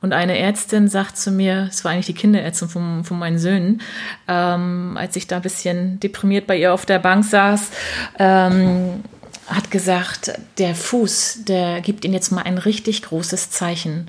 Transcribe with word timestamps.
Und 0.00 0.12
eine 0.12 0.38
Ärztin 0.38 0.86
sagt 0.88 1.16
zu 1.16 1.32
mir, 1.32 1.66
es 1.70 1.84
war 1.84 1.90
eigentlich 1.90 2.06
die 2.06 2.14
Kinderärztin 2.14 2.68
von, 2.68 3.04
von 3.04 3.18
meinen 3.18 3.38
Söhnen, 3.38 3.82
ähm, 4.28 4.96
als 4.96 5.16
ich 5.16 5.26
da 5.26 5.36
ein 5.36 5.42
bisschen 5.42 5.98
deprimiert 5.98 6.46
bei 6.46 6.56
ihr 6.56 6.72
auf 6.72 6.86
der 6.86 7.00
Bank 7.00 7.24
saß, 7.24 7.70
ähm, 8.18 9.02
hat 9.48 9.70
gesagt, 9.70 10.32
der 10.58 10.74
Fuß, 10.74 11.44
der 11.48 11.80
gibt 11.80 12.04
Ihnen 12.04 12.14
jetzt 12.14 12.30
mal 12.30 12.42
ein 12.42 12.58
richtig 12.58 13.02
großes 13.02 13.50
Zeichen, 13.50 14.08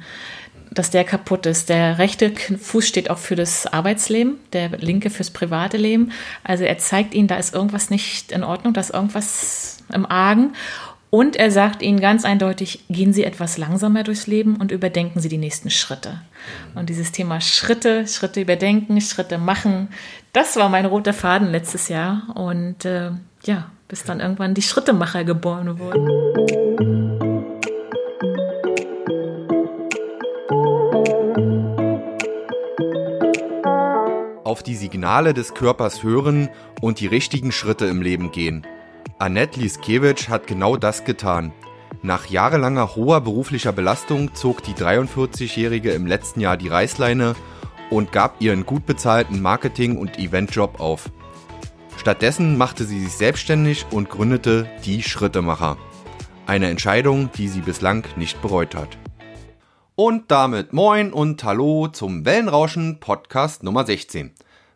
dass 0.70 0.91
der 0.91 1.04
kaputt 1.05 1.47
ist. 1.47 1.70
Der 1.70 1.97
rechte 1.97 2.31
Fuß 2.35 2.87
steht 2.87 3.10
auch 3.10 3.17
für 3.17 3.35
das 3.35 3.65
Arbeitsleben, 3.65 4.37
der 4.53 4.69
linke 4.69 5.10
fürs 5.10 5.31
private 5.31 5.78
Leben. 5.78 6.12
Also 6.44 6.65
er 6.65 6.78
zeigt 6.78 7.15
Ihnen, 7.15 7.28
da 7.28 7.37
ist 7.37 7.56
irgendwas 7.56 7.90
nicht 7.90 8.31
in 8.31 8.44
Ordnung, 8.44 8.74
da 8.74 8.81
ist 8.81 8.94
irgendwas 8.94 9.79
im 9.92 10.06
Argen. 10.06 10.53
Und 11.12 11.35
er 11.35 11.49
sagt 11.49 11.81
ihnen 11.81 11.99
ganz 11.99 12.23
eindeutig, 12.23 12.85
gehen 12.87 13.13
Sie 13.13 13.23
etwas 13.23 13.57
langsamer 13.57 14.03
durchs 14.03 14.28
Leben 14.28 14.57
und 14.57 14.71
überdenken 14.71 15.19
Sie 15.19 15.29
die 15.29 15.39
nächsten 15.39 15.71
Schritte. 15.71 16.21
Und 16.75 16.89
dieses 16.89 17.12
Thema 17.12 17.41
Schritte, 17.41 18.07
Schritte 18.07 18.41
überdenken, 18.41 19.01
Schritte 19.01 19.39
machen, 19.39 19.89
das 20.34 20.55
war 20.55 20.70
mein 20.70 20.85
roter 20.85 21.13
Faden 21.13 21.49
letztes 21.49 21.89
Jahr. 21.89 22.27
Und 22.35 22.85
äh, 22.85 23.09
ja, 23.43 23.71
bis 23.87 24.03
dann 24.03 24.20
irgendwann 24.20 24.53
die 24.53 24.61
Schrittemacher 24.61 25.23
geboren 25.23 25.79
wurden. 25.79 26.07
Auf 34.43 34.62
die 34.62 34.76
Signale 34.76 35.34
des 35.34 35.55
Körpers 35.55 36.03
hören 36.03 36.49
und 36.81 36.99
die 36.99 37.07
richtigen 37.07 37.51
Schritte 37.51 37.85
im 37.85 38.03
Leben 38.03 38.31
gehen. 38.31 38.65
Annette 39.21 39.59
Liskiewicz 39.59 40.29
hat 40.29 40.47
genau 40.47 40.77
das 40.77 41.03
getan. 41.03 41.51
Nach 42.01 42.27
jahrelanger 42.27 42.95
hoher 42.95 43.19
beruflicher 43.19 43.73
Belastung 43.73 44.33
zog 44.33 44.63
die 44.63 44.73
43-Jährige 44.73 45.91
im 45.91 46.07
letzten 46.07 46.39
Jahr 46.39 46.55
die 46.55 46.69
Reißleine 46.69 47.35
und 47.89 48.13
gab 48.13 48.39
ihren 48.39 48.65
gut 48.65 48.85
bezahlten 48.85 49.41
Marketing- 49.41 49.98
und 49.98 50.17
Eventjob 50.17 50.79
auf. 50.79 51.11
Stattdessen 51.98 52.57
machte 52.57 52.85
sie 52.85 53.01
sich 53.01 53.11
selbstständig 53.11 53.87
und 53.91 54.09
gründete 54.09 54.70
die 54.85 55.03
Schrittemacher. 55.03 55.76
Eine 56.48 56.70
Entscheidung, 56.70 57.29
die 57.33 57.49
sie 57.49 57.59
bislang 57.59 58.05
nicht 58.15 58.41
bereut 58.41 58.73
hat. 58.73 58.98
Und 59.95 60.31
damit 60.31 60.71
moin 60.71 61.11
und 61.11 61.43
hallo 61.43 61.89
zum 61.89 62.23
Wellenrauschen 62.23 63.01
Podcast 63.01 63.63
Nummer 63.63 63.85
16. 63.85 64.31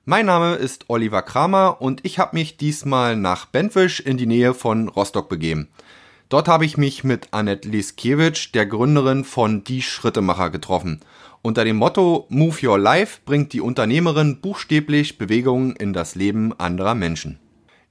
Mein 0.05 0.25
Name 0.25 0.55
ist 0.55 0.89
Oliver 0.89 1.21
Kramer 1.21 1.77
und 1.79 2.01
ich 2.03 2.19
habe 2.19 2.35
mich 2.35 2.57
diesmal 2.57 3.15
nach 3.15 3.45
Bentwisch 3.45 4.01
in 4.01 4.17
die 4.17 4.25
Nähe 4.25 4.53
von 4.53 4.89
Rostock 4.89 5.29
begeben. 5.29 5.69
Dort 6.27 6.49
habe 6.49 6.65
ich 6.65 6.75
mich 6.75 7.05
mit 7.05 7.29
Annette 7.31 7.69
Liskiewicz, 7.69 8.51
der 8.51 8.65
Gründerin 8.65 9.23
von 9.23 9.63
Die 9.63 9.81
Schrittemacher, 9.81 10.49
getroffen. 10.49 10.99
Unter 11.41 11.63
dem 11.63 11.77
Motto 11.77 12.27
Move 12.27 12.67
Your 12.67 12.77
Life 12.77 13.21
bringt 13.23 13.53
die 13.53 13.61
Unternehmerin 13.61 14.41
buchstäblich 14.41 15.17
Bewegungen 15.17 15.73
in 15.77 15.93
das 15.93 16.15
Leben 16.15 16.51
anderer 16.59 16.95
Menschen. 16.95 17.39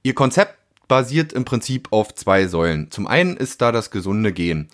Ihr 0.03 0.13
Konzept 0.13 0.59
basiert 0.87 1.33
im 1.33 1.45
Prinzip 1.45 1.87
auf 1.89 2.13
zwei 2.13 2.45
Säulen. 2.45 2.91
Zum 2.91 3.07
einen 3.07 3.37
ist 3.37 3.59
da 3.59 3.71
das 3.71 3.89
gesunde 3.89 4.33
Gehen. 4.33 4.69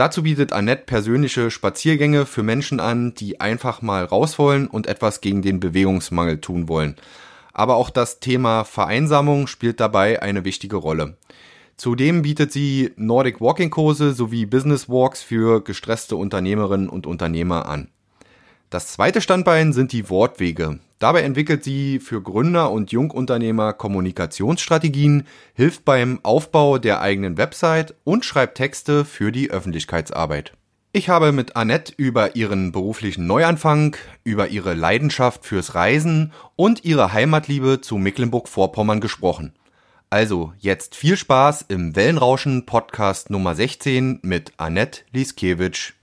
Dazu 0.00 0.22
bietet 0.22 0.54
Annette 0.54 0.84
persönliche 0.86 1.50
Spaziergänge 1.50 2.24
für 2.24 2.42
Menschen 2.42 2.80
an, 2.80 3.12
die 3.12 3.38
einfach 3.38 3.82
mal 3.82 4.02
raus 4.02 4.38
wollen 4.38 4.66
und 4.66 4.86
etwas 4.86 5.20
gegen 5.20 5.42
den 5.42 5.60
Bewegungsmangel 5.60 6.40
tun 6.40 6.68
wollen. 6.68 6.96
Aber 7.52 7.76
auch 7.76 7.90
das 7.90 8.18
Thema 8.18 8.64
Vereinsamung 8.64 9.46
spielt 9.46 9.78
dabei 9.78 10.22
eine 10.22 10.46
wichtige 10.46 10.76
Rolle. 10.76 11.18
Zudem 11.76 12.22
bietet 12.22 12.50
sie 12.50 12.92
Nordic 12.96 13.42
Walking 13.42 13.68
Kurse 13.68 14.14
sowie 14.14 14.46
Business 14.46 14.88
Walks 14.88 15.20
für 15.20 15.62
gestresste 15.62 16.16
Unternehmerinnen 16.16 16.88
und 16.88 17.06
Unternehmer 17.06 17.66
an. 17.66 17.90
Das 18.70 18.86
zweite 18.86 19.20
Standbein 19.20 19.72
sind 19.72 19.90
die 19.90 20.08
Wortwege. 20.10 20.78
Dabei 21.00 21.22
entwickelt 21.22 21.64
sie 21.64 21.98
für 21.98 22.22
Gründer 22.22 22.70
und 22.70 22.92
Jungunternehmer 22.92 23.72
Kommunikationsstrategien, 23.72 25.26
hilft 25.54 25.84
beim 25.84 26.20
Aufbau 26.22 26.78
der 26.78 27.00
eigenen 27.00 27.36
Website 27.36 27.96
und 28.04 28.24
schreibt 28.24 28.58
Texte 28.58 29.04
für 29.04 29.32
die 29.32 29.50
Öffentlichkeitsarbeit. 29.50 30.52
Ich 30.92 31.08
habe 31.08 31.32
mit 31.32 31.56
Annette 31.56 31.92
über 31.96 32.36
ihren 32.36 32.70
beruflichen 32.70 33.26
Neuanfang, 33.26 33.96
über 34.22 34.48
ihre 34.48 34.74
Leidenschaft 34.74 35.44
fürs 35.44 35.74
Reisen 35.74 36.32
und 36.54 36.84
ihre 36.84 37.12
Heimatliebe 37.12 37.80
zu 37.80 37.96
Mecklenburg-Vorpommern 37.96 39.00
gesprochen. 39.00 39.52
Also 40.10 40.52
jetzt 40.58 40.94
viel 40.94 41.16
Spaß 41.16 41.64
im 41.66 41.96
Wellenrauschen 41.96 42.66
Podcast 42.66 43.30
Nummer 43.30 43.56
16 43.56 44.20
mit 44.22 44.52
Annette 44.58 45.00
Liskiewicz. 45.12 45.94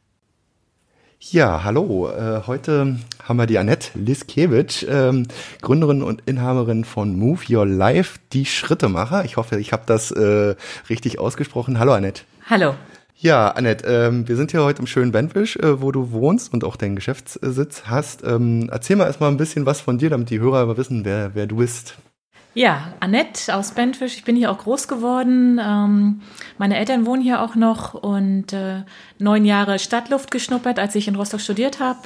Ja, 1.20 1.64
hallo. 1.64 2.10
Äh, 2.10 2.42
heute 2.46 3.00
haben 3.24 3.38
wir 3.38 3.48
die 3.48 3.58
Annette 3.58 3.90
Liskiewicz, 3.98 4.86
ähm, 4.88 5.28
Gründerin 5.62 6.04
und 6.04 6.22
Inhaberin 6.28 6.86
von 6.86 7.18
Move 7.18 7.42
Your 7.50 7.66
Life, 7.66 8.20
die 8.34 8.46
Schrittemacher. 8.46 9.26
Ich 9.26 9.36
hoffe, 9.36 9.60
ich 9.60 9.74
habe 9.74 9.82
das 9.88 10.12
äh, 10.12 10.56
richtig 10.90 11.18
ausgesprochen. 11.18 11.80
Hallo, 11.80 11.94
Annette. 11.94 12.22
Hallo. 12.48 12.76
Ja, 13.16 13.50
Annette, 13.50 13.88
ähm, 13.88 14.28
wir 14.28 14.36
sind 14.36 14.52
hier 14.52 14.64
heute 14.64 14.82
im 14.82 14.88
schönen 14.88 15.12
Bentwisch, 15.12 15.56
äh, 15.56 15.82
wo 15.82 15.92
du 15.92 16.12
wohnst 16.12 16.54
und 16.54 16.64
auch 16.64 16.76
deinen 16.76 16.96
Geschäftssitz 16.96 17.84
hast. 17.86 18.24
Ähm, 18.24 18.70
erzähl 18.72 18.96
mal 18.96 19.08
erstmal 19.08 19.32
ein 19.32 19.38
bisschen 19.38 19.66
was 19.66 19.82
von 19.82 19.98
dir, 19.98 20.12
damit 20.12 20.30
die 20.30 20.40
Hörer 20.40 20.78
wissen, 20.78 21.04
wer, 21.04 21.34
wer 21.34 21.48
du 21.48 21.58
bist. 21.58 21.96
Ja, 22.58 22.94
Annette 23.02 23.56
aus 23.56 23.74
Bentwisch. 23.74 24.16
Ich 24.16 24.24
bin 24.24 24.36
hier 24.36 24.50
auch 24.50 24.58
groß 24.58 24.88
geworden. 24.88 25.62
Ähm, 25.64 26.22
meine 26.58 26.76
Eltern 26.76 27.06
wohnen 27.06 27.22
hier 27.22 27.44
auch 27.44 27.54
noch 27.54 27.94
und 27.94 28.52
äh, 28.52 28.82
neun 29.20 29.46
Jahre 29.46 29.78
Stadtluft 29.78 30.32
geschnuppert, 30.32 30.80
als 30.80 30.96
ich 30.96 31.08
in 31.08 31.14
Rostock 31.14 31.40
studiert 31.40 31.80
habe 31.80 32.00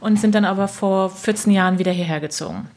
und 0.00 0.18
sind 0.18 0.34
dann 0.34 0.46
aber 0.46 0.66
vor 0.66 1.10
14 1.10 1.52
Jahren 1.52 1.78
wieder 1.78 1.92
hierher 1.92 2.20
gezogen. 2.20 2.70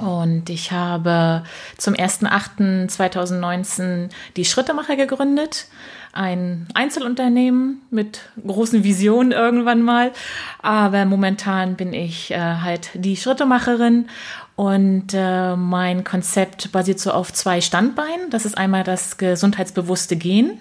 Und 0.00 0.48
ich 0.48 0.70
habe 0.70 1.42
zum 1.76 1.94
1.8.2019 1.94 4.10
die 4.36 4.44
Schrittemacher 4.44 4.94
gegründet. 4.94 5.66
Ein 6.12 6.68
Einzelunternehmen 6.74 7.82
mit 7.90 8.20
großen 8.46 8.84
Visionen 8.84 9.32
irgendwann 9.32 9.82
mal. 9.82 10.12
Aber 10.62 11.04
momentan 11.04 11.74
bin 11.74 11.92
ich 11.92 12.30
äh, 12.30 12.38
halt 12.38 12.90
die 12.94 13.16
Schrittemacherin 13.16 14.06
und 14.60 15.14
äh, 15.14 15.56
mein 15.56 16.04
Konzept 16.04 16.70
basiert 16.70 17.00
so 17.00 17.12
auf 17.12 17.32
zwei 17.32 17.62
Standbeinen. 17.62 18.28
Das 18.28 18.44
ist 18.44 18.58
einmal 18.58 18.84
das 18.84 19.16
gesundheitsbewusste 19.16 20.16
Gehen, 20.16 20.60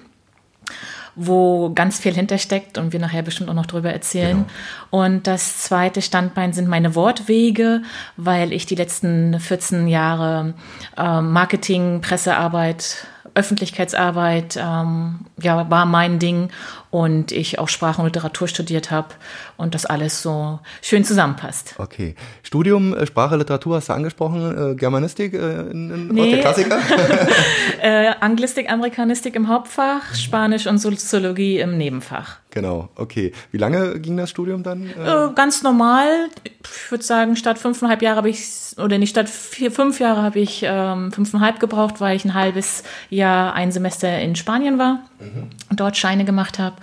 wo 1.15 1.73
ganz 1.73 1.99
viel 1.99 2.13
hintersteckt 2.13 2.77
und 2.77 2.93
wir 2.93 3.01
nachher 3.01 3.23
bestimmt 3.23 3.49
auch 3.49 3.55
noch 3.55 3.65
drüber 3.65 3.91
erzählen. 3.91 4.45
Genau. 4.89 5.03
Und 5.03 5.27
das 5.27 5.63
zweite 5.63 6.01
Standbein 6.01 6.53
sind 6.53 6.69
meine 6.69 6.95
Wortwege, 6.95 7.81
weil 8.15 8.53
ich 8.53 8.65
die 8.65 8.75
letzten 8.75 9.37
14 9.37 9.89
Jahre 9.89 10.53
äh, 10.95 11.19
Marketing, 11.19 11.99
Pressearbeit, 11.99 13.05
Öffentlichkeitsarbeit 13.33 14.55
ähm, 14.55 15.25
ja, 15.41 15.69
war 15.69 15.85
mein 15.85 16.19
Ding 16.19 16.51
und 16.91 17.31
ich 17.31 17.59
auch 17.59 17.69
Sprache 17.69 18.01
und 18.01 18.07
Literatur 18.07 18.47
studiert 18.47 18.89
habe 18.89 19.09
und 19.57 19.75
das 19.75 19.85
alles 19.85 20.21
so 20.21 20.59
schön 20.81 21.03
zusammenpasst. 21.03 21.75
Okay. 21.77 22.15
Studium 22.43 22.95
äh, 22.95 23.05
Sprache, 23.05 23.35
Literatur 23.35 23.75
hast 23.75 23.89
du 23.89 23.93
angesprochen, 23.93 24.71
äh, 24.71 24.75
Germanistik 24.75 25.33
äh, 25.33 25.69
in, 25.69 25.91
in 25.91 26.07
nee. 26.07 26.31
der 26.31 26.39
Klassiker? 26.41 26.79
äh, 27.81 28.13
Anglistik, 28.19 28.71
Amerikanistik 28.71 29.35
im 29.35 29.47
Hauptfach, 29.47 30.15
Spanisch 30.15 30.65
und 30.65 30.79
Soziologie 30.79 31.59
im 31.59 31.77
Nebenfach. 31.77 32.37
Genau, 32.51 32.89
okay. 32.95 33.31
Wie 33.51 33.57
lange 33.57 33.99
ging 33.99 34.17
das 34.17 34.31
Studium 34.31 34.63
dann? 34.63 34.89
Äh, 34.89 35.33
ganz 35.35 35.61
normal. 35.61 36.07
Ich 36.43 36.91
würde 36.91 37.03
sagen, 37.03 37.35
statt 37.35 37.59
fünfeinhalb 37.59 38.01
Jahre 38.01 38.17
habe 38.17 38.29
ich, 38.29 38.43
oder 38.77 38.97
nicht, 38.97 39.11
statt 39.11 39.29
vier, 39.29 39.71
fünf 39.71 39.99
Jahre 39.99 40.23
habe 40.23 40.39
ich 40.39 40.63
ähm, 40.65 41.11
fünfeinhalb 41.11 41.59
gebraucht, 41.59 42.01
weil 42.01 42.15
ich 42.15 42.25
ein 42.25 42.33
halbes 42.33 42.83
Jahr 43.11 43.53
ein 43.53 43.71
Semester 43.71 44.19
in 44.19 44.35
Spanien 44.35 44.79
war 44.79 45.03
mhm. 45.19 45.49
und 45.69 45.79
dort 45.79 45.97
Scheine 45.97 46.25
gemacht 46.25 46.59
habe. 46.59 46.75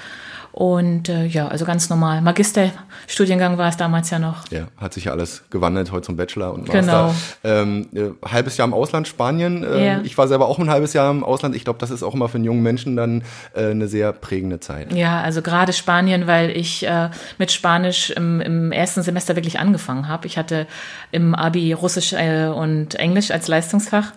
Und 0.56 1.10
äh, 1.10 1.26
ja, 1.26 1.48
also 1.48 1.66
ganz 1.66 1.90
normal. 1.90 2.22
Magisterstudiengang 2.22 3.58
war 3.58 3.68
es 3.68 3.76
damals 3.76 4.08
ja 4.08 4.18
noch. 4.18 4.50
Ja, 4.50 4.68
hat 4.78 4.94
sich 4.94 5.04
ja 5.04 5.12
alles 5.12 5.44
gewandelt 5.50 5.92
heute 5.92 6.06
zum 6.06 6.16
Bachelor 6.16 6.54
und 6.54 6.72
Master. 6.72 6.80
Genau. 6.80 7.14
Ähm, 7.44 7.88
äh, 7.94 8.26
halbes 8.26 8.56
Jahr 8.56 8.66
im 8.66 8.72
Ausland, 8.72 9.06
Spanien. 9.06 9.62
Äh, 9.62 9.86
ja. 9.86 10.00
Ich 10.02 10.16
war 10.16 10.28
selber 10.28 10.46
auch 10.46 10.58
ein 10.58 10.70
halbes 10.70 10.94
Jahr 10.94 11.10
im 11.10 11.24
Ausland. 11.24 11.54
Ich 11.54 11.64
glaube, 11.64 11.78
das 11.78 11.90
ist 11.90 12.02
auch 12.02 12.14
immer 12.14 12.30
für 12.30 12.36
einen 12.36 12.44
jungen 12.44 12.62
Menschen 12.62 12.96
dann 12.96 13.22
äh, 13.54 13.66
eine 13.66 13.86
sehr 13.86 14.14
prägende 14.14 14.58
Zeit. 14.58 14.94
Ja, 14.94 15.20
also 15.20 15.42
gerade 15.42 15.74
Spanien, 15.74 16.26
weil 16.26 16.56
ich 16.56 16.86
äh, 16.86 17.10
mit 17.36 17.52
Spanisch 17.52 18.08
im, 18.08 18.40
im 18.40 18.72
ersten 18.72 19.02
Semester 19.02 19.36
wirklich 19.36 19.58
angefangen 19.58 20.08
habe. 20.08 20.26
Ich 20.26 20.38
hatte 20.38 20.66
im 21.12 21.34
Abi 21.34 21.74
Russisch 21.74 22.14
äh, 22.14 22.46
und 22.46 22.94
Englisch 22.94 23.30
als 23.30 23.46
Leistungsfach 23.46 24.12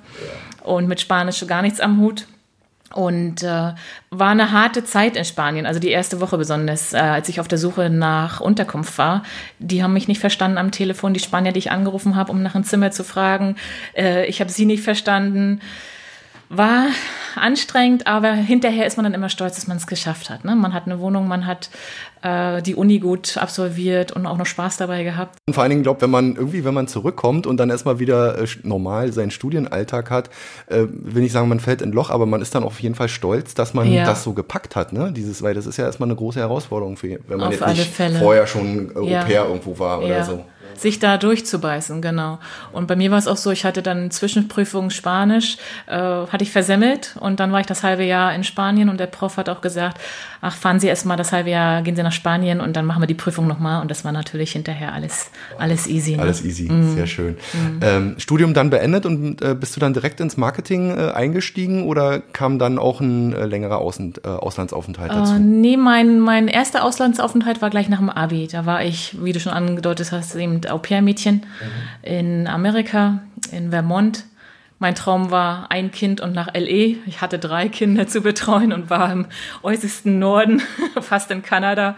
und 0.63 0.87
mit 0.87 1.01
Spanisch 1.01 1.45
gar 1.47 1.61
nichts 1.61 1.81
am 1.81 1.99
Hut. 1.99 2.27
Und 2.93 3.43
äh, 3.43 3.73
war 4.09 4.29
eine 4.29 4.51
harte 4.51 4.83
Zeit 4.83 5.15
in 5.15 5.25
Spanien, 5.25 5.65
also 5.67 5.79
die 5.79 5.89
erste 5.89 6.21
Woche 6.21 6.37
besonders, 6.37 6.93
äh, 6.93 6.97
als 6.97 7.29
ich 7.29 7.39
auf 7.39 7.47
der 7.47 7.59
Suche 7.59 7.89
nach 7.89 8.41
Unterkunft 8.41 8.97
war. 8.97 9.23
Die 9.59 9.83
haben 9.83 9.93
mich 9.93 10.07
nicht 10.07 10.19
verstanden 10.19 10.57
am 10.57 10.71
Telefon, 10.71 11.13
die 11.13 11.19
Spanier, 11.19 11.51
die 11.51 11.59
ich 11.59 11.71
angerufen 11.71 12.15
habe, 12.15 12.31
um 12.31 12.41
nach 12.41 12.55
einem 12.55 12.63
Zimmer 12.63 12.89
zu 12.91 13.03
fragen. 13.03 13.57
Äh, 13.95 14.25
ich 14.25 14.41
habe 14.41 14.51
sie 14.51 14.65
nicht 14.65 14.83
verstanden. 14.83 15.61
War 16.49 16.87
anstrengend, 17.35 18.07
aber 18.07 18.33
hinterher 18.33 18.87
ist 18.87 18.97
man 18.97 19.03
dann 19.03 19.13
immer 19.13 19.29
stolz, 19.29 19.55
dass 19.55 19.67
man 19.67 19.77
es 19.77 19.85
geschafft 19.85 20.31
hat. 20.31 20.45
Ne? 20.45 20.55
Man 20.55 20.73
hat 20.73 20.87
eine 20.87 20.99
Wohnung, 20.99 21.27
man 21.27 21.45
hat 21.45 21.69
äh, 22.23 22.63
die 22.63 22.73
Uni 22.73 22.97
gut 22.97 23.37
absolviert 23.37 24.11
und 24.11 24.25
auch 24.25 24.37
noch 24.37 24.47
Spaß 24.47 24.77
dabei 24.77 25.03
gehabt. 25.03 25.37
Und 25.47 25.53
vor 25.53 25.61
allen 25.61 25.69
Dingen, 25.69 25.83
glaube 25.83 26.01
wenn 26.01 26.09
man 26.09 26.35
irgendwie, 26.35 26.65
wenn 26.65 26.73
man 26.73 26.87
zurückkommt 26.87 27.45
und 27.45 27.57
dann 27.57 27.69
erstmal 27.69 27.99
wieder 27.99 28.39
äh, 28.39 28.47
normal 28.63 29.13
seinen 29.13 29.29
Studienalltag 29.29 30.09
hat, 30.09 30.29
äh, 30.67 30.85
will 30.89 31.23
ich 31.23 31.31
sagen, 31.31 31.49
man 31.49 31.59
fällt 31.59 31.83
in 31.83 31.91
Loch, 31.91 32.09
aber 32.09 32.25
man 32.25 32.41
ist 32.41 32.55
dann 32.55 32.63
auf 32.63 32.79
jeden 32.79 32.95
Fall 32.95 33.09
stolz, 33.09 33.53
dass 33.53 33.75
man 33.75 33.91
ja. 33.91 34.05
das 34.05 34.23
so 34.23 34.33
gepackt 34.33 34.75
hat. 34.75 34.91
Ne? 34.91 35.11
Dieses, 35.11 35.43
weil 35.43 35.53
das 35.53 35.67
ist 35.67 35.77
ja 35.77 35.85
erstmal 35.85 36.09
eine 36.09 36.15
große 36.15 36.39
Herausforderung 36.39 36.97
für, 36.97 37.19
wenn 37.27 37.37
man 37.37 37.47
auf 37.47 37.53
jetzt 37.53 37.67
nicht 37.67 37.93
Fälle. 37.93 38.17
vorher 38.17 38.47
schon 38.47 38.91
Europäer 38.95 39.29
ja. 39.29 39.45
irgendwo 39.45 39.77
war 39.77 39.99
oder 39.99 40.07
ja. 40.07 40.25
so 40.25 40.43
sich 40.81 40.99
da 40.99 41.17
durchzubeißen, 41.17 42.01
genau. 42.01 42.39
Und 42.71 42.87
bei 42.87 42.95
mir 42.95 43.11
war 43.11 43.17
es 43.17 43.27
auch 43.27 43.37
so, 43.37 43.51
ich 43.51 43.65
hatte 43.65 43.81
dann 43.81 44.11
Zwischenprüfung 44.11 44.89
Spanisch, 44.89 45.57
äh, 45.87 45.97
hatte 45.97 46.43
ich 46.43 46.51
versemmelt 46.51 47.15
und 47.19 47.39
dann 47.39 47.51
war 47.51 47.59
ich 47.59 47.65
das 47.65 47.83
halbe 47.83 48.03
Jahr 48.03 48.33
in 48.33 48.43
Spanien 48.43 48.89
und 48.89 48.99
der 48.99 49.07
Prof 49.07 49.37
hat 49.37 49.49
auch 49.49 49.61
gesagt, 49.61 49.99
ach, 50.41 50.55
fahren 50.55 50.79
Sie 50.79 50.87
erst 50.87 51.05
mal 51.05 51.15
das 51.15 51.31
halbe 51.31 51.49
Jahr, 51.49 51.81
gehen 51.81 51.95
Sie 51.95 52.03
nach 52.03 52.11
Spanien 52.11 52.61
und 52.61 52.75
dann 52.75 52.85
machen 52.85 53.01
wir 53.01 53.07
die 53.07 53.13
Prüfung 53.13 53.47
nochmal 53.47 53.81
und 53.81 53.91
das 53.91 54.05
war 54.05 54.11
natürlich 54.11 54.51
hinterher 54.51 54.93
alles, 54.93 55.31
alles 55.57 55.87
easy. 55.87 56.15
Ne? 56.15 56.21
Alles 56.21 56.43
easy, 56.43 56.71
mhm. 56.71 56.95
sehr 56.95 57.07
schön. 57.07 57.37
Mhm. 57.53 57.79
Ähm, 57.81 58.15
Studium 58.17 58.53
dann 58.53 58.69
beendet 58.69 59.05
und 59.05 59.41
äh, 59.41 59.55
bist 59.55 59.75
du 59.75 59.79
dann 59.79 59.93
direkt 59.93 60.19
ins 60.19 60.37
Marketing 60.37 60.97
äh, 60.97 61.11
eingestiegen 61.11 61.83
oder 61.83 62.19
kam 62.19 62.59
dann 62.59 62.79
auch 62.79 63.01
ein 63.01 63.33
äh, 63.33 63.45
längerer 63.45 63.79
Außen, 63.79 64.13
äh, 64.23 64.27
Auslandsaufenthalt 64.27 65.11
dazu? 65.11 65.33
Äh, 65.33 65.39
nee, 65.39 65.77
mein, 65.77 66.19
mein 66.19 66.47
erster 66.47 66.83
Auslandsaufenthalt 66.83 67.61
war 67.61 67.69
gleich 67.69 67.89
nach 67.89 67.99
dem 67.99 68.09
Abi. 68.09 68.47
Da 68.47 68.65
war 68.65 68.83
ich, 68.83 69.17
wie 69.21 69.33
du 69.33 69.39
schon 69.39 69.53
angedeutet 69.53 70.11
hast, 70.11 70.35
eben 70.35 70.61
Au-pair-Mädchen 70.65 71.35
mhm. 71.35 72.09
in 72.09 72.47
Amerika, 72.47 73.19
in 73.51 73.71
Vermont. 73.71 74.23
Mein 74.79 74.95
Traum 74.95 75.29
war 75.29 75.69
ein 75.69 75.91
Kind 75.91 76.21
und 76.21 76.33
nach 76.33 76.53
LE. 76.53 76.95
Ich 77.05 77.19
hatte 77.19 77.37
drei 77.37 77.67
Kinder 77.67 78.07
zu 78.07 78.21
betreuen 78.21 78.71
und 78.71 78.89
war 78.89 79.11
im 79.11 79.27
äußersten 79.61 80.17
Norden, 80.19 80.61
fast 81.01 81.29
in 81.31 81.43
Kanada. 81.43 81.95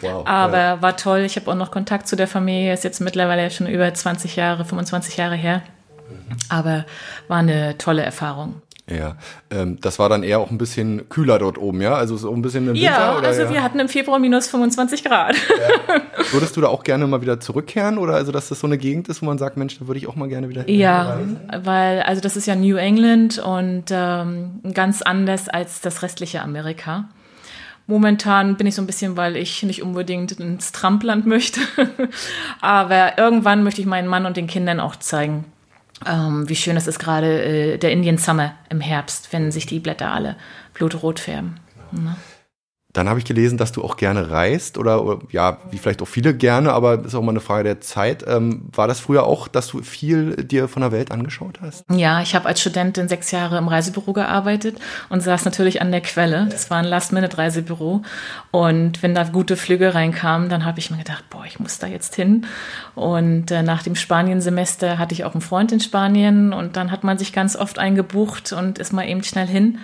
Wow, 0.00 0.26
Aber 0.26 0.58
ja. 0.58 0.82
war 0.82 0.96
toll. 0.96 1.20
Ich 1.20 1.36
habe 1.36 1.50
auch 1.50 1.54
noch 1.54 1.70
Kontakt 1.70 2.08
zu 2.08 2.16
der 2.16 2.26
Familie. 2.26 2.72
Ist 2.72 2.84
jetzt 2.84 3.00
mittlerweile 3.00 3.50
schon 3.50 3.66
über 3.66 3.92
20 3.92 4.34
Jahre, 4.36 4.64
25 4.64 5.18
Jahre 5.18 5.36
her. 5.36 5.62
Mhm. 6.08 6.36
Aber 6.48 6.86
war 7.28 7.38
eine 7.38 7.76
tolle 7.76 8.02
Erfahrung. 8.02 8.62
Ja, 8.96 9.16
ähm, 9.50 9.78
das 9.80 9.98
war 9.98 10.08
dann 10.08 10.22
eher 10.22 10.38
auch 10.38 10.50
ein 10.50 10.58
bisschen 10.58 11.08
kühler 11.08 11.38
dort 11.38 11.58
oben, 11.58 11.80
ja? 11.80 11.94
Also 11.94 12.16
so 12.16 12.32
ein 12.32 12.42
bisschen 12.42 12.68
im 12.68 12.74
Winter? 12.74 12.82
Ja, 12.82 13.18
oder, 13.18 13.28
also 13.28 13.42
ja? 13.42 13.50
wir 13.50 13.62
hatten 13.62 13.78
im 13.80 13.88
Februar 13.88 14.18
minus 14.18 14.48
25 14.48 15.04
Grad. 15.04 15.36
Ja. 15.36 16.00
Würdest 16.32 16.56
du 16.56 16.60
da 16.60 16.68
auch 16.68 16.82
gerne 16.82 17.06
mal 17.06 17.20
wieder 17.20 17.40
zurückkehren 17.40 17.98
oder 17.98 18.14
also, 18.14 18.32
dass 18.32 18.48
das 18.48 18.60
so 18.60 18.66
eine 18.66 18.78
Gegend 18.78 19.08
ist, 19.08 19.22
wo 19.22 19.26
man 19.26 19.38
sagt, 19.38 19.56
Mensch, 19.56 19.78
da 19.78 19.86
würde 19.86 19.98
ich 19.98 20.06
auch 20.06 20.16
mal 20.16 20.28
gerne 20.28 20.48
wieder 20.48 20.62
hin? 20.62 20.78
Ja, 20.78 21.18
weil, 21.62 22.02
also 22.02 22.20
das 22.20 22.36
ist 22.36 22.46
ja 22.46 22.54
New 22.54 22.76
England 22.76 23.38
und 23.38 23.84
ähm, 23.90 24.60
ganz 24.72 25.02
anders 25.02 25.48
als 25.48 25.80
das 25.80 26.02
restliche 26.02 26.42
Amerika. 26.42 27.08
Momentan 27.86 28.56
bin 28.56 28.66
ich 28.66 28.74
so 28.74 28.82
ein 28.82 28.86
bisschen, 28.86 29.16
weil 29.16 29.36
ich 29.36 29.62
nicht 29.64 29.82
unbedingt 29.82 30.32
ins 30.32 30.72
Trampland 30.72 31.26
möchte. 31.26 31.60
Aber 32.60 33.18
irgendwann 33.18 33.64
möchte 33.64 33.80
ich 33.80 33.86
meinen 33.86 34.08
Mann 34.08 34.24
und 34.24 34.36
den 34.36 34.46
Kindern 34.46 34.80
auch 34.80 34.96
zeigen, 34.96 35.44
ähm, 36.06 36.48
wie 36.48 36.56
schön 36.56 36.76
es 36.76 36.86
ist 36.86 36.98
gerade 36.98 37.42
äh, 37.42 37.78
der 37.78 37.92
Indian 37.92 38.18
Summer 38.18 38.54
im 38.68 38.80
Herbst, 38.80 39.32
wenn 39.32 39.52
sich 39.52 39.66
die 39.66 39.80
Blätter 39.80 40.12
alle 40.12 40.36
blutrot 40.74 41.20
färben. 41.20 41.60
Genau. 41.90 42.10
Ne? 42.10 42.16
Dann 42.92 43.08
habe 43.08 43.18
ich 43.18 43.24
gelesen, 43.24 43.56
dass 43.56 43.72
du 43.72 43.82
auch 43.82 43.96
gerne 43.96 44.30
reist 44.30 44.76
oder, 44.76 45.02
oder, 45.02 45.20
ja, 45.30 45.58
wie 45.70 45.78
vielleicht 45.78 46.02
auch 46.02 46.08
viele 46.08 46.34
gerne, 46.34 46.72
aber 46.72 47.04
ist 47.04 47.14
auch 47.14 47.22
mal 47.22 47.30
eine 47.30 47.40
Frage 47.40 47.64
der 47.64 47.80
Zeit. 47.80 48.22
Ähm, 48.26 48.68
war 48.70 48.86
das 48.86 49.00
früher 49.00 49.24
auch, 49.24 49.48
dass 49.48 49.68
du 49.68 49.82
viel 49.82 50.36
dir 50.36 50.68
von 50.68 50.82
der 50.82 50.92
Welt 50.92 51.10
angeschaut 51.10 51.60
hast? 51.62 51.86
Ja, 51.90 52.20
ich 52.20 52.34
habe 52.34 52.46
als 52.46 52.60
Studentin 52.60 53.08
sechs 53.08 53.30
Jahre 53.30 53.56
im 53.56 53.68
Reisebüro 53.68 54.12
gearbeitet 54.12 54.78
und 55.08 55.22
saß 55.22 55.46
natürlich 55.46 55.80
an 55.80 55.90
der 55.90 56.02
Quelle. 56.02 56.48
Das 56.50 56.70
war 56.70 56.78
ein 56.78 56.84
Last-Minute-Reisebüro. 56.84 58.02
Und 58.50 59.02
wenn 59.02 59.14
da 59.14 59.24
gute 59.24 59.56
Flüge 59.56 59.94
reinkamen, 59.94 60.50
dann 60.50 60.66
habe 60.66 60.78
ich 60.78 60.90
mir 60.90 60.98
gedacht, 60.98 61.24
boah, 61.30 61.46
ich 61.46 61.58
muss 61.58 61.78
da 61.78 61.86
jetzt 61.86 62.14
hin. 62.14 62.44
Und 62.94 63.50
äh, 63.50 63.62
nach 63.62 63.82
dem 63.82 63.96
Spaniensemester 63.96 64.98
hatte 64.98 65.14
ich 65.14 65.24
auch 65.24 65.32
einen 65.32 65.40
Freund 65.40 65.72
in 65.72 65.80
Spanien 65.80 66.52
und 66.52 66.76
dann 66.76 66.90
hat 66.90 67.04
man 67.04 67.16
sich 67.16 67.32
ganz 67.32 67.56
oft 67.56 67.78
eingebucht 67.78 68.52
und 68.52 68.78
ist 68.78 68.92
mal 68.92 69.08
eben 69.08 69.24
schnell 69.24 69.46
hin. 69.46 69.78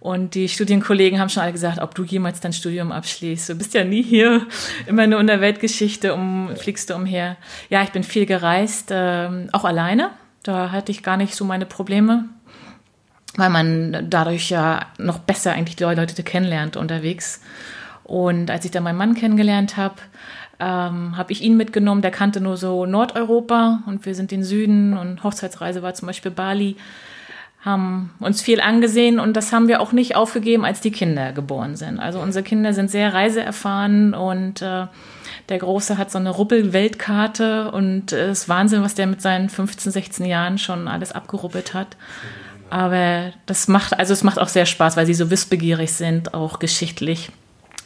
Und 0.00 0.34
die 0.34 0.48
Studienkollegen 0.48 1.18
haben 1.18 1.28
schon 1.28 1.42
alle 1.42 1.52
gesagt, 1.52 1.80
ob 1.80 1.94
du 1.94 2.04
jemals 2.04 2.40
dein 2.40 2.52
Studium 2.52 2.92
abschließt. 2.92 3.48
Du 3.48 3.54
bist 3.56 3.74
ja 3.74 3.84
nie 3.84 4.02
hier, 4.02 4.46
immer 4.86 5.06
nur 5.06 5.20
in 5.20 5.26
der 5.26 5.40
Weltgeschichte, 5.40 6.14
um, 6.14 6.50
fliegst 6.56 6.90
du 6.90 6.94
umher. 6.94 7.36
Ja, 7.68 7.82
ich 7.82 7.90
bin 7.90 8.04
viel 8.04 8.24
gereist, 8.24 8.90
äh, 8.92 9.28
auch 9.52 9.64
alleine. 9.64 10.10
Da 10.44 10.70
hatte 10.70 10.92
ich 10.92 11.02
gar 11.02 11.16
nicht 11.16 11.34
so 11.34 11.44
meine 11.44 11.66
Probleme, 11.66 12.26
weil 13.36 13.50
man 13.50 14.06
dadurch 14.08 14.50
ja 14.50 14.86
noch 14.98 15.18
besser 15.18 15.52
eigentlich 15.52 15.76
die 15.76 15.84
Leute 15.84 16.22
kennenlernt 16.22 16.76
unterwegs. 16.76 17.40
Und 18.04 18.50
als 18.50 18.64
ich 18.64 18.70
dann 18.70 18.84
meinen 18.84 18.96
Mann 18.96 19.14
kennengelernt 19.14 19.76
habe, 19.76 19.96
ähm, 20.60 21.16
habe 21.16 21.32
ich 21.32 21.42
ihn 21.42 21.56
mitgenommen. 21.56 22.02
Der 22.02 22.10
kannte 22.10 22.40
nur 22.40 22.56
so 22.56 22.86
Nordeuropa 22.86 23.82
und 23.86 24.06
wir 24.06 24.14
sind 24.14 24.32
in 24.32 24.40
den 24.40 24.44
Süden 24.44 24.96
und 24.96 25.22
Hochzeitsreise 25.24 25.82
war 25.82 25.94
zum 25.94 26.06
Beispiel 26.06 26.30
Bali 26.30 26.76
haben 27.60 28.14
uns 28.20 28.40
viel 28.40 28.60
angesehen 28.60 29.18
und 29.18 29.36
das 29.36 29.52
haben 29.52 29.68
wir 29.68 29.80
auch 29.80 29.92
nicht 29.92 30.14
aufgegeben, 30.14 30.64
als 30.64 30.80
die 30.80 30.92
Kinder 30.92 31.32
geboren 31.32 31.76
sind. 31.76 31.98
Also 31.98 32.20
unsere 32.20 32.44
Kinder 32.44 32.72
sind 32.72 32.90
sehr 32.90 33.12
reiseerfahren 33.12 34.14
und 34.14 34.62
äh, 34.62 34.86
der 35.48 35.58
Große 35.58 35.98
hat 35.98 36.10
so 36.10 36.18
eine 36.18 36.30
Ruppel-Weltkarte 36.30 37.72
und 37.72 38.12
es 38.12 38.18
äh, 38.18 38.30
ist 38.30 38.48
Wahnsinn, 38.48 38.82
was 38.82 38.94
der 38.94 39.06
mit 39.06 39.20
seinen 39.20 39.48
15, 39.48 39.90
16 39.90 40.26
Jahren 40.26 40.58
schon 40.58 40.86
alles 40.86 41.12
abgeruppelt 41.12 41.74
hat. 41.74 41.96
Aber 42.70 43.32
das 43.46 43.66
macht, 43.66 43.98
also 43.98 44.12
es 44.12 44.22
macht 44.22 44.38
auch 44.38 44.48
sehr 44.48 44.66
Spaß, 44.66 44.96
weil 44.96 45.06
sie 45.06 45.14
so 45.14 45.30
wissbegierig 45.30 45.92
sind, 45.92 46.34
auch 46.34 46.58
geschichtlich 46.58 47.30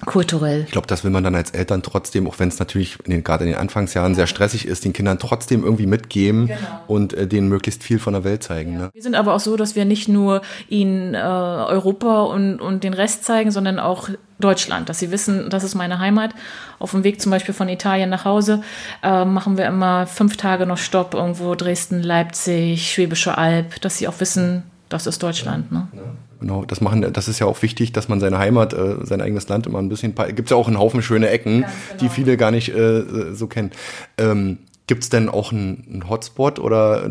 kulturell. 0.06 0.64
Ich 0.66 0.72
glaube, 0.72 0.86
das 0.86 1.04
will 1.04 1.10
man 1.10 1.22
dann 1.22 1.34
als 1.34 1.50
Eltern 1.50 1.82
trotzdem, 1.82 2.26
auch 2.26 2.38
wenn 2.38 2.48
es 2.48 2.58
natürlich 2.58 2.98
in 3.04 3.22
gerade 3.22 3.44
in 3.44 3.50
den 3.50 3.58
Anfangsjahren 3.58 4.14
sehr 4.14 4.26
stressig 4.26 4.66
ist, 4.66 4.84
den 4.84 4.92
Kindern 4.92 5.18
trotzdem 5.18 5.64
irgendwie 5.64 5.86
mitgeben 5.86 6.48
genau. 6.48 6.58
und 6.88 7.14
äh, 7.14 7.26
denen 7.26 7.48
möglichst 7.48 7.82
viel 7.82 7.98
von 7.98 8.12
der 8.12 8.24
Welt 8.24 8.42
zeigen. 8.42 8.74
Ja. 8.74 8.78
Ne? 8.78 8.90
Wir 8.92 9.02
sind 9.02 9.14
aber 9.14 9.34
auch 9.34 9.40
so, 9.40 9.56
dass 9.56 9.76
wir 9.76 9.84
nicht 9.84 10.08
nur 10.08 10.42
ihnen 10.68 11.14
äh, 11.14 11.18
Europa 11.18 12.22
und, 12.22 12.60
und 12.60 12.84
den 12.84 12.94
Rest 12.94 13.24
zeigen, 13.24 13.50
sondern 13.50 13.78
auch 13.78 14.08
Deutschland, 14.40 14.88
dass 14.88 14.98
sie 14.98 15.10
wissen, 15.10 15.50
das 15.50 15.62
ist 15.62 15.74
meine 15.74 15.98
Heimat. 15.98 16.34
Auf 16.78 16.90
dem 16.90 17.04
Weg 17.04 17.20
zum 17.20 17.30
Beispiel 17.30 17.54
von 17.54 17.68
Italien 17.68 18.10
nach 18.10 18.24
Hause 18.24 18.62
äh, 19.02 19.24
machen 19.24 19.56
wir 19.56 19.66
immer 19.66 20.06
fünf 20.06 20.36
Tage 20.36 20.66
noch 20.66 20.78
Stopp 20.78 21.14
irgendwo 21.14 21.54
Dresden, 21.54 22.02
Leipzig, 22.02 22.92
Schwäbische 22.92 23.38
Alb, 23.38 23.80
dass 23.80 23.98
sie 23.98 24.08
auch 24.08 24.18
wissen, 24.18 24.64
das 24.88 25.06
ist 25.06 25.22
Deutschland. 25.22 25.70
Ne? 25.70 25.86
Ja. 25.92 26.02
Genau, 26.42 26.64
das 26.64 26.80
machen, 26.80 27.06
das 27.12 27.28
ist 27.28 27.38
ja 27.38 27.46
auch 27.46 27.62
wichtig, 27.62 27.92
dass 27.92 28.08
man 28.08 28.18
seine 28.18 28.36
Heimat, 28.36 28.74
äh, 28.74 28.96
sein 29.06 29.20
eigenes 29.20 29.48
Land 29.48 29.68
immer 29.68 29.78
ein 29.78 29.88
bisschen. 29.88 30.12
Gibt 30.14 30.46
es 30.46 30.50
ja 30.50 30.56
auch 30.56 30.66
einen 30.66 30.76
Haufen 30.78 31.00
schöne 31.00 31.30
Ecken, 31.30 31.60
genau. 31.60 31.70
die 32.00 32.08
viele 32.08 32.36
gar 32.36 32.50
nicht 32.50 32.74
äh, 32.74 33.32
so 33.32 33.46
kennen. 33.46 33.70
Ähm, 34.18 34.58
Gibt 34.88 35.04
es 35.04 35.08
denn 35.08 35.28
auch 35.28 35.52
einen, 35.52 36.04
Hotspot 36.10 36.58
oder 36.58 37.08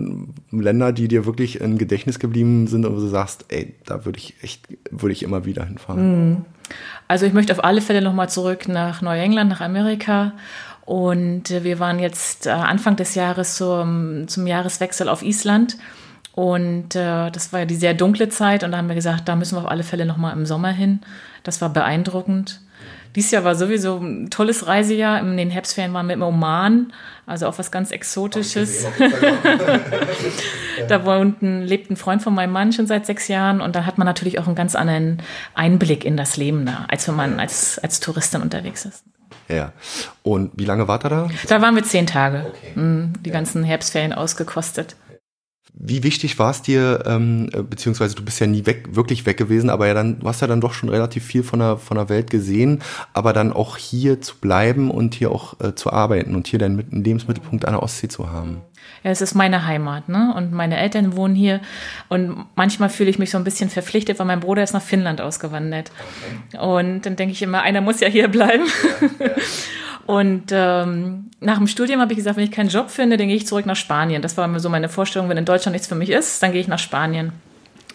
Länder, 0.51 0.91
die 0.91 1.07
dir 1.07 1.25
wirklich 1.25 1.61
im 1.61 1.77
Gedächtnis 1.77 2.19
geblieben 2.19 2.67
sind, 2.67 2.85
wo 2.85 2.89
du 2.89 3.07
sagst, 3.07 3.45
ey, 3.47 3.73
da 3.85 4.03
würde 4.03 4.19
ich 4.19 4.35
echt, 4.41 4.67
würde 4.91 5.13
ich 5.13 5.23
immer 5.23 5.45
wieder 5.45 5.63
hinfahren? 5.63 6.25
Mhm. 6.31 6.45
Also 7.07 7.25
ich 7.25 7.31
möchte 7.31 7.53
auf 7.53 7.63
alle 7.63 7.79
Fälle 7.79 8.01
nochmal 8.01 8.29
zurück 8.29 8.67
nach 8.67 9.01
Neuengland, 9.01 9.49
nach 9.49 9.61
Amerika. 9.61 10.33
Und 10.85 11.51
äh, 11.51 11.63
wir 11.63 11.79
waren 11.79 11.99
jetzt 11.99 12.47
äh, 12.47 12.49
Anfang 12.49 12.97
des 12.97 13.15
Jahres 13.15 13.55
zum, 13.55 14.27
zum 14.27 14.45
Jahreswechsel 14.45 15.07
auf 15.07 15.23
Island. 15.23 15.77
Und 16.33 16.95
äh, 16.95 17.29
das 17.29 17.51
war 17.51 17.61
ja 17.61 17.65
die 17.65 17.75
sehr 17.75 17.93
dunkle 17.93 18.29
Zeit 18.29 18.63
und 18.63 18.71
da 18.71 18.77
haben 18.77 18.87
wir 18.87 18.95
gesagt, 18.95 19.27
da 19.27 19.35
müssen 19.35 19.55
wir 19.55 19.61
auf 19.61 19.71
alle 19.71 19.83
Fälle 19.83 20.05
nochmal 20.05 20.33
im 20.33 20.45
Sommer 20.45 20.71
hin. 20.71 21.01
Das 21.43 21.61
war 21.61 21.69
beeindruckend. 21.69 22.61
Dieses 23.15 23.31
Jahr 23.31 23.43
war 23.43 23.55
sowieso 23.55 23.97
ein 23.97 24.29
tolles 24.29 24.67
Reisejahr. 24.67 25.19
In 25.19 25.35
den 25.35 25.49
Herbstferien 25.49 25.93
waren 25.93 26.07
wir 26.07 26.13
im 26.13 26.21
Oman, 26.21 26.93
also 27.25 27.47
auch 27.47 27.59
was 27.59 27.69
ganz 27.69 27.91
Exotisches. 27.91 28.85
da 30.87 31.05
wohnten, 31.05 31.63
lebt 31.63 31.91
ein 31.91 31.97
Freund 31.97 32.21
von 32.21 32.33
meinem 32.33 32.53
Mann 32.53 32.71
schon 32.71 32.87
seit 32.87 33.05
sechs 33.05 33.27
Jahren 33.27 33.59
und 33.59 33.75
da 33.75 33.85
hat 33.85 33.97
man 33.97 34.07
natürlich 34.07 34.39
auch 34.39 34.47
einen 34.47 34.55
ganz 34.55 34.75
anderen 34.75 35.21
Einblick 35.53 36.05
in 36.05 36.15
das 36.15 36.37
Leben 36.37 36.65
da, 36.65 36.85
als 36.87 37.05
wenn 37.09 37.15
man 37.15 37.41
als, 37.41 37.77
als 37.79 37.99
Touristin 37.99 38.41
unterwegs 38.41 38.85
ist. 38.85 39.03
Ja. 39.49 39.73
Und 40.23 40.51
wie 40.55 40.65
lange 40.65 40.87
wart 40.87 41.03
ihr 41.05 41.09
da? 41.09 41.29
Da 41.49 41.61
waren 41.61 41.75
wir 41.75 41.83
zehn 41.83 42.07
Tage. 42.07 42.45
Okay. 42.47 42.79
Mhm, 42.79 43.13
die 43.25 43.29
ja. 43.29 43.33
ganzen 43.33 43.65
Herbstferien 43.65 44.13
ausgekostet. 44.13 44.95
Wie 45.73 46.03
wichtig 46.03 46.37
war 46.37 46.51
es 46.51 46.61
dir, 46.61 47.03
ähm, 47.05 47.49
äh, 47.53 47.63
beziehungsweise 47.63 48.13
du 48.15 48.23
bist 48.23 48.39
ja 48.39 48.47
nie 48.47 48.65
weg, 48.65 48.89
wirklich 48.91 49.25
weg 49.25 49.37
gewesen, 49.37 49.69
aber 49.69 49.87
ja 49.87 49.93
dann, 49.93 50.19
du 50.19 50.27
hast 50.27 50.41
ja 50.41 50.47
dann 50.47 50.59
doch 50.59 50.73
schon 50.73 50.89
relativ 50.89 51.25
viel 51.25 51.43
von 51.43 51.59
der, 51.59 51.77
von 51.77 51.95
der 51.95 52.09
Welt 52.09 52.29
gesehen, 52.29 52.83
aber 53.13 53.31
dann 53.31 53.53
auch 53.53 53.77
hier 53.77 54.21
zu 54.21 54.35
bleiben 54.37 54.91
und 54.91 55.15
hier 55.15 55.31
auch 55.31 55.59
äh, 55.61 55.73
zu 55.73 55.91
arbeiten 55.91 56.35
und 56.35 56.47
hier 56.47 56.59
deinen 56.59 57.03
Lebensmittelpunkt 57.03 57.65
an 57.65 57.73
der 57.73 57.83
Ostsee 57.83 58.09
zu 58.09 58.29
haben. 58.29 58.61
Ja, 59.03 59.11
es 59.11 59.21
ist 59.21 59.33
meine 59.33 59.65
Heimat, 59.65 60.09
ne? 60.09 60.33
Und 60.35 60.51
meine 60.51 60.77
Eltern 60.77 61.15
wohnen 61.15 61.35
hier. 61.35 61.61
Und 62.09 62.45
manchmal 62.55 62.89
fühle 62.89 63.09
ich 63.09 63.17
mich 63.17 63.31
so 63.31 63.37
ein 63.37 63.43
bisschen 63.43 63.69
verpflichtet, 63.69 64.19
weil 64.19 64.27
mein 64.27 64.39
Bruder 64.39 64.63
ist 64.63 64.73
nach 64.73 64.81
Finnland 64.81 65.21
ausgewandert. 65.21 65.91
Okay. 66.51 66.65
Und 66.65 67.05
dann 67.05 67.15
denke 67.15 67.31
ich 67.31 67.41
immer, 67.41 67.61
einer 67.61 67.81
muss 67.81 67.99
ja 67.99 68.07
hier 68.07 68.27
bleiben. 68.27 68.65
Ja, 69.19 69.27
ja. 69.27 69.33
Und 70.11 70.51
ähm, 70.51 71.31
nach 71.39 71.57
dem 71.57 71.67
Studium 71.67 72.01
habe 72.01 72.11
ich 72.11 72.17
gesagt, 72.17 72.35
wenn 72.35 72.43
ich 72.43 72.51
keinen 72.51 72.67
Job 72.67 72.89
finde, 72.89 73.15
dann 73.15 73.29
gehe 73.29 73.37
ich 73.37 73.47
zurück 73.47 73.65
nach 73.65 73.77
Spanien. 73.77 74.21
Das 74.21 74.35
war 74.35 74.59
so 74.59 74.67
meine 74.67 74.89
Vorstellung, 74.89 75.29
wenn 75.29 75.37
in 75.37 75.45
Deutschland 75.45 75.71
nichts 75.71 75.87
für 75.87 75.95
mich 75.95 76.09
ist, 76.09 76.43
dann 76.43 76.51
gehe 76.51 76.59
ich 76.59 76.67
nach 76.67 76.79
Spanien. 76.79 77.31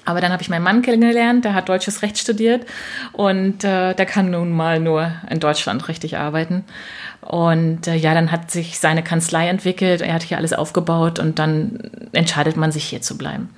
Aber 0.07 0.23
dann 0.23 0.33
habe 0.33 0.43
ich 0.43 0.49
meinen 0.49 0.63
Mann 0.63 0.81
kennengelernt, 0.81 1.45
der 1.45 1.53
hat 1.53 1.69
deutsches 1.69 2.01
Recht 2.01 2.17
studiert 2.17 2.65
und 3.13 3.65
äh, 3.65 3.93
der 3.93 4.07
kann 4.07 4.31
nun 4.31 4.51
mal 4.51 4.81
nur 4.81 5.13
in 5.29 5.41
Deutschland 5.41 5.89
richtig 5.89 6.17
arbeiten. 6.17 6.65
Und 7.21 7.87
äh, 7.87 7.97
ja, 7.97 8.15
dann 8.15 8.33
hat 8.33 8.51
sich 8.51 8.79
seine 8.79 9.03
Kanzlei 9.03 9.49
entwickelt, 9.49 10.01
er 10.01 10.15
hat 10.15 10.23
hier 10.23 10.39
alles 10.39 10.55
aufgebaut 10.55 11.19
und 11.19 11.39
dann 11.39 11.91
entscheidet 12.13 12.57
man 12.57 12.73
sich 12.73 12.85
hier 12.85 13.03
zu 13.03 13.19
bleiben. 13.19 13.51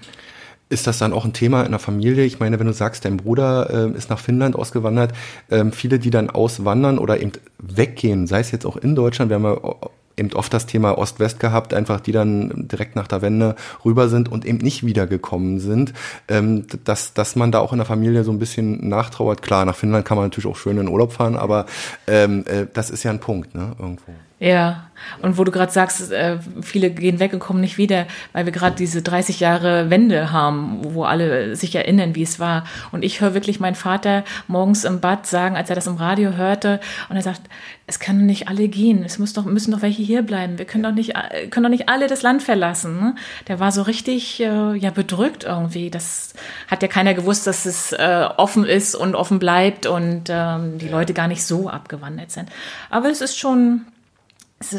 Ist 0.71 0.87
das 0.87 0.99
dann 0.99 1.13
auch 1.13 1.25
ein 1.25 1.33
Thema 1.33 1.63
in 1.63 1.71
der 1.71 1.79
Familie? 1.79 2.25
Ich 2.25 2.41
meine, 2.41 2.59
wenn 2.59 2.67
du 2.67 2.73
sagst, 2.73 3.05
dein 3.05 3.17
Bruder 3.17 3.91
äh, 3.91 3.97
ist 3.97 4.11
nach 4.11 4.19
Finnland 4.19 4.55
ausgewandert, 4.55 5.13
ähm, 5.51 5.73
viele, 5.73 5.99
die 5.99 6.11
dann 6.11 6.29
auswandern 6.29 6.99
oder 6.99 7.21
eben 7.21 7.33
weggehen, 7.59 8.27
sei 8.27 8.41
es 8.41 8.51
jetzt 8.51 8.67
auch 8.67 8.77
in 8.77 8.95
Deutschland, 8.95 9.31
wir 9.31 9.37
haben 9.37 9.45
ja 9.45 9.75
eben 10.19 10.33
oft 10.35 10.53
das 10.53 10.67
Thema 10.67 10.99
Ost-West 10.99 11.41
gehabt, 11.41 11.73
einfach 11.73 12.01
die 12.01 12.13
dann 12.13 12.69
direkt 12.69 12.97
nach 12.97 13.07
der 13.07 13.23
Wende 13.23 13.57
rüber 13.85 14.09
sind 14.09 14.31
und 14.31 14.45
eben 14.45 14.59
nicht 14.59 14.85
wiedergekommen 14.85 15.61
sind, 15.61 15.95
ähm, 16.29 16.67
dass, 16.85 17.15
dass 17.15 17.37
man 17.37 17.53
da 17.53 17.61
auch 17.61 17.73
in 17.73 17.79
der 17.79 17.87
Familie 17.87 18.25
so 18.25 18.33
ein 18.33 18.39
bisschen 18.39 18.89
nachtrauert. 18.89 19.43
Klar, 19.43 19.65
nach 19.65 19.77
Finnland 19.77 20.05
kann 20.05 20.17
man 20.17 20.27
natürlich 20.27 20.47
auch 20.47 20.57
schön 20.57 20.79
in 20.79 20.89
Urlaub 20.89 21.13
fahren, 21.13 21.37
aber 21.37 21.67
ähm, 22.07 22.45
äh, 22.47 22.67
das 22.73 22.91
ist 22.91 23.05
ja 23.05 23.11
ein 23.11 23.21
Punkt, 23.21 23.55
ne, 23.55 23.73
irgendwo. 23.79 24.13
Ja, 24.41 24.89
und 25.21 25.37
wo 25.37 25.45
du 25.45 25.51
gerade 25.51 25.73
sagst, 25.73 26.13
äh, 26.13 26.39
viele 26.63 26.91
gehen 26.91 27.19
weg 27.19 27.33
und 27.33 27.41
kommen 27.41 27.61
nicht 27.61 27.77
wieder, 27.77 28.07
weil 28.33 28.45
wir 28.45 28.53
gerade 28.53 28.77
diese 28.77 29.03
30 29.03 29.41
Jahre 29.41 29.91
Wende 29.91 30.31
haben, 30.31 30.81
wo 30.83 31.05
alle 31.05 31.57
sich 31.57 31.75
erinnern, 31.75 32.15
wie 32.15 32.23
es 32.23 32.39
war. 32.39 32.65
Und 32.93 33.05
ich 33.05 33.21
höre 33.21 33.35
wirklich 33.35 33.59
meinen 33.59 33.75
Vater 33.75 34.25
morgens 34.47 34.85
im 34.85 35.01
Bad 35.01 35.27
sagen, 35.27 35.57
als 35.57 35.71
er 35.71 35.77
das 35.77 35.89
im 35.89 35.97
Radio 35.97 36.35
hörte, 36.35 36.79
und 37.09 37.17
er 37.17 37.23
sagt, 37.23 37.43
es 37.89 37.99
kann 37.99 38.27
nicht 38.27 38.49
alle 38.49 38.69
gehen, 38.69 39.03
es 39.05 39.19
muss 39.19 39.33
doch, 39.33 39.45
müssen 39.45 39.73
doch 39.73 39.83
welche 39.83 40.03
hier 40.03 40.23
bleiben. 40.23 40.59
Wir 40.59 40.67
können 40.67 40.85
doch 40.85 40.93
nicht, 40.93 41.17
äh, 41.17 41.49
können 41.49 41.65
doch 41.65 41.71
nicht 41.71 41.89
alle 41.89 42.07
das 42.07 42.23
Land 42.23 42.43
verlassen. 42.43 43.01
Ne? 43.01 43.15
Der 43.49 43.59
war 43.59 43.73
so 43.73 43.83
richtig 43.83 44.41
äh, 44.41 44.75
ja 44.75 44.91
bedrückt 44.91 45.43
irgendwie. 45.43 45.91
Das 45.91 46.35
hat 46.69 46.83
ja 46.83 46.89
keiner 46.89 47.15
gewusst, 47.15 47.47
dass 47.47 47.67
es 47.67 47.95
offen 47.99 48.65
ist 48.65 48.95
und 48.95 49.15
offen 49.15 49.39
bleibt 49.39 49.87
und 49.87 50.25
ähm, 50.29 50.79
die 50.79 50.89
Leute 50.89 51.15
gar 51.15 51.29
nicht 51.29 51.43
so 51.43 51.69
abgewandert 51.69 52.31
sind. 52.31 52.49
Aber 52.91 53.09
es 53.09 53.21
ist 53.21 53.39
schon 53.39 53.83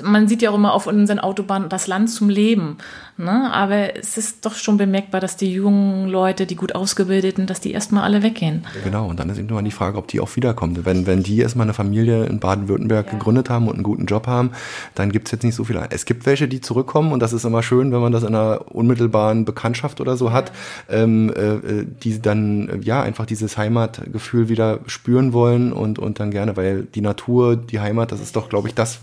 man 0.04 0.28
sieht 0.28 0.42
ja 0.42 0.50
auch 0.50 0.56
immer 0.56 0.74
auf 0.74 0.88
unseren 0.88 1.20
Autobahnen 1.20 1.70
das 1.70 1.88
Land 1.88 2.10
zum 2.10 2.30
Leben. 2.30 2.78
Ne? 3.16 3.50
Aber 3.54 3.96
es 3.96 4.18
ist 4.18 4.46
doch 4.46 4.56
schon 4.56 4.78
bemerkbar, 4.78 5.22
dass 5.22 5.38
die 5.38 5.54
jungen 5.54 6.10
Leute, 6.10 6.46
die 6.46 6.56
gut 6.56 6.76
ausgebildeten, 6.76 7.48
dass 7.48 7.62
die 7.62 7.72
erstmal 7.72 8.04
alle 8.04 8.22
weggehen. 8.22 8.66
Genau, 8.84 9.08
und 9.08 9.20
dann 9.20 9.30
ist 9.30 9.38
eben 9.38 9.48
nur 9.48 9.62
die 9.62 9.72
Frage, 9.72 9.98
ob 9.98 10.08
die 10.08 10.20
auch 10.20 10.36
wiederkommen. 10.36 10.86
Wenn, 10.86 11.06
wenn 11.06 11.24
die 11.24 11.40
erstmal 11.40 11.66
eine 11.66 11.74
Familie 11.74 12.26
in 12.26 12.40
Baden-Württemberg 12.40 13.06
ja. 13.06 13.12
gegründet 13.14 13.50
haben 13.50 13.68
und 13.68 13.76
einen 13.76 13.84
guten 13.84 14.06
Job 14.06 14.28
haben, 14.28 14.52
dann 14.96 15.14
gibt 15.14 15.30
es 15.30 15.32
jetzt 15.32 15.44
nicht 15.44 15.56
so 15.56 15.64
viele. 15.64 15.88
Es 15.92 16.04
gibt 16.04 16.26
welche, 16.26 16.50
die 16.50 16.60
zurückkommen 16.60 17.14
und 17.14 17.22
das 17.22 17.32
ist 17.32 17.46
immer 17.46 17.64
schön, 17.64 17.94
wenn 17.94 18.02
man 18.02 18.12
das 18.12 18.24
in 18.24 18.36
einer 18.36 18.76
unmittelbaren 18.76 19.46
Bekanntschaft 19.46 20.02
oder 20.02 20.18
so 20.18 20.34
hat, 20.34 20.52
ähm, 20.90 21.32
äh, 21.34 21.86
die 22.04 22.22
dann 22.22 22.82
ja 22.82 23.02
einfach 23.02 23.26
dieses 23.26 23.58
Heimatgefühl 23.58 24.50
wieder 24.50 24.80
spüren 24.88 25.32
wollen 25.32 25.72
und, 25.72 26.00
und 26.00 26.20
dann 26.20 26.32
gerne, 26.32 26.58
weil 26.58 26.84
die 26.84 27.02
Natur, 27.02 27.56
die 27.56 27.80
Heimat, 27.80 28.12
das 28.12 28.20
ist 28.20 28.36
doch, 28.36 28.50
glaube 28.50 28.68
ich, 28.68 28.76
das, 28.76 29.00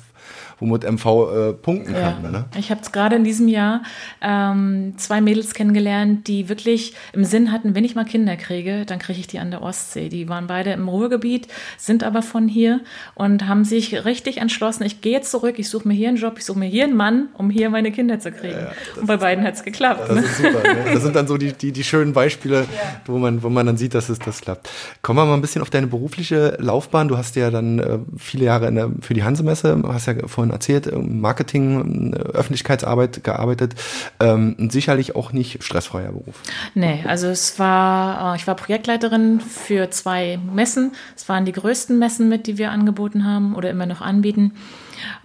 womit 0.58 0.90
MV 0.90 1.06
äh, 1.06 1.52
punkten 1.52 1.94
ja. 1.94 2.12
kann. 2.12 2.32
Ne? 2.32 2.44
Ich 2.58 2.70
habe 2.70 2.80
gerade 2.90 3.16
in 3.16 3.24
diesem 3.24 3.48
Jahr 3.48 3.82
ähm, 4.22 4.94
zwei 4.96 5.20
Mädels 5.20 5.54
kennengelernt, 5.54 6.28
die 6.28 6.48
wirklich 6.48 6.94
im 7.12 7.24
Sinn 7.24 7.52
hatten, 7.52 7.74
wenn 7.74 7.84
ich 7.84 7.94
mal 7.94 8.04
Kinder 8.04 8.36
kriege, 8.36 8.84
dann 8.86 8.98
kriege 8.98 9.20
ich 9.20 9.26
die 9.26 9.38
an 9.38 9.50
der 9.50 9.62
Ostsee. 9.62 10.08
Die 10.08 10.28
waren 10.28 10.46
beide 10.46 10.72
im 10.72 10.88
Ruhrgebiet, 10.88 11.48
sind 11.76 12.04
aber 12.04 12.22
von 12.22 12.48
hier 12.48 12.80
und 13.14 13.46
haben 13.46 13.64
sich 13.64 14.04
richtig 14.04 14.38
entschlossen, 14.38 14.84
ich 14.84 15.00
gehe 15.00 15.12
jetzt 15.12 15.30
zurück, 15.30 15.58
ich 15.58 15.68
suche 15.68 15.88
mir 15.88 15.94
hier 15.94 16.08
einen 16.08 16.16
Job, 16.16 16.34
ich 16.38 16.44
suche 16.44 16.58
mir 16.58 16.68
hier 16.68 16.84
einen 16.84 16.96
Mann, 16.96 17.28
um 17.34 17.50
hier 17.50 17.70
meine 17.70 17.92
Kinder 17.92 18.18
zu 18.18 18.32
kriegen. 18.32 18.58
Ja, 18.58 18.72
und 19.00 19.06
bei 19.06 19.16
beiden 19.16 19.44
hat 19.44 19.54
es 19.54 19.62
geklappt. 19.62 20.08
Das 20.08 20.14
ne? 20.14 20.22
ist 20.22 20.36
super. 20.38 20.62
Ne? 20.62 20.92
Das 20.92 21.02
sind 21.02 21.16
dann 21.16 21.26
so 21.26 21.36
die, 21.36 21.52
die, 21.52 21.72
die 21.72 21.84
schönen 21.84 22.12
Beispiele, 22.12 22.60
ja. 22.60 22.66
wo, 23.06 23.18
man, 23.18 23.42
wo 23.42 23.48
man 23.48 23.66
dann 23.66 23.76
sieht, 23.76 23.94
dass 23.94 24.08
es 24.08 24.18
das 24.18 24.40
klappt. 24.40 24.68
Kommen 25.02 25.18
wir 25.18 25.26
mal 25.26 25.34
ein 25.34 25.40
bisschen 25.40 25.62
auf 25.62 25.70
deine 25.70 25.86
berufliche 25.86 26.56
Laufbahn. 26.58 27.08
Du 27.08 27.18
hast 27.18 27.36
ja 27.36 27.50
dann 27.50 27.78
äh, 27.78 27.98
viele 28.16 28.46
Jahre 28.46 28.72
der, 28.72 28.90
für 29.00 29.14
die 29.14 29.24
Hansemesse, 29.24 29.82
hast 29.86 30.06
ja 30.06 30.14
vorhin 30.26 30.45
vorhin 30.46 30.50
erzählt, 30.50 30.90
Marketing, 30.92 32.12
äh, 32.12 32.16
Öffentlichkeitsarbeit 32.16 33.24
gearbeitet. 33.24 33.74
Ähm, 34.20 34.56
sicherlich 34.70 35.16
auch 35.16 35.32
nicht 35.32 35.62
stressfreier 35.62 36.12
Beruf. 36.12 36.42
Nee, 36.74 37.04
also 37.06 37.28
es 37.28 37.58
war, 37.58 38.34
äh, 38.34 38.36
ich 38.36 38.46
war 38.46 38.54
Projektleiterin 38.54 39.40
für 39.40 39.90
zwei 39.90 40.38
Messen. 40.38 40.92
Es 41.16 41.28
waren 41.28 41.44
die 41.44 41.52
größten 41.52 41.98
Messen 41.98 42.28
mit, 42.28 42.46
die 42.46 42.58
wir 42.58 42.70
angeboten 42.70 43.24
haben 43.24 43.54
oder 43.54 43.70
immer 43.70 43.86
noch 43.86 44.00
anbieten. 44.00 44.52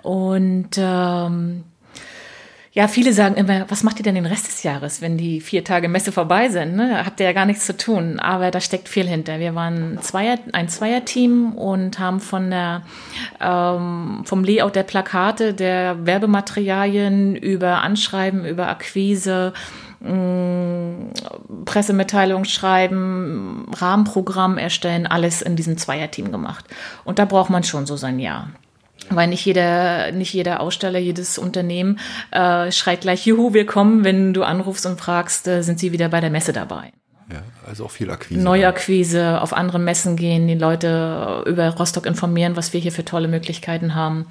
Und 0.02 0.70
ähm, 0.78 1.64
ja, 2.74 2.88
viele 2.88 3.12
sagen 3.12 3.36
immer, 3.36 3.70
was 3.70 3.84
macht 3.84 4.00
ihr 4.00 4.04
denn 4.04 4.16
den 4.16 4.26
Rest 4.26 4.48
des 4.48 4.64
Jahres, 4.64 5.02
wenn 5.02 5.18
die 5.18 5.42
vier 5.42 5.66
Tage 5.66 5.90
Messe 5.90 6.14
vorbei 6.14 6.48
sind? 6.48 6.78
Ne? 6.78 7.06
Habt 7.06 7.20
ihr 7.20 7.26
ja 7.26 7.34
gar 7.34 7.46
nichts 7.46 7.66
zu 7.66 7.76
tun. 7.76 8.18
Aber 8.22 8.50
da 8.50 8.62
steckt 8.62 8.88
viel 8.88 9.06
hinter. 9.06 9.40
Wir 9.40 9.56
waren 9.56 10.00
Zweier, 10.02 10.38
ein 10.54 10.70
Zweierteam 10.70 11.52
und 11.54 12.00
haben 12.00 12.22
von 12.22 12.50
der, 12.50 12.84
ähm, 13.42 14.22
vom 14.24 14.46
Layout 14.46 14.78
der 14.78 14.84
Plakate, 14.84 15.54
der 15.54 16.06
Werbematerialien 16.06 17.36
über 17.36 17.82
Anschreiben, 17.82 18.46
über 18.46 18.70
Akquise, 18.70 19.52
mm, 20.00 21.66
Pressemitteilung 21.66 22.46
schreiben, 22.46 23.66
Rahmenprogramm 23.76 24.58
erstellen, 24.58 25.08
alles 25.08 25.42
in 25.42 25.58
diesem 25.58 25.78
Zweierteam 25.78 26.32
gemacht. 26.32 26.64
Und 27.04 27.20
da 27.20 27.26
braucht 27.26 27.50
man 27.50 27.66
schon 27.66 27.86
so 27.86 27.98
sein 27.98 28.18
Jahr. 28.18 28.48
Weil 29.16 29.28
nicht 29.28 29.46
jeder, 29.46 30.12
nicht 30.12 30.34
jeder 30.34 30.60
Aussteller, 30.60 31.00
jedes 31.00 31.38
Unternehmen 31.38 32.00
äh, 32.32 32.72
schreit 32.72 33.02
gleich, 33.02 33.26
juhu, 33.26 33.54
wir 33.54 33.66
kommen, 33.66 34.04
wenn 34.04 34.34
du 34.34 34.44
anrufst 34.44 34.86
und 34.86 35.00
fragst, 35.00 35.48
äh, 35.48 35.62
sind 35.62 35.80
sie 35.80 35.92
wieder 35.92 36.10
bei 36.10 36.22
der 36.22 36.30
Messe 36.30 36.54
dabei. 36.54 36.92
Ja, 37.32 37.44
also 37.66 37.86
auch 37.86 37.92
viel 37.92 38.12
Akquise. 38.12 38.42
Neuakquise, 38.42 39.42
auf 39.42 39.54
andere 39.54 39.80
Messen 39.80 40.16
gehen, 40.18 40.48
die 40.48 40.56
Leute 40.56 41.44
über 41.46 41.70
Rostock 41.70 42.06
informieren, 42.06 42.58
was 42.58 42.74
wir 42.74 42.82
hier 42.82 42.92
für 42.92 43.06
tolle 43.06 43.28
Möglichkeiten 43.28 43.96
haben 43.96 44.26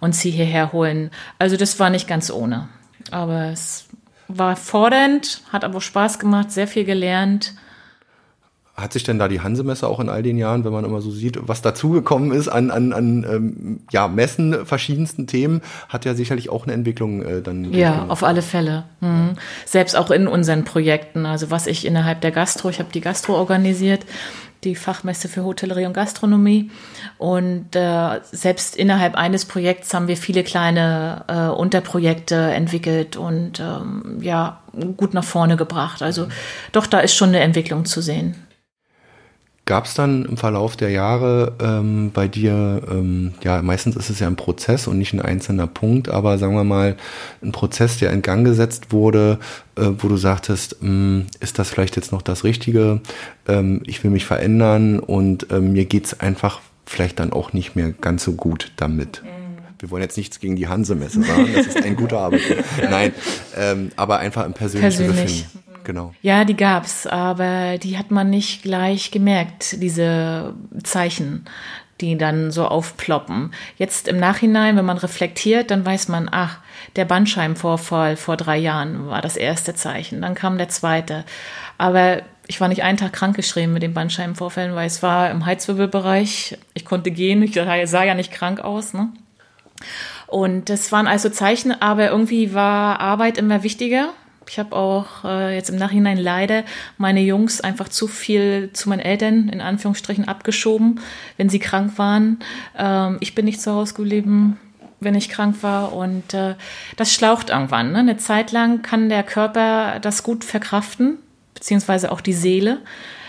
und 0.00 0.14
sie 0.14 0.30
hierher 0.30 0.72
holen. 0.72 1.10
Also 1.38 1.56
das 1.56 1.80
war 1.80 1.90
nicht 1.90 2.06
ganz 2.06 2.30
ohne. 2.30 2.68
Aber 3.10 3.46
es 3.46 3.86
war 4.28 4.56
fordernd, 4.56 5.42
hat 5.52 5.64
aber 5.64 5.80
Spaß 5.80 6.18
gemacht, 6.18 6.50
sehr 6.50 6.66
viel 6.66 6.84
gelernt. 6.84 7.54
Hat 8.76 8.92
sich 8.92 9.04
denn 9.04 9.20
da 9.20 9.28
die 9.28 9.40
Hansemesse 9.40 9.86
auch 9.86 10.00
in 10.00 10.08
all 10.08 10.24
den 10.24 10.36
Jahren, 10.36 10.64
wenn 10.64 10.72
man 10.72 10.84
immer 10.84 11.00
so 11.00 11.12
sieht, 11.12 11.38
was 11.40 11.62
dazugekommen 11.62 12.32
ist 12.32 12.48
an, 12.48 12.72
an, 12.72 12.92
an 12.92 13.24
ähm, 13.28 13.80
ja, 13.92 14.08
Messen 14.08 14.66
verschiedensten 14.66 15.28
Themen, 15.28 15.62
hat 15.88 16.04
ja 16.04 16.14
sicherlich 16.14 16.50
auch 16.50 16.64
eine 16.64 16.72
Entwicklung 16.72 17.22
äh, 17.22 17.40
dann. 17.40 17.72
Ja, 17.72 18.06
auf 18.08 18.24
alle 18.24 18.42
Fälle. 18.42 18.82
Mhm. 19.00 19.34
Selbst 19.64 19.96
auch 19.96 20.10
in 20.10 20.26
unseren 20.26 20.64
Projekten. 20.64 21.24
Also 21.24 21.52
was 21.52 21.68
ich 21.68 21.86
innerhalb 21.86 22.20
der 22.20 22.32
Gastro, 22.32 22.68
ich 22.68 22.80
habe 22.80 22.90
die 22.92 23.00
Gastro 23.00 23.34
organisiert, 23.34 24.06
die 24.64 24.74
Fachmesse 24.74 25.28
für 25.28 25.44
Hotellerie 25.44 25.86
und 25.86 25.92
Gastronomie. 25.92 26.70
Und 27.18 27.76
äh, 27.76 28.20
selbst 28.32 28.76
innerhalb 28.76 29.14
eines 29.14 29.44
Projekts 29.44 29.94
haben 29.94 30.08
wir 30.08 30.16
viele 30.16 30.42
kleine 30.42 31.24
äh, 31.28 31.56
Unterprojekte 31.56 32.34
entwickelt 32.34 33.16
und 33.16 33.60
ähm, 33.60 34.18
ja, 34.20 34.60
gut 34.96 35.14
nach 35.14 35.24
vorne 35.24 35.56
gebracht. 35.56 36.02
Also 36.02 36.26
doch, 36.72 36.86
da 36.86 37.00
ist 37.00 37.14
schon 37.14 37.28
eine 37.28 37.40
Entwicklung 37.40 37.84
zu 37.84 38.00
sehen. 38.00 38.34
Gab 39.66 39.86
es 39.86 39.94
dann 39.94 40.26
im 40.26 40.36
Verlauf 40.36 40.76
der 40.76 40.90
Jahre 40.90 41.54
ähm, 41.58 42.10
bei 42.12 42.28
dir, 42.28 42.82
ähm, 42.90 43.32
ja, 43.42 43.62
meistens 43.62 43.96
ist 43.96 44.10
es 44.10 44.20
ja 44.20 44.26
ein 44.26 44.36
Prozess 44.36 44.86
und 44.86 44.98
nicht 44.98 45.14
ein 45.14 45.22
einzelner 45.22 45.66
Punkt, 45.66 46.10
aber 46.10 46.36
sagen 46.36 46.54
wir 46.54 46.64
mal, 46.64 46.96
ein 47.42 47.52
Prozess, 47.52 47.96
der 47.96 48.12
in 48.12 48.20
Gang 48.20 48.44
gesetzt 48.44 48.92
wurde, 48.92 49.38
äh, 49.76 49.86
wo 49.98 50.08
du 50.08 50.18
sagtest, 50.18 50.82
mh, 50.82 50.88
hm, 50.88 51.26
ist 51.40 51.58
das 51.58 51.70
vielleicht 51.70 51.96
jetzt 51.96 52.12
noch 52.12 52.20
das 52.20 52.44
Richtige? 52.44 53.00
Ähm, 53.48 53.80
ich 53.86 54.04
will 54.04 54.10
mich 54.10 54.26
verändern 54.26 54.98
und 55.00 55.46
ähm, 55.50 55.72
mir 55.72 55.86
geht's 55.86 56.20
einfach 56.20 56.60
vielleicht 56.84 57.18
dann 57.18 57.32
auch 57.32 57.54
nicht 57.54 57.74
mehr 57.74 57.92
ganz 57.92 58.22
so 58.24 58.32
gut 58.32 58.70
damit. 58.76 59.22
Mhm. 59.24 59.28
Wir 59.78 59.90
wollen 59.90 60.02
jetzt 60.02 60.18
nichts 60.18 60.40
gegen 60.40 60.56
die 60.56 60.68
Hansemesse 60.68 61.22
sagen, 61.22 61.48
das 61.54 61.68
ist 61.68 61.82
ein 61.82 61.96
guter 61.96 62.18
Arbeitgeber. 62.20 62.62
Nein, 62.90 63.12
ähm, 63.56 63.92
aber 63.96 64.18
einfach 64.18 64.44
im 64.44 64.52
persönlichen 64.52 65.06
Persönlich. 65.06 65.44
Befinden 65.44 65.63
genau. 65.84 66.14
Ja, 66.22 66.44
die 66.44 66.56
gab's, 66.56 67.06
aber 67.06 67.78
die 67.78 67.98
hat 67.98 68.10
man 68.10 68.30
nicht 68.30 68.62
gleich 68.62 69.10
gemerkt, 69.10 69.80
diese 69.80 70.54
Zeichen, 70.82 71.46
die 72.00 72.18
dann 72.18 72.50
so 72.50 72.66
aufploppen. 72.66 73.52
Jetzt 73.76 74.08
im 74.08 74.18
Nachhinein, 74.18 74.76
wenn 74.76 74.84
man 74.84 74.98
reflektiert, 74.98 75.70
dann 75.70 75.86
weiß 75.86 76.08
man, 76.08 76.28
ach, 76.30 76.58
der 76.96 77.04
Bandscheibenvorfall 77.04 78.16
vor 78.16 78.36
drei 78.36 78.58
Jahren 78.58 79.06
war 79.06 79.22
das 79.22 79.36
erste 79.36 79.74
Zeichen. 79.74 80.22
Dann 80.22 80.34
kam 80.34 80.58
der 80.58 80.68
zweite. 80.68 81.24
Aber 81.78 82.22
ich 82.46 82.60
war 82.60 82.68
nicht 82.68 82.82
einen 82.82 82.98
Tag 82.98 83.12
krankgeschrieben 83.12 83.72
mit 83.72 83.82
den 83.82 83.94
Bandscheibenvorfällen, 83.94 84.74
weil 84.74 84.86
es 84.86 85.02
war 85.02 85.30
im 85.30 85.46
Heizwirbelbereich. 85.46 86.58
Ich 86.74 86.84
konnte 86.84 87.10
gehen, 87.10 87.42
ich 87.42 87.54
sah 87.54 88.04
ja 88.04 88.14
nicht 88.14 88.32
krank 88.32 88.60
aus. 88.60 88.92
Ne? 88.92 89.08
Und 90.26 90.68
das 90.68 90.92
waren 90.92 91.06
also 91.06 91.28
Zeichen, 91.28 91.80
aber 91.80 92.10
irgendwie 92.10 92.54
war 92.54 93.00
Arbeit 93.00 93.38
immer 93.38 93.62
wichtiger 93.62 94.12
ich 94.48 94.58
habe 94.58 94.74
auch 94.74 95.24
äh, 95.24 95.54
jetzt 95.54 95.70
im 95.70 95.76
Nachhinein 95.76 96.18
leider 96.18 96.64
meine 96.98 97.20
Jungs 97.20 97.60
einfach 97.60 97.88
zu 97.88 98.06
viel 98.06 98.70
zu 98.72 98.88
meinen 98.88 99.00
Eltern 99.00 99.48
in 99.48 99.60
Anführungsstrichen 99.60 100.26
abgeschoben, 100.26 101.00
wenn 101.36 101.48
sie 101.48 101.58
krank 101.58 101.98
waren. 101.98 102.38
Ähm, 102.76 103.18
ich 103.20 103.34
bin 103.34 103.44
nicht 103.44 103.60
zu 103.60 103.72
Hause 103.72 103.94
geblieben, 103.94 104.58
wenn 105.00 105.14
ich 105.14 105.28
krank 105.28 105.56
war 105.62 105.92
und 105.92 106.34
äh, 106.34 106.54
das 106.96 107.12
schlaucht 107.12 107.50
irgendwann. 107.50 107.92
Ne? 107.92 107.98
Eine 107.98 108.16
Zeit 108.16 108.52
lang 108.52 108.82
kann 108.82 109.08
der 109.08 109.22
Körper 109.22 109.98
das 110.00 110.22
gut 110.22 110.44
verkraften 110.44 111.18
beziehungsweise 111.54 112.12
auch 112.12 112.20
die 112.20 112.32
Seele. 112.32 112.78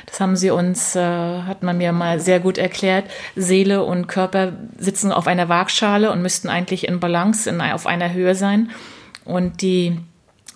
Das 0.06 0.20
haben 0.20 0.36
sie 0.36 0.52
uns, 0.52 0.96
äh, 0.96 1.02
hat 1.02 1.64
man 1.64 1.78
mir 1.78 1.92
mal 1.92 2.20
sehr 2.20 2.40
gut 2.40 2.58
erklärt. 2.58 3.06
Seele 3.36 3.84
und 3.84 4.08
Körper 4.08 4.54
sitzen 4.78 5.12
auf 5.12 5.28
einer 5.28 5.50
Waagschale 5.50 6.12
und 6.12 6.22
müssten 6.22 6.50
eigentlich 6.50 6.88
in 6.88 7.00
Balance 7.00 7.50
in, 7.50 7.62
auf 7.62 7.88
einer 7.88 8.14
Höhe 8.14 8.36
sein. 8.36 8.72
Und 9.24 9.62
die 9.62 9.98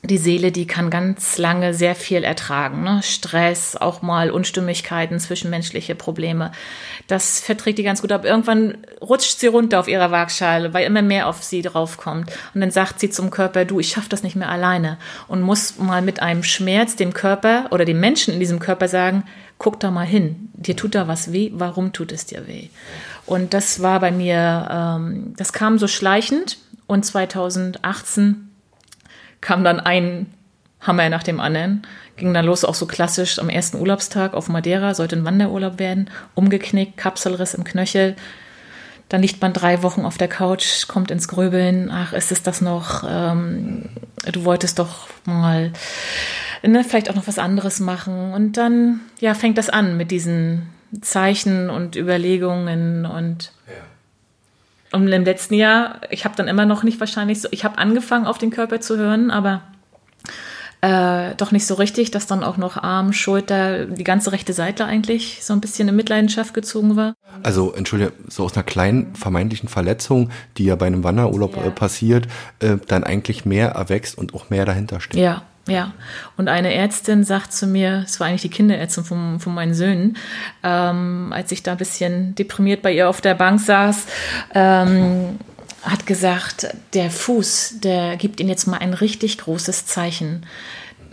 die 0.02 0.18
Seele, 0.18 0.54
die 0.54 0.66
kann 0.66 0.90
ganz 0.90 1.38
lange 1.38 1.74
sehr 1.74 1.94
viel 1.94 2.24
ertragen. 2.24 2.84
Ne? 2.84 3.02
Stress, 3.04 3.76
auch 3.76 4.02
mal 4.02 4.32
Unstimmigkeiten, 4.32 5.20
zwischenmenschliche 5.20 5.94
Probleme. 5.94 6.54
Das 7.08 7.42
verträgt 7.42 7.80
die 7.80 7.84
ganz 7.84 8.02
gut. 8.02 8.14
Aber 8.14 8.26
irgendwann 8.26 8.78
rutscht 9.02 9.40
sie 9.40 9.48
runter 9.48 9.80
auf 9.80 9.90
ihrer 9.90 10.10
Waagschale, 10.10 10.74
weil 10.74 10.86
immer 10.86 11.02
mehr 11.02 11.28
auf 11.28 11.44
sie 11.44 11.62
draufkommt. 11.62 12.32
Und 12.54 12.62
dann 12.62 12.72
sagt 12.72 13.02
sie 13.02 13.10
zum 13.10 13.30
Körper, 13.30 13.66
du, 13.66 13.82
ich 13.82 13.90
schaffe 13.90 14.08
das 14.08 14.24
nicht 14.24 14.38
mehr 14.38 14.50
alleine. 14.50 14.98
Und 15.28 15.42
muss 15.42 15.78
mal 15.78 16.02
mit 16.02 16.22
einem 16.22 16.44
Schmerz 16.44 16.96
dem 16.96 17.14
Körper 17.14 17.68
oder 17.72 17.84
dem 17.84 18.00
Menschen 18.00 18.34
in 18.34 18.40
diesem 18.40 18.60
Körper 18.60 18.88
sagen, 18.88 19.26
guck 19.58 19.82
da 19.82 19.92
mal 19.92 20.06
hin. 20.06 20.50
Dir 20.54 20.78
tut 20.78 20.96
da 20.96 21.10
was 21.10 21.34
weh. 21.34 21.52
Warum 21.54 21.92
tut 21.92 22.14
es 22.14 22.26
dir 22.26 22.48
weh? 22.48 22.70
Und 23.26 23.54
das 23.54 23.82
war 23.82 24.00
bei 24.00 24.12
mir, 24.12 24.70
ähm, 24.72 25.34
das 25.36 25.52
kam 25.52 25.78
so 25.78 25.88
schleichend. 25.88 26.58
Und 26.88 27.06
2018 27.06 28.49
kam 29.42 29.64
dann 29.64 29.80
ein 29.80 30.28
Hammer 30.82 31.10
nach 31.10 31.24
dem 31.24 31.40
anderen. 31.40 31.84
Ging 32.16 32.34
dann 32.34 32.46
los, 32.46 32.66
auch 32.66 32.76
so 32.76 32.86
klassisch 32.86 33.40
am 33.40 33.50
ersten 33.50 33.78
Urlaubstag 33.78 34.34
auf 34.34 34.50
Madeira, 34.50 34.94
sollte 34.94 35.16
ein 35.16 35.26
Wanderurlaub 35.26 35.80
werden, 35.80 36.10
umgeknickt, 36.36 36.98
Kapselriss 36.98 37.54
im 37.54 37.64
Knöchel. 37.64 38.16
Dann 39.08 39.22
liegt 39.22 39.42
man 39.42 39.54
drei 39.54 39.82
Wochen 39.82 40.06
auf 40.06 40.18
der 40.18 40.28
Couch, 40.28 40.88
kommt 40.88 41.10
ins 41.10 41.28
Grübeln. 41.28 41.90
Ach, 41.92 42.14
ist 42.14 42.32
es 42.32 42.44
das 42.44 42.62
noch? 42.62 43.04
Ähm, 43.08 43.90
du 44.32 44.46
wolltest 44.46 44.78
doch 44.78 45.08
mal 45.26 45.72
ne, 46.64 46.84
vielleicht 46.84 47.10
auch 47.10 47.16
noch 47.16 47.28
was 47.28 47.40
anderes 47.40 47.80
machen. 47.80 48.34
Und 48.34 48.58
dann 48.58 49.02
ja, 49.20 49.34
fängt 49.34 49.58
das 49.58 49.70
an 49.70 49.98
mit 49.98 50.12
diesen 50.12 50.70
Zeichen 51.02 51.70
und 51.70 51.96
Überlegungen 51.96 53.06
und 53.06 53.52
ja. 53.68 53.74
Und 54.92 55.08
im 55.08 55.24
letzten 55.24 55.54
Jahr, 55.54 56.02
ich 56.10 56.26
habe 56.26 56.36
dann 56.36 56.48
immer 56.48 56.66
noch 56.66 56.84
nicht 56.84 57.00
wahrscheinlich 57.00 57.42
so, 57.42 57.48
ich 57.52 57.64
habe 57.64 57.78
angefangen 57.78 58.26
auf 58.26 58.38
den 58.38 58.50
Körper 58.50 58.82
zu 58.82 58.98
hören, 58.98 59.30
aber 59.30 59.62
äh, 60.82 61.36
doch 61.36 61.52
nicht 61.52 61.66
so 61.66 61.76
richtig, 61.76 62.10
dass 62.12 62.26
dann 62.26 62.42
auch 62.42 62.56
noch 62.56 62.78
Arm, 62.78 63.12
Schulter, 63.12 63.86
die 63.86 64.06
ganze 64.06 64.32
rechte 64.32 64.54
Seite 64.54 64.86
eigentlich 64.86 65.44
so 65.44 65.52
ein 65.52 65.60
bisschen 65.60 65.90
in 65.90 65.96
Mitleidenschaft 65.96 66.54
gezogen 66.54 66.96
war. 66.96 67.16
Also, 67.44 67.74
entschuldige, 67.74 68.14
so 68.30 68.46
aus 68.46 68.56
einer 68.56 68.64
kleinen 68.64 69.14
vermeintlichen 69.14 69.68
Verletzung, 69.68 70.30
die 70.58 70.66
ja 70.66 70.76
bei 70.76 70.88
einem 70.88 71.04
Wanderurlaub 71.04 71.58
ja. 71.58 71.66
äh, 71.66 71.72
passiert, 71.72 72.28
äh, 72.60 72.78
dann 72.88 73.04
eigentlich 73.04 73.44
mehr 73.44 73.72
erwächst 73.72 74.18
und 74.18 74.34
auch 74.34 74.50
mehr 74.50 74.66
dahinter 74.66 75.02
steht. 75.02 75.22
Ja, 75.22 75.44
ja, 75.70 75.94
und 76.38 76.48
eine 76.48 76.74
Ärztin 76.74 77.24
sagt 77.24 77.54
zu 77.54 77.68
mir, 77.68 78.04
es 78.06 78.20
war 78.20 78.28
eigentlich 78.28 78.42
die 78.42 78.50
Kinderärztin 78.50 79.04
von, 79.04 79.40
von 79.40 79.54
meinen 79.54 79.74
Söhnen, 79.74 80.18
ähm, 80.64 81.32
als 81.34 81.52
ich 81.52 81.64
da 81.64 81.74
ein 81.74 81.78
bisschen 81.78 82.36
deprimiert 82.36 82.82
bei 82.82 82.94
ihr 82.94 83.10
auf 83.10 83.22
der 83.22 83.36
Bank 83.36 83.60
saß, 83.60 84.06
ähm, 84.54 85.40
hat 85.84 86.06
gesagt, 86.06 86.68
der 86.94 87.10
Fuß, 87.10 87.76
der 87.80 88.18
gibt 88.18 88.40
Ihnen 88.40 88.50
jetzt 88.50 88.68
mal 88.68 88.78
ein 88.78 88.94
richtig 88.94 89.38
großes 89.38 89.86
Zeichen, 89.86 90.46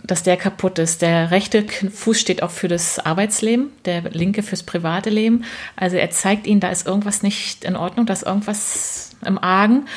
dass 0.03 0.23
der 0.23 0.37
kaputt 0.37 0.79
ist. 0.79 1.01
Der 1.01 1.31
rechte 1.31 1.63
Fuß 1.63 2.19
steht 2.19 2.41
auch 2.43 2.51
für 2.51 2.67
das 2.67 2.99
Arbeitsleben, 2.99 3.71
der 3.85 4.01
linke 4.11 4.43
fürs 4.43 4.63
private 4.63 5.09
Leben. 5.09 5.43
Also 5.75 5.97
er 5.97 6.09
zeigt 6.11 6.47
Ihnen, 6.47 6.59
da 6.59 6.69
ist 6.69 6.87
irgendwas 6.87 7.23
nicht 7.23 7.63
in 7.63 7.75
Ordnung, 7.75 8.05
da 8.05 8.13
ist 8.13 8.23
irgendwas 8.23 9.11
im 9.25 9.37
Argen. 9.37 9.87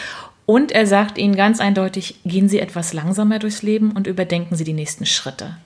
Und 0.50 0.72
er 0.72 0.84
sagt 0.84 1.16
ihnen 1.16 1.36
ganz 1.36 1.60
eindeutig, 1.60 2.16
gehen 2.24 2.48
Sie 2.48 2.58
etwas 2.58 2.92
langsamer 2.92 3.38
durchs 3.38 3.62
Leben 3.62 3.92
und 3.92 4.08
überdenken 4.08 4.56
Sie 4.56 4.64
die 4.64 4.72
nächsten 4.72 5.06
Schritte. 5.06 5.56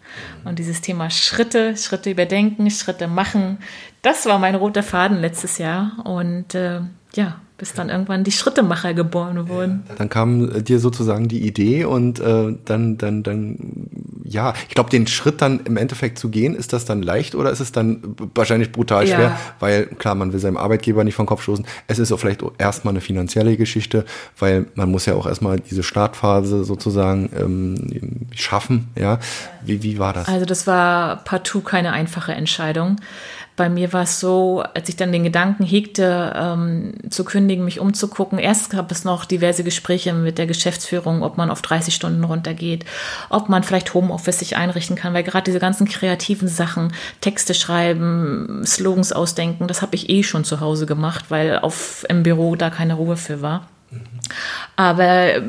Und 0.44 0.58
dieses 0.58 0.82
Thema 0.82 1.08
Schritte, 1.08 1.74
Schritte 1.78 2.10
überdenken, 2.10 2.70
Schritte 2.70 3.08
machen, 3.08 3.56
das 4.02 4.26
war 4.26 4.38
mein 4.38 4.54
roter 4.54 4.82
Faden 4.82 5.22
letztes 5.22 5.56
Jahr. 5.56 5.92
Und 6.04 6.54
äh, 6.54 6.80
ja, 7.14 7.40
bis 7.56 7.72
dann 7.72 7.88
irgendwann 7.88 8.24
die 8.24 8.32
Schrittemacher 8.32 8.92
geboren 8.92 9.48
wurden. 9.48 9.84
Dann 9.96 10.10
kam 10.10 10.50
äh, 10.50 10.62
dir 10.62 10.78
sozusagen 10.78 11.28
die 11.28 11.46
Idee 11.46 11.86
und 11.86 12.20
äh, 12.20 12.54
dann, 12.66 12.98
dann, 12.98 13.22
dann, 13.22 13.56
ja, 14.25 14.54
ich 14.69 14.75
glaube, 14.75 14.89
den 14.89 15.06
Schritt 15.06 15.43
dann 15.43 15.60
im 15.60 15.76
Endeffekt 15.76 16.19
zu 16.19 16.30
gehen, 16.30 16.54
ist 16.54 16.73
das 16.73 16.87
dann 16.87 17.02
leicht 17.02 17.34
oder 17.34 17.50
ist 17.50 17.60
es 17.60 17.73
dann 17.73 18.17
wahrscheinlich 18.34 18.73
brutal 18.73 19.06
ja. 19.06 19.17
schwer? 19.17 19.39
Weil 19.60 19.87
klar, 19.87 20.15
man 20.15 20.32
will 20.32 20.41
seinem 20.41 20.56
Arbeitgeber 20.56 21.04
nicht 21.04 21.15
vom 21.15 21.26
Kopf 21.26 21.43
stoßen. 21.43 21.67
Es 21.89 21.99
ist 21.99 22.10
auch 22.10 22.19
vielleicht 22.19 22.43
erstmal 22.56 22.93
eine 22.93 23.02
finanzielle 23.02 23.58
Geschichte, 23.58 24.06
weil 24.39 24.67
man 24.75 24.91
muss 24.91 25.04
ja 25.04 25.15
auch 25.15 25.26
erstmal 25.26 25.60
diese 25.60 25.82
Startphase 25.82 26.65
sozusagen 26.65 27.28
ähm, 27.39 28.28
schaffen. 28.34 28.89
Ja, 28.99 29.19
wie, 29.63 29.82
wie 29.82 29.99
war 29.99 30.15
das? 30.15 30.26
Also 30.26 30.47
das 30.47 30.67
war 30.67 31.17
partout 31.25 31.60
keine 31.60 31.93
einfache 31.93 32.32
Entscheidung. 32.32 32.97
Bei 33.56 33.69
mir 33.69 33.93
war 33.93 34.02
es 34.02 34.19
so, 34.19 34.64
als 34.75 34.88
ich 34.88 34.97
dann 34.97 35.12
den 35.12 35.23
Gedanken 35.23 35.64
hegte, 35.64 36.32
ähm, 36.34 36.95
zu 37.08 37.25
kündigen, 37.25 37.64
mich 37.64 37.78
umzugucken. 37.78 38.38
Erst 38.40 38.71
gab 38.71 38.90
es 38.90 39.04
noch 39.04 39.25
diverse 39.25 39.62
Gespräche 39.62 40.12
mit 40.12 40.38
der 40.38 40.49
Geschäftsführung, 40.49 41.23
ob 41.23 41.36
man 41.36 41.50
auf 41.50 41.62
30 41.62 41.95
Stunden 41.95 42.25
runtergeht, 42.25 42.84
ob 43.30 43.49
man 43.49 43.62
vielleicht 43.62 43.95
Homeoffice 43.95 44.40
sich 44.40 44.56
einrichten 44.56 44.97
kann, 44.97 45.14
weil 45.14 45.23
gerade 45.23 45.45
diese 45.45 45.60
ganzen 45.60 45.86
kreativen 45.86 46.49
Sachen, 46.49 46.93
Texte 47.21 47.54
schreiben, 47.54 48.64
Slogans 48.67 49.12
ausdenken, 49.12 49.69
das 49.69 49.82
habe 49.82 49.95
ich 49.95 50.10
eh 50.10 50.25
schon 50.25 50.43
zu 50.43 50.58
Hause 50.58 50.86
gemacht, 50.86 51.26
weil 51.28 51.60
auf 51.60 52.04
im 52.08 52.25
Büro 52.25 52.56
da 52.56 52.71
keine 52.71 52.95
Ruhe 52.95 53.17
für 53.17 53.40
war. 53.40 53.69
Aber 54.76 55.35
äh, 55.35 55.43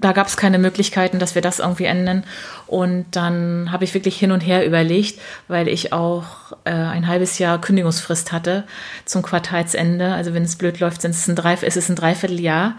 da 0.00 0.12
gab 0.12 0.26
es 0.26 0.36
keine 0.36 0.58
Möglichkeiten, 0.58 1.18
dass 1.18 1.34
wir 1.34 1.42
das 1.42 1.58
irgendwie 1.58 1.84
ändern. 1.84 2.24
Und 2.66 3.06
dann 3.12 3.70
habe 3.72 3.84
ich 3.84 3.94
wirklich 3.94 4.18
hin 4.18 4.32
und 4.32 4.40
her 4.40 4.66
überlegt, 4.66 5.20
weil 5.48 5.68
ich 5.68 5.92
auch 5.92 6.52
äh, 6.64 6.70
ein 6.70 7.06
halbes 7.06 7.38
Jahr 7.38 7.60
Kündigungsfrist 7.60 8.32
hatte 8.32 8.64
zum 9.04 9.22
Quartalsende. 9.22 10.14
Also 10.14 10.34
wenn 10.34 10.44
es 10.44 10.56
blöd 10.56 10.80
läuft, 10.80 11.02
sind 11.02 11.12
es 11.12 11.28
ein, 11.28 11.36
Dreiviertel, 11.36 11.68
ist 11.68 11.76
es 11.76 11.88
ein 11.88 11.96
Dreivierteljahr. 11.96 12.74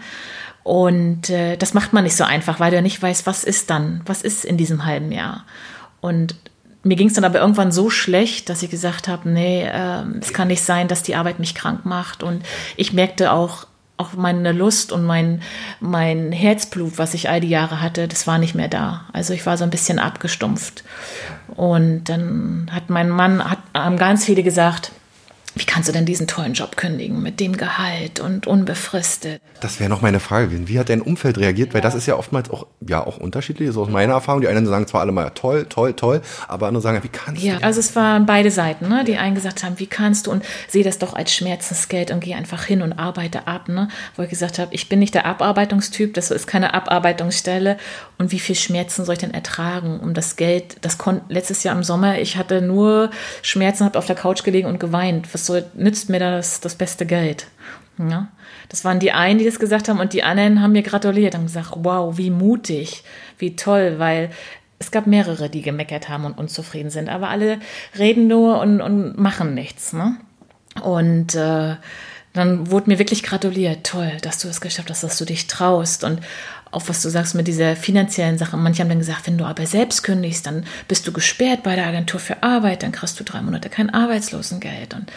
Und 0.64 1.30
äh, 1.30 1.56
das 1.56 1.74
macht 1.74 1.92
man 1.92 2.04
nicht 2.04 2.16
so 2.16 2.24
einfach, 2.24 2.60
weil 2.60 2.70
du 2.70 2.76
ja 2.76 2.82
nicht 2.82 3.02
weißt, 3.02 3.26
was 3.26 3.44
ist 3.44 3.70
dann, 3.70 4.00
was 4.06 4.22
ist 4.22 4.44
in 4.44 4.56
diesem 4.56 4.84
halben 4.84 5.12
Jahr. 5.12 5.44
Und 6.00 6.36
mir 6.84 6.96
ging 6.96 7.08
es 7.08 7.14
dann 7.14 7.24
aber 7.24 7.38
irgendwann 7.38 7.70
so 7.70 7.90
schlecht, 7.90 8.48
dass 8.48 8.62
ich 8.62 8.70
gesagt 8.70 9.06
habe, 9.06 9.28
nee, 9.28 9.64
äh, 9.64 10.04
es 10.20 10.32
kann 10.32 10.48
nicht 10.48 10.62
sein, 10.62 10.88
dass 10.88 11.02
die 11.02 11.14
Arbeit 11.14 11.38
mich 11.38 11.54
krank 11.54 11.84
macht. 11.84 12.22
Und 12.22 12.42
ich 12.76 12.92
merkte 12.92 13.32
auch, 13.32 13.66
auch 14.02 14.14
meine 14.14 14.52
Lust 14.52 14.92
und 14.92 15.04
mein, 15.04 15.42
mein 15.80 16.32
Herzblut, 16.32 16.98
was 16.98 17.14
ich 17.14 17.28
all 17.28 17.40
die 17.40 17.48
Jahre 17.48 17.80
hatte, 17.80 18.08
das 18.08 18.26
war 18.26 18.38
nicht 18.38 18.54
mehr 18.54 18.68
da. 18.68 19.04
Also 19.12 19.32
ich 19.32 19.46
war 19.46 19.56
so 19.56 19.64
ein 19.64 19.70
bisschen 19.70 19.98
abgestumpft. 19.98 20.84
Und 21.48 22.04
dann 22.04 22.70
hat 22.72 22.90
mein 22.90 23.08
Mann, 23.08 23.42
hat, 23.48 23.58
haben 23.74 23.96
ganz 23.96 24.24
viele 24.24 24.42
gesagt, 24.42 24.92
wie 25.54 25.64
kannst 25.64 25.88
du 25.88 25.92
denn 25.92 26.06
diesen 26.06 26.26
tollen 26.26 26.54
Job 26.54 26.76
kündigen 26.76 27.22
mit 27.22 27.38
dem 27.38 27.56
Gehalt 27.56 28.20
und 28.20 28.46
unbefristet? 28.46 29.42
Das 29.60 29.80
wäre 29.80 29.90
noch 29.90 30.00
meine 30.00 30.18
Frage 30.18 30.46
gewesen. 30.46 30.68
Wie 30.68 30.78
hat 30.78 30.88
dein 30.88 31.02
Umfeld 31.02 31.36
reagiert? 31.38 31.68
Ja. 31.68 31.74
Weil 31.74 31.80
das 31.82 31.94
ist 31.94 32.06
ja 32.06 32.16
oftmals 32.16 32.50
auch, 32.50 32.66
ja, 32.80 33.06
auch 33.06 33.18
unterschiedlich, 33.18 33.70
so 33.72 33.82
aus 33.82 33.88
meiner 33.90 34.14
Erfahrung. 34.14 34.40
Die 34.40 34.48
einen 34.48 34.66
sagen 34.66 34.86
zwar 34.86 35.02
alle 35.02 35.12
mal 35.12 35.30
toll, 35.30 35.66
toll, 35.68 35.92
toll, 35.94 36.22
aber 36.48 36.68
andere 36.68 36.82
sagen, 36.82 37.02
wie 37.02 37.08
kannst 37.08 37.42
ja, 37.42 37.54
du? 37.54 37.60
Ja, 37.60 37.66
also 37.66 37.80
es 37.80 37.94
waren 37.94 38.24
beide 38.24 38.50
Seiten, 38.50 38.88
ne? 38.88 39.04
Die 39.04 39.16
einen 39.16 39.34
gesagt 39.34 39.62
haben, 39.62 39.78
wie 39.78 39.86
kannst 39.86 40.26
du 40.26 40.30
und 40.30 40.44
sehe 40.68 40.84
das 40.84 40.98
doch 40.98 41.12
als 41.12 41.34
Schmerzensgeld 41.34 42.10
und 42.10 42.20
geh 42.20 42.34
einfach 42.34 42.64
hin 42.64 42.80
und 42.80 42.94
arbeite 42.94 43.46
ab, 43.46 43.68
ne? 43.68 43.88
Wo 44.16 44.22
ich 44.22 44.30
gesagt 44.30 44.58
habe, 44.58 44.74
ich 44.74 44.88
bin 44.88 45.00
nicht 45.00 45.14
der 45.14 45.26
Abarbeitungstyp, 45.26 46.14
das 46.14 46.30
ist 46.30 46.46
keine 46.46 46.72
Abarbeitungsstelle 46.72 47.76
und 48.18 48.32
wie 48.32 48.38
viel 48.38 48.56
Schmerzen 48.56 49.04
soll 49.04 49.14
ich 49.14 49.20
denn 49.20 49.34
ertragen 49.34 50.00
um 50.00 50.14
das 50.14 50.36
Geld? 50.36 50.76
Das 50.80 50.96
konnte 50.96 51.24
letztes 51.28 51.62
Jahr 51.62 51.76
im 51.76 51.82
Sommer, 51.82 52.18
ich 52.18 52.36
hatte 52.36 52.62
nur 52.62 53.10
Schmerzen, 53.42 53.84
habe 53.84 53.98
auf 53.98 54.06
der 54.06 54.16
Couch 54.16 54.44
gelegen 54.44 54.68
und 54.68 54.80
geweint. 54.80 55.28
Was 55.34 55.41
was 55.48 55.62
so 55.62 55.68
nützt 55.74 56.08
mir 56.08 56.18
das, 56.18 56.60
das 56.60 56.74
beste 56.74 57.06
Geld? 57.06 57.46
Ja? 57.98 58.28
Das 58.68 58.84
waren 58.84 59.00
die 59.00 59.12
einen, 59.12 59.38
die 59.38 59.44
das 59.44 59.58
gesagt 59.58 59.88
haben 59.88 60.00
und 60.00 60.12
die 60.12 60.22
anderen 60.22 60.62
haben 60.62 60.72
mir 60.72 60.82
gratuliert 60.82 61.34
und 61.34 61.42
gesagt, 61.42 61.72
wow, 61.76 62.16
wie 62.16 62.30
mutig, 62.30 63.04
wie 63.38 63.56
toll, 63.56 63.96
weil 63.98 64.30
es 64.78 64.90
gab 64.90 65.06
mehrere, 65.06 65.48
die 65.48 65.62
gemeckert 65.62 66.08
haben 66.08 66.24
und 66.24 66.38
unzufrieden 66.38 66.90
sind, 66.90 67.08
aber 67.08 67.28
alle 67.28 67.60
reden 67.98 68.26
nur 68.26 68.60
und, 68.60 68.80
und 68.80 69.18
machen 69.18 69.54
nichts. 69.54 69.92
Ne? 69.92 70.16
Und 70.82 71.34
äh, 71.34 71.76
dann 72.32 72.70
wurde 72.70 72.90
mir 72.90 72.98
wirklich 72.98 73.22
gratuliert, 73.22 73.84
toll, 73.84 74.12
dass 74.22 74.38
du 74.38 74.48
es 74.48 74.60
geschafft 74.60 74.90
hast, 74.90 75.02
dass 75.04 75.18
du 75.18 75.24
dich 75.24 75.46
traust 75.46 76.02
und 76.02 76.20
auch 76.72 76.88
was 76.88 77.02
du 77.02 77.10
sagst 77.10 77.34
mit 77.34 77.46
dieser 77.46 77.76
finanziellen 77.76 78.38
Sache. 78.38 78.56
Manche 78.56 78.82
haben 78.82 78.88
dann 78.88 78.98
gesagt, 78.98 79.26
wenn 79.26 79.38
du 79.38 79.44
aber 79.44 79.66
selbst 79.66 80.02
kündigst, 80.02 80.46
dann 80.46 80.64
bist 80.88 81.06
du 81.06 81.12
gesperrt 81.12 81.62
bei 81.62 81.76
der 81.76 81.86
Agentur 81.86 82.18
für 82.18 82.42
Arbeit, 82.42 82.82
dann 82.82 82.92
kriegst 82.92 83.20
du 83.20 83.24
drei 83.24 83.42
Monate 83.42 83.68
kein 83.68 83.90
Arbeitslosengeld. 83.90 84.94
Und, 84.94 85.12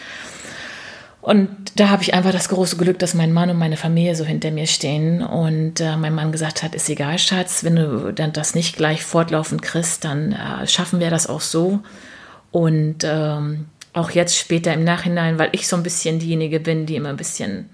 und 1.22 1.50
da 1.78 1.90
habe 1.90 2.04
ich 2.04 2.14
einfach 2.14 2.34
das 2.34 2.50
große 2.50 2.76
Glück, 2.76 3.00
dass 3.00 3.14
mein 3.14 3.32
Mann 3.32 3.50
und 3.50 3.58
meine 3.58 3.78
Familie 3.78 4.16
so 4.16 4.26
hinter 4.26 4.52
mir 4.52 4.68
stehen. 4.68 5.24
Und 5.24 5.80
äh, 5.80 5.96
mein 5.96 6.14
Mann 6.14 6.34
gesagt 6.34 6.62
hat, 6.62 6.76
ist 6.76 6.90
egal, 6.90 7.18
Schatz, 7.18 7.64
wenn 7.64 7.78
du 7.78 8.14
dann 8.14 8.34
das 8.34 8.54
nicht 8.54 8.76
gleich 8.76 9.04
fortlaufend 9.04 9.62
kriegst, 9.62 10.04
dann 10.04 10.34
äh, 10.34 10.68
schaffen 10.68 11.00
wir 11.00 11.10
das 11.10 11.28
auch 11.28 11.42
so. 11.42 11.80
Und 12.52 13.04
ähm, 13.04 13.66
auch 13.94 14.12
jetzt 14.12 14.38
später 14.38 14.74
im 14.74 14.84
Nachhinein, 14.84 15.40
weil 15.40 15.50
ich 15.54 15.68
so 15.70 15.78
ein 15.78 15.84
bisschen 15.84 16.20
diejenige 16.20 16.60
bin, 16.60 16.86
die 16.86 16.98
immer 16.98 17.10
ein 17.10 17.18
bisschen 17.18 17.70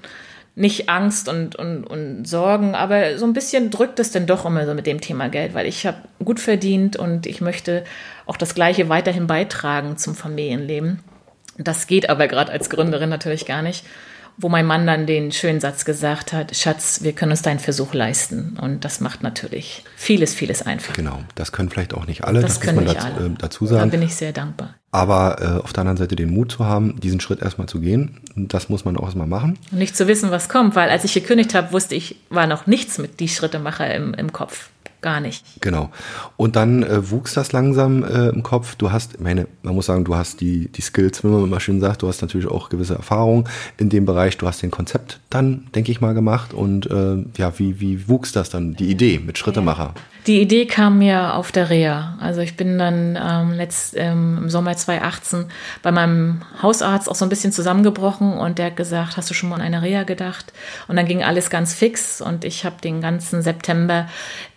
nicht 0.55 0.89
Angst 0.89 1.29
und, 1.29 1.55
und, 1.55 1.85
und 1.85 2.25
Sorgen, 2.27 2.75
aber 2.75 3.17
so 3.17 3.25
ein 3.25 3.33
bisschen 3.33 3.69
drückt 3.69 3.99
es 3.99 4.11
denn 4.11 4.27
doch 4.27 4.45
immer 4.45 4.65
so 4.65 4.73
mit 4.73 4.85
dem 4.85 4.99
Thema 4.99 5.29
Geld, 5.29 5.53
weil 5.53 5.65
ich 5.65 5.85
habe 5.85 5.97
gut 6.23 6.39
verdient 6.39 6.97
und 6.97 7.25
ich 7.25 7.41
möchte 7.41 7.83
auch 8.25 8.37
das 8.37 8.53
Gleiche 8.53 8.89
weiterhin 8.89 9.27
beitragen 9.27 9.97
zum 9.97 10.13
Familienleben. 10.13 10.99
Das 11.57 11.87
geht 11.87 12.09
aber 12.09 12.27
gerade 12.27 12.51
als 12.51 12.69
Gründerin 12.69 13.09
natürlich 13.09 13.45
gar 13.45 13.61
nicht 13.61 13.85
wo 14.37 14.49
mein 14.49 14.65
Mann 14.65 14.87
dann 14.87 15.05
den 15.05 15.31
schönen 15.31 15.59
Satz 15.59 15.85
gesagt 15.85 16.33
hat, 16.33 16.55
Schatz, 16.55 17.01
wir 17.03 17.13
können 17.13 17.31
uns 17.31 17.41
deinen 17.41 17.59
Versuch 17.59 17.93
leisten. 17.93 18.57
Und 18.59 18.85
das 18.85 18.99
macht 18.99 19.23
natürlich 19.23 19.83
vieles, 19.95 20.33
vieles 20.33 20.61
einfacher. 20.63 20.93
Genau, 20.93 21.19
das 21.35 21.51
können 21.51 21.69
vielleicht 21.69 21.93
auch 21.93 22.07
nicht 22.07 22.23
alle, 22.23 22.41
das, 22.41 22.55
das 22.55 22.61
können 22.61 22.83
muss 22.83 22.85
man 22.85 22.93
nicht 22.95 23.05
dazu, 23.05 23.19
alle. 23.19 23.25
Äh, 23.27 23.37
dazu 23.37 23.65
sagen. 23.65 23.91
Da 23.91 23.97
bin 23.97 24.01
ich 24.01 24.15
sehr 24.15 24.31
dankbar. 24.31 24.75
Aber 24.91 25.37
äh, 25.41 25.63
auf 25.63 25.71
der 25.71 25.81
anderen 25.81 25.97
Seite 25.97 26.15
den 26.15 26.31
Mut 26.31 26.51
zu 26.51 26.65
haben, 26.65 26.99
diesen 26.99 27.21
Schritt 27.21 27.41
erstmal 27.41 27.67
zu 27.67 27.79
gehen, 27.79 28.19
das 28.35 28.67
muss 28.67 28.83
man 28.83 28.97
auch 28.97 29.05
erstmal 29.05 29.27
machen. 29.27 29.57
Und 29.71 29.77
nicht 29.77 29.95
zu 29.95 30.07
wissen, 30.07 30.31
was 30.31 30.49
kommt, 30.49 30.75
weil 30.75 30.89
als 30.89 31.05
ich 31.05 31.13
gekündigt 31.13 31.53
habe, 31.55 31.71
wusste 31.71 31.95
ich, 31.95 32.17
war 32.29 32.45
noch 32.45 32.67
nichts 32.67 32.97
mit 32.97 33.19
die 33.21 33.29
Schrittemacher 33.29 33.93
im, 33.93 34.13
im 34.13 34.33
Kopf 34.33 34.69
gar 35.01 35.19
nicht. 35.19 35.43
Genau. 35.61 35.89
Und 36.37 36.55
dann 36.55 36.83
äh, 36.83 37.09
wuchs 37.09 37.33
das 37.33 37.51
langsam 37.51 38.03
äh, 38.03 38.29
im 38.29 38.43
Kopf. 38.43 38.75
Du 38.75 38.91
hast, 38.91 39.19
meine, 39.19 39.47
man 39.63 39.75
muss 39.75 39.87
sagen, 39.87 40.05
du 40.05 40.15
hast 40.15 40.41
die, 40.41 40.67
die 40.69 40.81
Skills, 40.81 41.23
wie 41.23 41.27
man 41.27 41.49
mal 41.49 41.59
schön 41.59 41.79
sagt, 41.81 42.01
du 42.01 42.07
hast 42.07 42.21
natürlich 42.21 42.47
auch 42.47 42.69
gewisse 42.69 42.95
Erfahrung 42.95 43.47
in 43.77 43.89
dem 43.89 44.05
Bereich. 44.05 44.37
Du 44.37 44.47
hast 44.47 44.61
den 44.61 44.71
Konzept 44.71 45.19
dann, 45.29 45.67
denke 45.75 45.91
ich 45.91 46.01
mal, 46.01 46.13
gemacht. 46.13 46.53
Und 46.53 46.89
äh, 46.89 47.25
ja, 47.37 47.57
wie, 47.57 47.79
wie 47.79 48.07
wuchs 48.07 48.31
das 48.31 48.49
dann, 48.49 48.75
die 48.75 48.89
Idee 48.89 49.19
mit 49.19 49.37
Schrittemacher? 49.37 49.93
Die 50.27 50.39
Idee 50.39 50.67
kam 50.67 50.99
mir 50.99 51.33
auf 51.33 51.51
der 51.51 51.71
Reha. 51.71 52.15
Also 52.19 52.41
ich 52.41 52.55
bin 52.55 52.77
dann 52.77 53.17
ähm, 53.19 53.53
letzt, 53.53 53.95
ähm, 53.97 54.37
im 54.43 54.49
Sommer 54.51 54.77
2018 54.77 55.45
bei 55.81 55.91
meinem 55.91 56.43
Hausarzt 56.61 57.09
auch 57.09 57.15
so 57.15 57.25
ein 57.25 57.29
bisschen 57.29 57.51
zusammengebrochen 57.51 58.33
und 58.33 58.59
der 58.59 58.67
hat 58.67 58.75
gesagt, 58.75 59.17
hast 59.17 59.31
du 59.31 59.33
schon 59.33 59.49
mal 59.49 59.55
an 59.55 59.61
eine 59.61 59.81
Reha 59.81 60.03
gedacht? 60.03 60.53
Und 60.87 60.95
dann 60.95 61.07
ging 61.07 61.23
alles 61.23 61.49
ganz 61.49 61.73
fix 61.73 62.21
und 62.21 62.45
ich 62.45 62.65
habe 62.65 62.75
den 62.83 63.01
ganzen 63.01 63.41
September 63.41 64.07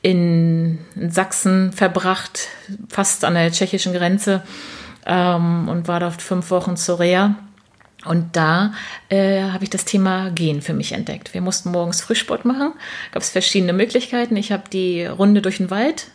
in, 0.04 0.78
Sachsen 1.08 1.72
verbracht, 1.72 2.48
fast 2.90 3.24
an 3.24 3.34
der 3.34 3.50
tschechischen 3.50 3.94
Grenze 3.94 4.42
ähm, 5.06 5.66
und 5.66 5.88
war 5.88 5.98
dort 5.98 6.20
fünf 6.20 6.50
Wochen 6.50 6.76
zur 6.76 7.00
Reha. 7.00 7.36
Und 8.04 8.36
da 8.36 8.74
äh, 9.08 9.44
habe 9.44 9.64
ich 9.64 9.70
das 9.70 9.86
Thema 9.86 10.28
Gehen 10.28 10.60
für 10.60 10.74
mich 10.74 10.92
entdeckt. 10.92 11.32
Wir 11.32 11.40
mussten 11.40 11.70
morgens 11.70 12.02
Frühsport 12.02 12.44
machen, 12.44 12.74
gab 13.12 13.22
es 13.22 13.30
verschiedene 13.30 13.72
Möglichkeiten. 13.72 14.36
Ich 14.36 14.52
habe 14.52 14.64
die 14.70 15.06
Runde 15.06 15.40
durch 15.40 15.56
den 15.56 15.70
Wald 15.70 16.08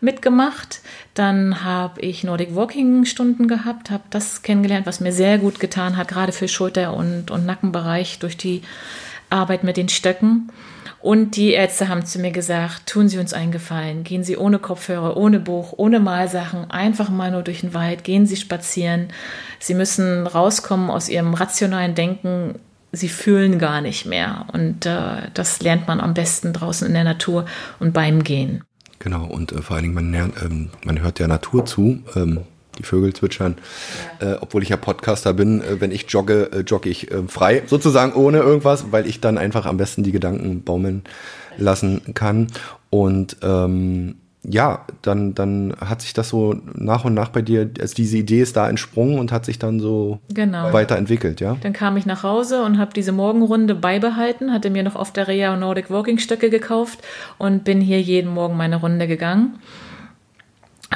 mitgemacht. 0.00 0.80
Dann 1.14 1.64
habe 1.64 2.00
ich 2.02 2.22
Nordic 2.22 2.54
Walking 2.54 3.06
Stunden 3.06 3.48
gehabt, 3.48 3.90
habe 3.90 4.04
das 4.10 4.42
kennengelernt, 4.42 4.86
was 4.86 5.00
mir 5.00 5.12
sehr 5.12 5.38
gut 5.38 5.58
getan 5.58 5.96
hat, 5.96 6.06
gerade 6.06 6.30
für 6.30 6.46
Schulter- 6.46 6.94
und, 6.94 7.32
und 7.32 7.44
Nackenbereich 7.44 8.20
durch 8.20 8.36
die 8.36 8.62
Arbeit 9.30 9.64
mit 9.64 9.76
den 9.76 9.88
Stöcken. 9.88 10.52
Und 11.06 11.36
die 11.36 11.52
Ärzte 11.52 11.88
haben 11.88 12.04
zu 12.04 12.18
mir 12.18 12.32
gesagt, 12.32 12.88
tun 12.88 13.08
Sie 13.08 13.20
uns 13.20 13.32
einen 13.32 13.52
Gefallen, 13.52 14.02
gehen 14.02 14.24
Sie 14.24 14.36
ohne 14.36 14.58
Kopfhörer, 14.58 15.16
ohne 15.16 15.38
Buch, 15.38 15.72
ohne 15.76 16.00
Malsachen, 16.00 16.68
einfach 16.68 17.10
mal 17.10 17.30
nur 17.30 17.42
durch 17.42 17.60
den 17.60 17.74
Wald, 17.74 18.02
gehen 18.02 18.26
Sie 18.26 18.34
spazieren. 18.34 19.10
Sie 19.60 19.74
müssen 19.74 20.26
rauskommen 20.26 20.90
aus 20.90 21.08
Ihrem 21.08 21.34
rationalen 21.34 21.94
Denken. 21.94 22.56
Sie 22.90 23.08
fühlen 23.08 23.60
gar 23.60 23.82
nicht 23.82 24.06
mehr. 24.06 24.46
Und 24.52 24.84
äh, 24.84 25.30
das 25.32 25.62
lernt 25.62 25.86
man 25.86 26.00
am 26.00 26.12
besten 26.12 26.52
draußen 26.52 26.88
in 26.88 26.94
der 26.94 27.04
Natur 27.04 27.46
und 27.78 27.92
beim 27.92 28.24
Gehen. 28.24 28.64
Genau, 28.98 29.26
und 29.26 29.52
äh, 29.52 29.62
vor 29.62 29.76
allen 29.76 29.84
Dingen, 29.84 29.94
man, 29.94 30.10
lernt, 30.10 30.34
ähm, 30.42 30.70
man 30.84 31.00
hört 31.00 31.20
der 31.20 31.28
Natur 31.28 31.64
zu. 31.66 32.00
Ähm, 32.16 32.40
die 32.78 32.82
Vögel 32.82 33.12
zwitschern. 33.12 33.56
Ja. 34.20 34.32
Äh, 34.32 34.38
obwohl 34.40 34.62
ich 34.62 34.68
ja 34.68 34.76
Podcaster 34.76 35.32
bin, 35.32 35.60
äh, 35.60 35.80
wenn 35.80 35.90
ich 35.90 36.06
jogge, 36.08 36.50
äh, 36.52 36.60
jogge 36.60 36.88
ich 36.88 37.10
äh, 37.10 37.22
frei, 37.28 37.62
sozusagen 37.66 38.12
ohne 38.14 38.38
irgendwas, 38.38 38.86
weil 38.92 39.06
ich 39.06 39.20
dann 39.20 39.38
einfach 39.38 39.66
am 39.66 39.76
besten 39.76 40.02
die 40.02 40.12
Gedanken 40.12 40.62
baumeln 40.62 41.02
lassen 41.58 42.14
kann. 42.14 42.48
Und 42.90 43.36
ähm, 43.42 44.16
ja, 44.48 44.84
dann, 45.02 45.34
dann 45.34 45.74
hat 45.80 46.02
sich 46.02 46.12
das 46.12 46.28
so 46.28 46.56
nach 46.74 47.04
und 47.04 47.14
nach 47.14 47.30
bei 47.30 47.42
dir, 47.42 47.68
also 47.80 47.94
diese 47.94 48.16
Idee 48.16 48.42
ist 48.42 48.56
da 48.56 48.68
entsprungen 48.68 49.18
und 49.18 49.32
hat 49.32 49.44
sich 49.44 49.58
dann 49.58 49.80
so 49.80 50.20
genau. 50.32 50.72
weiterentwickelt, 50.72 51.40
ja? 51.40 51.56
Dann 51.62 51.72
kam 51.72 51.96
ich 51.96 52.06
nach 52.06 52.22
Hause 52.22 52.62
und 52.62 52.78
habe 52.78 52.92
diese 52.94 53.12
Morgenrunde 53.12 53.74
beibehalten, 53.74 54.52
hatte 54.52 54.70
mir 54.70 54.84
noch 54.84 54.94
auf 54.94 55.12
der 55.12 55.26
Rea 55.26 55.56
Nordic 55.56 55.90
Walking 55.90 56.18
Stöcke 56.18 56.50
gekauft 56.50 57.00
und 57.38 57.64
bin 57.64 57.80
hier 57.80 58.00
jeden 58.00 58.32
Morgen 58.32 58.56
meine 58.56 58.76
Runde 58.76 59.08
gegangen. 59.08 59.58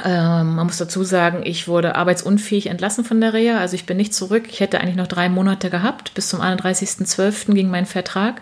Ähm, 0.03 0.55
man 0.55 0.67
muss 0.67 0.77
dazu 0.77 1.03
sagen, 1.03 1.41
ich 1.43 1.67
wurde 1.67 1.95
arbeitsunfähig 1.95 2.67
entlassen 2.67 3.03
von 3.03 3.19
der 3.19 3.33
Reha, 3.33 3.57
also 3.57 3.75
ich 3.75 3.85
bin 3.85 3.97
nicht 3.97 4.13
zurück. 4.13 4.45
Ich 4.49 4.59
hätte 4.59 4.79
eigentlich 4.79 4.95
noch 4.95 5.07
drei 5.07 5.27
Monate 5.27 5.69
gehabt. 5.69 6.13
Bis 6.13 6.29
zum 6.29 6.39
31.12. 6.41 7.53
ging 7.53 7.69
mein 7.69 7.85
Vertrag 7.85 8.41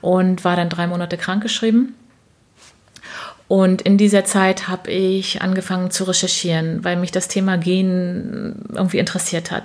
und 0.00 0.44
war 0.44 0.56
dann 0.56 0.68
drei 0.68 0.86
Monate 0.86 1.16
krankgeschrieben. 1.16 1.94
Und 3.48 3.82
in 3.82 3.96
dieser 3.96 4.24
Zeit 4.24 4.68
habe 4.68 4.90
ich 4.90 5.40
angefangen 5.40 5.90
zu 5.90 6.04
recherchieren, 6.04 6.84
weil 6.84 6.96
mich 6.96 7.12
das 7.12 7.28
Thema 7.28 7.56
Gen 7.56 8.64
irgendwie 8.72 8.98
interessiert 8.98 9.50
hat. 9.50 9.64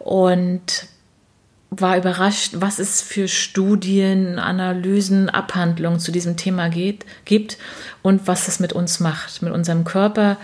Und 0.00 0.86
war 1.70 1.96
überrascht, 1.96 2.54
was 2.56 2.78
es 2.78 3.02
für 3.02 3.28
Studien, 3.28 4.38
Analysen, 4.38 5.28
Abhandlungen 5.28 5.98
zu 5.98 6.12
diesem 6.12 6.36
Thema 6.36 6.68
geht, 6.68 7.04
gibt 7.24 7.58
und 8.02 8.26
was 8.26 8.48
es 8.48 8.60
mit 8.60 8.72
uns 8.72 9.00
macht, 9.00 9.42
mit 9.42 9.52
unserem 9.52 9.84
Körper, 9.84 10.36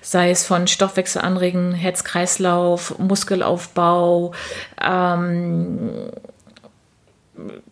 sei 0.00 0.30
es 0.30 0.46
von 0.46 0.66
Stoffwechselanregen, 0.66 1.72
Herz-Kreislauf, 1.72 2.98
Muskelaufbau, 2.98 4.32
ähm, 4.80 6.10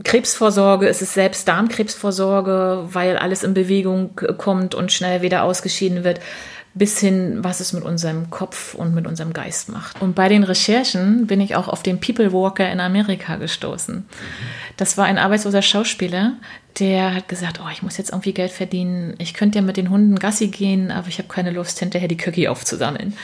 Krebsvorsorge, 0.03 0.89
es 0.89 1.03
ist 1.03 1.15
selbst 1.15 1.47
Darmkrebsvorsorge, 1.47 2.89
weil 2.93 3.17
alles 3.17 3.43
in 3.43 3.55
Bewegung 3.55 4.19
kommt 4.39 4.75
und 4.75 4.93
schnell 4.93 5.23
wieder 5.23 5.43
ausgeschieden 5.43 6.05
wird 6.05 6.21
bis 6.79 7.01
hin, 7.01 7.39
was 7.43 7.61
es 7.61 7.73
mit 7.73 7.83
unserem 7.83 8.31
Kopf 8.31 8.75
und 8.75 8.95
mit 8.95 9.07
unserem 9.07 9.33
Geist 9.33 9.69
macht. 9.69 10.01
Und 10.01 10.15
bei 10.15 10.29
den 10.29 10.45
Recherchen 10.45 11.27
bin 11.27 11.41
ich 11.41 11.57
auch 11.57 11.69
auf 11.69 11.83
den 11.83 12.01
People 12.01 12.33
Walker 12.33 12.71
in 12.71 12.81
Amerika 12.81 13.37
gestoßen. 13.37 14.07
Das 14.77 14.97
war 14.97 15.05
ein 15.07 15.19
arbeitsloser 15.19 15.63
Schauspieler, 15.63 16.35
der 16.79 17.15
hat 17.15 17.29
gesagt, 17.29 17.61
oh, 17.63 17.69
ich 17.73 17.83
muss 17.83 17.97
jetzt 17.97 18.11
irgendwie 18.11 18.33
Geld 18.33 18.53
verdienen. 18.53 19.15
Ich 19.19 19.35
könnte 19.35 19.59
ja 19.59 19.65
mit 19.65 19.77
den 19.77 19.91
Hunden 19.91 20.17
Gassi 20.17 20.49
gehen, 20.49 20.91
aber 20.93 21.09
ich 21.09 21.19
habe 21.19 21.29
keine 21.29 21.51
Lust, 21.51 21.81
hinterher 21.81 22.09
die 22.09 22.19
Cookie 22.25 22.49
aufzusammeln. 22.49 23.15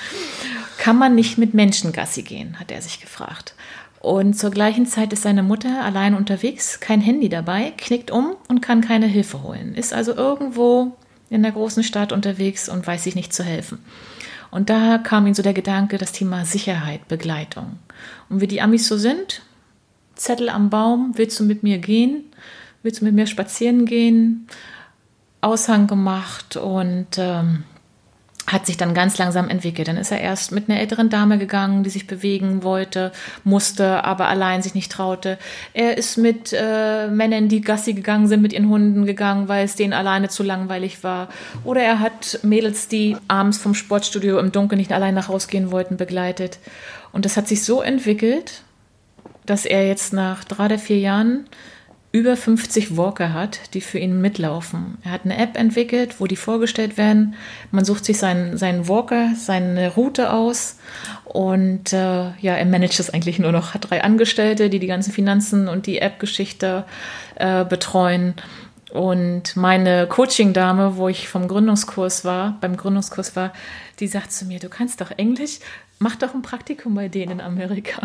Kann 0.78 0.98
man 0.98 1.14
nicht 1.14 1.38
mit 1.38 1.54
Menschen 1.54 1.92
Gassi 1.92 2.22
gehen, 2.22 2.58
hat 2.58 2.72
er 2.72 2.82
sich 2.82 3.00
gefragt. 3.00 3.54
Und 4.00 4.34
zur 4.34 4.50
gleichen 4.50 4.86
Zeit 4.86 5.12
ist 5.12 5.22
seine 5.22 5.42
Mutter 5.42 5.82
allein 5.82 6.14
unterwegs, 6.14 6.80
kein 6.80 7.00
Handy 7.00 7.28
dabei, 7.28 7.72
knickt 7.78 8.10
um 8.10 8.36
und 8.48 8.60
kann 8.60 8.80
keine 8.82 9.06
Hilfe 9.06 9.42
holen. 9.42 9.74
Ist 9.74 9.94
also 9.94 10.14
irgendwo 10.14 10.96
in 11.34 11.42
der 11.42 11.52
großen 11.52 11.82
Stadt 11.82 12.12
unterwegs 12.12 12.68
und 12.68 12.86
weiß 12.86 13.04
sich 13.04 13.16
nicht 13.16 13.32
zu 13.32 13.42
helfen. 13.42 13.80
Und 14.52 14.70
da 14.70 14.98
kam 14.98 15.26
ihm 15.26 15.34
so 15.34 15.42
der 15.42 15.52
Gedanke, 15.52 15.98
das 15.98 16.12
Thema 16.12 16.44
Sicherheit, 16.44 17.08
Begleitung. 17.08 17.80
Und 18.28 18.40
wie 18.40 18.46
die 18.46 18.62
Amis 18.62 18.86
so 18.86 18.96
sind, 18.96 19.42
Zettel 20.14 20.48
am 20.48 20.70
Baum, 20.70 21.12
willst 21.16 21.40
du 21.40 21.44
mit 21.44 21.64
mir 21.64 21.78
gehen? 21.78 22.24
Willst 22.84 23.00
du 23.00 23.04
mit 23.04 23.14
mir 23.14 23.26
spazieren 23.26 23.84
gehen? 23.84 24.46
Aushang 25.40 25.88
gemacht 25.88 26.56
und 26.56 27.08
ähm, 27.18 27.64
hat 28.46 28.66
sich 28.66 28.76
dann 28.76 28.94
ganz 28.94 29.16
langsam 29.18 29.48
entwickelt. 29.48 29.88
Dann 29.88 29.96
ist 29.96 30.10
er 30.10 30.20
erst 30.20 30.52
mit 30.52 30.68
einer 30.68 30.78
älteren 30.78 31.08
Dame 31.08 31.38
gegangen, 31.38 31.82
die 31.82 31.90
sich 31.90 32.06
bewegen 32.06 32.62
wollte, 32.62 33.12
musste, 33.42 34.04
aber 34.04 34.28
allein 34.28 34.62
sich 34.62 34.74
nicht 34.74 34.92
traute. 34.92 35.38
Er 35.72 35.96
ist 35.96 36.18
mit 36.18 36.52
äh, 36.52 37.08
Männern, 37.08 37.48
die 37.48 37.62
Gassi 37.62 37.94
gegangen 37.94 38.28
sind, 38.28 38.42
mit 38.42 38.52
ihren 38.52 38.68
Hunden 38.68 39.06
gegangen, 39.06 39.48
weil 39.48 39.64
es 39.64 39.76
denen 39.76 39.92
alleine 39.94 40.28
zu 40.28 40.42
langweilig 40.42 41.02
war. 41.02 41.28
Oder 41.64 41.82
er 41.82 42.00
hat 42.00 42.40
Mädels, 42.42 42.88
die 42.88 43.16
abends 43.28 43.58
vom 43.58 43.74
Sportstudio 43.74 44.38
im 44.38 44.52
Dunkeln 44.52 44.78
nicht 44.78 44.92
allein 44.92 45.14
nach 45.14 45.28
Hause 45.28 45.48
gehen 45.48 45.70
wollten, 45.70 45.96
begleitet. 45.96 46.58
Und 47.12 47.24
das 47.24 47.36
hat 47.36 47.48
sich 47.48 47.64
so 47.64 47.80
entwickelt, 47.80 48.62
dass 49.46 49.64
er 49.64 49.86
jetzt 49.86 50.12
nach 50.12 50.44
drei 50.44 50.66
oder 50.66 50.78
vier 50.78 50.98
Jahren 50.98 51.46
über 52.14 52.36
50 52.36 52.96
Walker 52.96 53.32
hat, 53.32 53.74
die 53.74 53.80
für 53.80 53.98
ihn 53.98 54.20
mitlaufen. 54.20 54.98
Er 55.02 55.10
hat 55.10 55.22
eine 55.24 55.36
App 55.36 55.56
entwickelt, 55.56 56.20
wo 56.20 56.28
die 56.28 56.36
vorgestellt 56.36 56.96
werden. 56.96 57.34
Man 57.72 57.84
sucht 57.84 58.04
sich 58.04 58.18
seinen, 58.18 58.56
seinen 58.56 58.86
Walker, 58.86 59.30
seine 59.36 59.92
Route 59.92 60.32
aus 60.32 60.78
und 61.24 61.92
äh, 61.92 62.30
ja, 62.38 62.54
er 62.54 62.66
managt 62.66 63.00
das 63.00 63.10
eigentlich 63.10 63.40
nur 63.40 63.50
noch. 63.50 63.74
Hat 63.74 63.90
drei 63.90 64.04
Angestellte, 64.04 64.70
die 64.70 64.78
die 64.78 64.86
ganzen 64.86 65.12
Finanzen 65.12 65.66
und 65.66 65.86
die 65.86 65.98
App-Geschichte 65.98 66.84
äh, 67.34 67.64
betreuen. 67.64 68.34
Und 68.92 69.56
meine 69.56 70.06
Coaching-Dame, 70.06 70.96
wo 70.96 71.08
ich 71.08 71.26
vom 71.26 71.48
Gründungskurs 71.48 72.24
war, 72.24 72.58
beim 72.60 72.76
Gründungskurs 72.76 73.34
war, 73.34 73.52
die 73.98 74.06
sagt 74.06 74.30
zu 74.30 74.44
mir, 74.44 74.60
du 74.60 74.68
kannst 74.68 75.00
doch 75.00 75.10
Englisch, 75.16 75.58
mach 75.98 76.16
doch 76.16 76.34
ein 76.34 76.42
Praktikum 76.42 76.94
bei 76.94 77.08
denen 77.08 77.32
in 77.32 77.40
Amerika. 77.40 78.02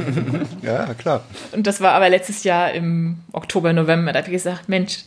ja, 0.62 0.94
klar. 0.94 1.24
Und 1.52 1.66
das 1.66 1.80
war 1.80 1.92
aber 1.92 2.08
letztes 2.08 2.44
Jahr 2.44 2.72
im 2.72 3.18
Oktober, 3.32 3.72
November. 3.72 4.12
Da 4.12 4.20
habe 4.20 4.28
ich 4.28 4.34
gesagt, 4.34 4.68
Mensch, 4.68 5.04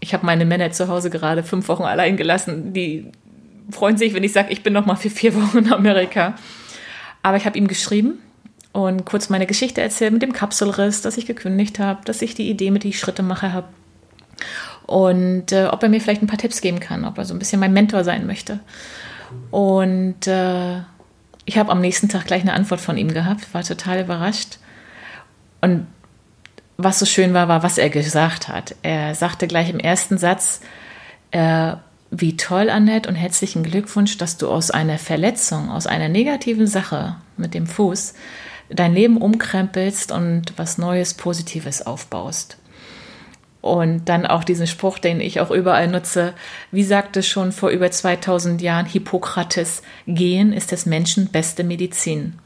ich 0.00 0.14
habe 0.14 0.26
meine 0.26 0.44
Männer 0.44 0.72
zu 0.72 0.88
Hause 0.88 1.10
gerade 1.10 1.42
fünf 1.42 1.68
Wochen 1.68 1.84
allein 1.84 2.16
gelassen. 2.16 2.72
Die 2.72 3.06
freuen 3.70 3.96
sich, 3.96 4.14
wenn 4.14 4.24
ich 4.24 4.32
sage, 4.32 4.52
ich 4.52 4.62
bin 4.62 4.72
noch 4.72 4.86
mal 4.86 4.96
für 4.96 5.10
vier 5.10 5.34
Wochen 5.40 5.58
in 5.58 5.72
Amerika. 5.72 6.34
Aber 7.22 7.36
ich 7.36 7.46
habe 7.46 7.58
ihm 7.58 7.68
geschrieben 7.68 8.18
und 8.72 9.04
kurz 9.04 9.28
meine 9.28 9.46
Geschichte 9.46 9.80
erzählt 9.80 10.12
mit 10.12 10.22
dem 10.22 10.32
Kapselriss, 10.32 11.02
dass 11.02 11.16
ich 11.16 11.26
gekündigt 11.26 11.78
habe, 11.78 12.04
dass 12.04 12.22
ich 12.22 12.34
die 12.34 12.50
Idee 12.50 12.70
mit 12.70 12.84
die 12.84 12.92
Schritte 12.92 13.22
mache 13.22 13.52
habe 13.52 13.68
und 14.86 15.52
äh, 15.52 15.66
ob 15.66 15.82
er 15.82 15.88
mir 15.88 16.00
vielleicht 16.00 16.22
ein 16.22 16.26
paar 16.26 16.38
Tipps 16.38 16.60
geben 16.60 16.80
kann, 16.80 17.04
ob 17.04 17.18
er 17.18 17.24
so 17.24 17.34
ein 17.34 17.38
bisschen 17.38 17.60
mein 17.60 17.72
Mentor 17.72 18.04
sein 18.04 18.26
möchte. 18.26 18.60
Und 19.50 20.26
äh, 20.26 20.80
ich 21.44 21.58
habe 21.58 21.70
am 21.70 21.80
nächsten 21.80 22.08
Tag 22.08 22.26
gleich 22.26 22.42
eine 22.42 22.52
Antwort 22.52 22.80
von 22.80 22.96
ihm 22.96 23.12
gehabt, 23.12 23.52
war 23.54 23.62
total 23.62 24.00
überrascht. 24.00 24.58
Und 25.60 25.86
was 26.76 26.98
so 26.98 27.06
schön 27.06 27.34
war, 27.34 27.48
war, 27.48 27.62
was 27.62 27.78
er 27.78 27.90
gesagt 27.90 28.48
hat. 28.48 28.74
Er 28.82 29.14
sagte 29.14 29.46
gleich 29.46 29.70
im 29.70 29.78
ersten 29.78 30.18
Satz, 30.18 30.60
äh, 31.30 31.74
wie 32.10 32.36
toll, 32.36 32.68
Annette, 32.68 33.08
und 33.08 33.14
herzlichen 33.14 33.62
Glückwunsch, 33.62 34.18
dass 34.18 34.36
du 34.36 34.50
aus 34.50 34.70
einer 34.70 34.98
Verletzung, 34.98 35.70
aus 35.70 35.86
einer 35.86 36.08
negativen 36.08 36.66
Sache 36.66 37.16
mit 37.36 37.54
dem 37.54 37.66
Fuß 37.66 38.14
dein 38.74 38.94
Leben 38.94 39.16
umkrempelst 39.18 40.12
und 40.12 40.54
was 40.56 40.78
Neues, 40.78 41.14
Positives 41.14 41.84
aufbaust. 41.84 42.56
Und 43.62 44.06
dann 44.08 44.26
auch 44.26 44.42
diesen 44.42 44.66
Spruch, 44.66 44.98
den 44.98 45.20
ich 45.20 45.40
auch 45.40 45.52
überall 45.52 45.86
nutze. 45.86 46.34
Wie 46.72 46.82
sagte 46.82 47.22
schon 47.22 47.52
vor 47.52 47.70
über 47.70 47.90
2000 47.90 48.60
Jahren 48.60 48.86
Hippokrates, 48.86 49.82
Gehen 50.06 50.52
ist 50.52 50.72
des 50.72 50.84
Menschen 50.84 51.28
beste 51.28 51.62
Medizin. 51.62 52.40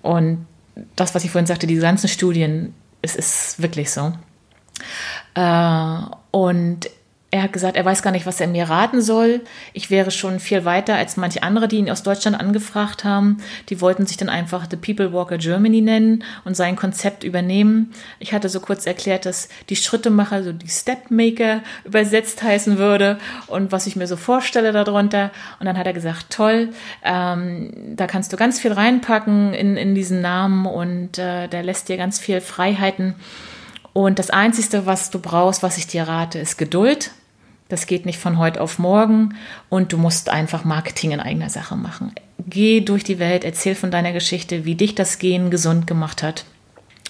Und 0.00 0.46
das, 0.94 1.14
was 1.14 1.24
ich 1.24 1.32
vorhin 1.32 1.46
sagte, 1.46 1.66
diese 1.66 1.82
ganzen 1.82 2.08
Studien, 2.08 2.72
es 3.02 3.16
ist 3.16 3.60
wirklich 3.60 3.90
so. 3.90 4.12
Äh, 5.34 5.98
und 6.30 6.88
er 7.30 7.42
hat 7.42 7.52
gesagt, 7.52 7.76
er 7.76 7.84
weiß 7.84 8.00
gar 8.00 8.10
nicht, 8.10 8.24
was 8.24 8.40
er 8.40 8.46
mir 8.46 8.70
raten 8.70 9.02
soll. 9.02 9.42
Ich 9.74 9.90
wäre 9.90 10.10
schon 10.10 10.40
viel 10.40 10.64
weiter 10.64 10.94
als 10.94 11.18
manche 11.18 11.42
andere, 11.42 11.68
die 11.68 11.76
ihn 11.76 11.90
aus 11.90 12.02
Deutschland 12.02 12.40
angefragt 12.40 13.04
haben. 13.04 13.38
Die 13.68 13.82
wollten 13.82 14.06
sich 14.06 14.16
dann 14.16 14.30
einfach 14.30 14.66
The 14.70 14.76
People 14.76 15.12
Walker 15.12 15.36
Germany 15.36 15.82
nennen 15.82 16.24
und 16.46 16.56
sein 16.56 16.74
Konzept 16.74 17.24
übernehmen. 17.24 17.92
Ich 18.18 18.32
hatte 18.32 18.48
so 18.48 18.60
kurz 18.60 18.86
erklärt, 18.86 19.26
dass 19.26 19.50
die 19.68 19.76
Schrittemacher, 19.76 20.42
so 20.42 20.52
die 20.52 20.68
Stepmaker 20.68 21.60
übersetzt 21.84 22.42
heißen 22.42 22.78
würde 22.78 23.18
und 23.46 23.72
was 23.72 23.86
ich 23.86 23.94
mir 23.94 24.06
so 24.06 24.16
vorstelle 24.16 24.72
darunter. 24.72 25.30
Und 25.60 25.66
dann 25.66 25.76
hat 25.76 25.86
er 25.86 25.92
gesagt, 25.92 26.30
toll, 26.30 26.70
ähm, 27.04 27.94
da 27.94 28.06
kannst 28.06 28.32
du 28.32 28.38
ganz 28.38 28.58
viel 28.58 28.72
reinpacken 28.72 29.52
in, 29.52 29.76
in 29.76 29.94
diesen 29.94 30.22
Namen 30.22 30.64
und 30.64 31.18
äh, 31.18 31.46
der 31.48 31.62
lässt 31.62 31.90
dir 31.90 31.98
ganz 31.98 32.18
viel 32.18 32.40
Freiheiten. 32.40 33.16
Und 33.92 34.18
das 34.18 34.30
Einzige, 34.30 34.86
was 34.86 35.10
du 35.10 35.18
brauchst, 35.18 35.62
was 35.62 35.76
ich 35.76 35.86
dir 35.88 36.04
rate, 36.04 36.38
ist 36.38 36.56
Geduld. 36.56 37.10
Das 37.68 37.86
geht 37.86 38.06
nicht 38.06 38.18
von 38.18 38.38
heute 38.38 38.60
auf 38.60 38.78
morgen 38.78 39.34
und 39.68 39.92
du 39.92 39.98
musst 39.98 40.30
einfach 40.30 40.64
Marketing 40.64 41.10
in 41.12 41.20
eigener 41.20 41.50
Sache 41.50 41.76
machen. 41.76 42.12
Geh 42.46 42.80
durch 42.80 43.04
die 43.04 43.18
Welt, 43.18 43.44
erzähl 43.44 43.74
von 43.74 43.90
deiner 43.90 44.12
Geschichte, 44.12 44.64
wie 44.64 44.74
dich 44.74 44.94
das 44.94 45.18
Gehen 45.18 45.50
gesund 45.50 45.86
gemacht 45.86 46.22
hat. 46.22 46.44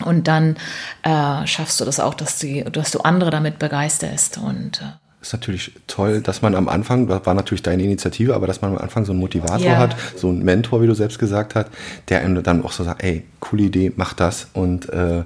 Und 0.05 0.29
dann 0.29 0.57
äh, 1.03 1.47
schaffst 1.47 1.81
du 1.81 1.85
das 1.85 2.01
auch, 2.01 2.15
dass, 2.15 2.39
die, 2.39 2.65
dass 2.65 2.91
du 2.91 3.01
andere 3.01 3.31
damit 3.31 3.59
begeisterst. 3.59 4.39
Und, 4.39 4.81
äh, 4.81 4.85
ist 5.21 5.33
natürlich 5.33 5.73
toll, 5.87 6.21
dass 6.21 6.43
man 6.43 6.55
am 6.55 6.69
Anfang, 6.69 7.09
das 7.09 7.27
war 7.27 7.35
natürlich 7.35 7.63
deine 7.63 7.83
Initiative, 7.83 8.35
aber 8.35 8.47
dass 8.47 8.63
man 8.63 8.73
am 8.73 8.79
Anfang 8.79 9.05
so 9.05 9.13
einen 9.13 9.21
Motivator 9.21 9.67
ja. 9.67 9.79
hat, 9.79 9.97
so 10.17 10.29
einen 10.29 10.45
Mentor, 10.45 10.83
wie 10.83 10.87
du 10.87 10.95
selbst 10.95 11.19
gesagt 11.19 11.57
hast, 11.57 11.69
der 12.09 12.21
einem 12.21 12.43
dann 12.43 12.65
auch 12.65 12.73
so 12.73 12.85
sagt, 12.85 13.03
ey, 13.03 13.25
coole 13.41 13.65
Idee, 13.65 13.93
mach 13.97 14.15
das 14.15 14.49
und 14.53 14.89
äh, 14.91 15.25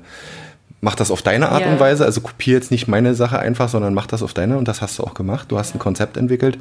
mach 0.83 0.97
das 0.97 1.11
auf 1.11 1.23
deine 1.23 1.49
Art 1.49 1.63
ja. 1.63 1.73
und 1.73 1.81
Weise. 1.81 2.05
Also 2.05 2.21
kopiere 2.21 2.59
jetzt 2.59 2.71
nicht 2.71 2.89
meine 2.89 3.15
Sache 3.15 3.39
einfach, 3.39 3.71
sondern 3.71 3.95
mach 3.95 4.07
das 4.07 4.23
auf 4.23 4.35
deine. 4.35 4.59
Und 4.59 4.69
das 4.69 4.83
hast 4.83 4.99
du 4.99 5.05
auch 5.05 5.15
gemacht. 5.15 5.51
Du 5.51 5.59
hast 5.59 5.75
ein 5.75 5.79
Konzept 5.79 6.19
entwickelt. 6.19 6.59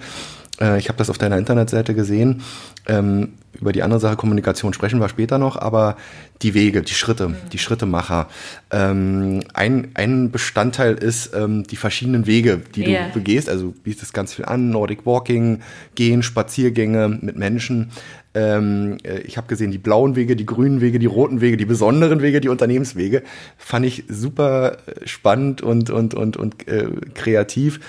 Äh, 0.62 0.78
ich 0.80 0.88
habe 0.88 0.97
das 0.97 1.10
auf 1.10 1.17
deiner 1.17 1.38
Internetseite 1.38 1.93
gesehen. 1.93 2.43
Ähm, 2.88 3.34
über 3.60 3.74
die 3.74 3.84
andere 3.84 4.00
Sache 4.00 4.15
Kommunikation 4.15 4.74
sprechen 4.74 5.00
wir 5.00 5.10
später 5.10 5.38
noch, 5.38 5.58
aber 5.58 5.97
die 6.41 6.54
Wege, 6.54 6.82
die 6.82 6.93
Schritte, 6.93 7.30
mhm. 7.30 7.36
die 7.52 7.58
Schrittemacher. 7.58 8.28
Ähm, 8.71 9.41
ein, 9.54 9.89
ein 9.95 10.32
Bestandteil 10.32 10.95
ist 10.95 11.34
ähm, 11.36 11.63
die 11.63 11.76
verschiedenen 11.76 12.28
Wege, 12.28 12.62
die 12.76 12.86
yeah. 12.86 13.08
du 13.08 13.15
begehst. 13.15 13.50
Also 13.50 13.74
bietest 13.84 14.13
ganz 14.13 14.34
viel 14.34 14.45
an, 14.45 14.69
Nordic 14.69 15.06
Walking, 15.06 15.62
Gehen, 15.95 16.24
Spaziergänge 16.24 17.10
mit 17.10 17.36
Menschen. 17.36 17.91
Ähm, 18.34 18.97
äh, 19.04 19.19
ich 19.19 19.38
habe 19.38 19.47
gesehen, 19.47 19.71
die 19.71 19.78
blauen 19.78 20.15
Wege, 20.15 20.36
die 20.36 20.45
grünen 20.45 20.80
Wege, 20.80 21.00
die 21.00 21.06
roten 21.06 21.41
Wege, 21.41 21.58
die 21.58 21.65
besonderen 21.65 22.21
Wege, 22.21 22.39
die 22.39 22.50
Unternehmenswege. 22.50 23.24
Fand 23.58 23.86
ich 23.86 24.06
super 24.08 24.78
äh, 24.88 25.08
spannend 25.08 25.62
und, 25.62 25.89
und, 25.89 26.13
und, 26.13 26.38
und 26.38 26.67
äh, 26.67 26.88
kreativ, 27.13 27.82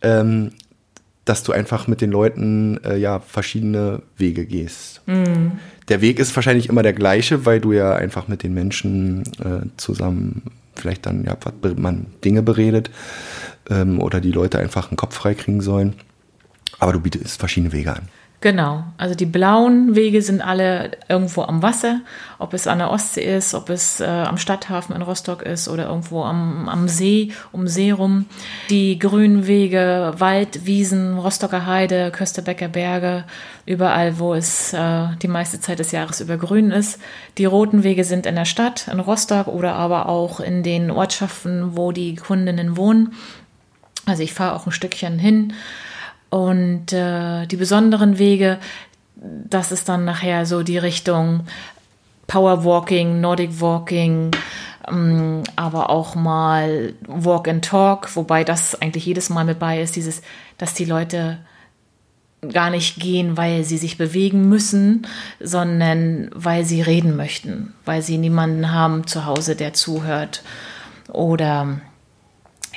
ähm, 0.00 0.52
dass 1.30 1.44
du 1.44 1.52
einfach 1.52 1.86
mit 1.86 2.00
den 2.00 2.10
Leuten 2.10 2.82
äh, 2.82 2.96
ja 2.96 3.20
verschiedene 3.20 4.02
Wege 4.16 4.46
gehst. 4.46 5.00
Mhm. 5.06 5.52
Der 5.88 6.00
Weg 6.00 6.18
ist 6.18 6.34
wahrscheinlich 6.34 6.68
immer 6.68 6.82
der 6.82 6.92
gleiche, 6.92 7.46
weil 7.46 7.60
du 7.60 7.70
ja 7.70 7.94
einfach 7.94 8.26
mit 8.26 8.42
den 8.42 8.52
Menschen 8.52 9.22
äh, 9.38 9.64
zusammen 9.76 10.42
vielleicht 10.74 11.06
dann 11.06 11.24
ja 11.24 11.36
man 11.76 12.06
Dinge 12.24 12.42
beredet 12.42 12.90
ähm, 13.68 14.00
oder 14.00 14.20
die 14.20 14.32
Leute 14.32 14.58
einfach 14.58 14.90
einen 14.90 14.96
Kopf 14.96 15.14
frei 15.14 15.34
kriegen 15.34 15.60
sollen. 15.60 15.94
Aber 16.80 16.92
du 16.92 16.98
bietest 16.98 17.38
verschiedene 17.38 17.72
Wege 17.72 17.94
an. 17.94 18.08
Genau, 18.42 18.84
also 18.96 19.14
die 19.14 19.26
blauen 19.26 19.94
Wege 19.94 20.22
sind 20.22 20.40
alle 20.40 20.92
irgendwo 21.10 21.42
am 21.42 21.60
Wasser, 21.60 22.00
ob 22.38 22.54
es 22.54 22.66
an 22.66 22.78
der 22.78 22.90
Ostsee 22.90 23.36
ist, 23.36 23.52
ob 23.52 23.68
es 23.68 24.00
äh, 24.00 24.06
am 24.06 24.38
Stadthafen 24.38 24.96
in 24.96 25.02
Rostock 25.02 25.42
ist 25.42 25.68
oder 25.68 25.88
irgendwo 25.88 26.22
am, 26.22 26.66
am 26.66 26.88
See, 26.88 27.32
um 27.52 27.68
See 27.68 27.90
rum. 27.90 28.24
Die 28.70 28.98
grünen 28.98 29.46
Wege, 29.46 30.14
Wald, 30.16 30.64
Wiesen, 30.64 31.18
Rostocker 31.18 31.66
Heide, 31.66 32.10
Kösterbecker 32.12 32.68
Berge, 32.68 33.24
überall, 33.66 34.18
wo 34.18 34.32
es 34.32 34.72
äh, 34.72 35.08
die 35.20 35.28
meiste 35.28 35.60
Zeit 35.60 35.78
des 35.78 35.92
Jahres 35.92 36.22
über 36.22 36.38
grün 36.38 36.70
ist. 36.70 36.98
Die 37.36 37.44
roten 37.44 37.82
Wege 37.82 38.04
sind 38.04 38.24
in 38.24 38.36
der 38.36 38.46
Stadt, 38.46 38.88
in 38.90 39.00
Rostock 39.00 39.48
oder 39.48 39.74
aber 39.74 40.08
auch 40.08 40.40
in 40.40 40.62
den 40.62 40.90
Ortschaften, 40.90 41.76
wo 41.76 41.92
die 41.92 42.14
Kundinnen 42.14 42.78
wohnen. 42.78 43.12
Also 44.06 44.22
ich 44.22 44.32
fahre 44.32 44.56
auch 44.56 44.64
ein 44.64 44.72
Stückchen 44.72 45.18
hin 45.18 45.52
und 46.30 46.92
äh, 46.92 47.46
die 47.46 47.56
besonderen 47.56 48.18
Wege, 48.18 48.58
das 49.16 49.72
ist 49.72 49.88
dann 49.88 50.04
nachher 50.04 50.46
so 50.46 50.62
die 50.62 50.78
Richtung 50.78 51.44
Power 52.26 52.64
Walking, 52.64 53.20
Nordic 53.20 53.60
Walking, 53.60 54.30
ähm, 54.88 55.42
aber 55.56 55.90
auch 55.90 56.14
mal 56.14 56.94
Walk 57.06 57.48
and 57.48 57.64
Talk, 57.64 58.14
wobei 58.14 58.44
das 58.44 58.80
eigentlich 58.80 59.04
jedes 59.04 59.28
Mal 59.28 59.44
mit 59.44 59.58
bei 59.58 59.82
ist, 59.82 59.96
dieses, 59.96 60.22
dass 60.56 60.74
die 60.74 60.84
Leute 60.84 61.38
gar 62.52 62.70
nicht 62.70 62.96
gehen, 62.98 63.36
weil 63.36 63.64
sie 63.64 63.76
sich 63.76 63.98
bewegen 63.98 64.48
müssen, 64.48 65.06
sondern 65.40 66.30
weil 66.34 66.64
sie 66.64 66.80
reden 66.80 67.16
möchten, 67.16 67.74
weil 67.84 68.00
sie 68.00 68.16
niemanden 68.16 68.72
haben 68.72 69.06
zu 69.06 69.26
Hause, 69.26 69.56
der 69.56 69.74
zuhört. 69.74 70.42
Oder 71.08 71.80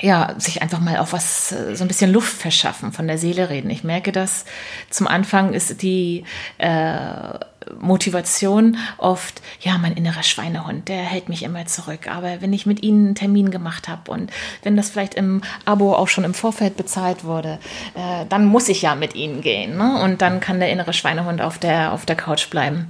ja, 0.00 0.34
sich 0.38 0.60
einfach 0.62 0.80
mal 0.80 0.98
auf 0.98 1.12
was, 1.12 1.52
äh, 1.52 1.76
so 1.76 1.84
ein 1.84 1.88
bisschen 1.88 2.12
Luft 2.12 2.36
verschaffen, 2.36 2.92
von 2.92 3.06
der 3.06 3.18
Seele 3.18 3.50
reden. 3.50 3.70
Ich 3.70 3.84
merke 3.84 4.12
das, 4.12 4.44
zum 4.90 5.06
Anfang 5.06 5.52
ist 5.52 5.82
die 5.82 6.24
äh, 6.58 7.38
Motivation 7.80 8.76
oft, 8.98 9.42
ja, 9.60 9.78
mein 9.78 9.92
innerer 9.92 10.22
Schweinehund, 10.22 10.88
der 10.88 10.98
hält 10.98 11.28
mich 11.28 11.42
immer 11.42 11.66
zurück. 11.66 12.08
Aber 12.08 12.40
wenn 12.40 12.52
ich 12.52 12.66
mit 12.66 12.82
Ihnen 12.82 13.06
einen 13.06 13.14
Termin 13.14 13.50
gemacht 13.50 13.88
habe 13.88 14.10
und 14.10 14.30
wenn 14.62 14.76
das 14.76 14.90
vielleicht 14.90 15.14
im 15.14 15.42
Abo 15.64 15.94
auch 15.94 16.08
schon 16.08 16.24
im 16.24 16.34
Vorfeld 16.34 16.76
bezahlt 16.76 17.24
wurde, 17.24 17.58
äh, 17.94 18.26
dann 18.28 18.46
muss 18.46 18.68
ich 18.68 18.82
ja 18.82 18.94
mit 18.94 19.14
Ihnen 19.14 19.40
gehen. 19.40 19.76
Ne? 19.76 20.02
Und 20.02 20.22
dann 20.22 20.40
kann 20.40 20.60
der 20.60 20.70
innere 20.70 20.92
Schweinehund 20.92 21.40
auf 21.40 21.58
der, 21.58 21.92
auf 21.92 22.06
der 22.06 22.16
Couch 22.16 22.50
bleiben. 22.50 22.88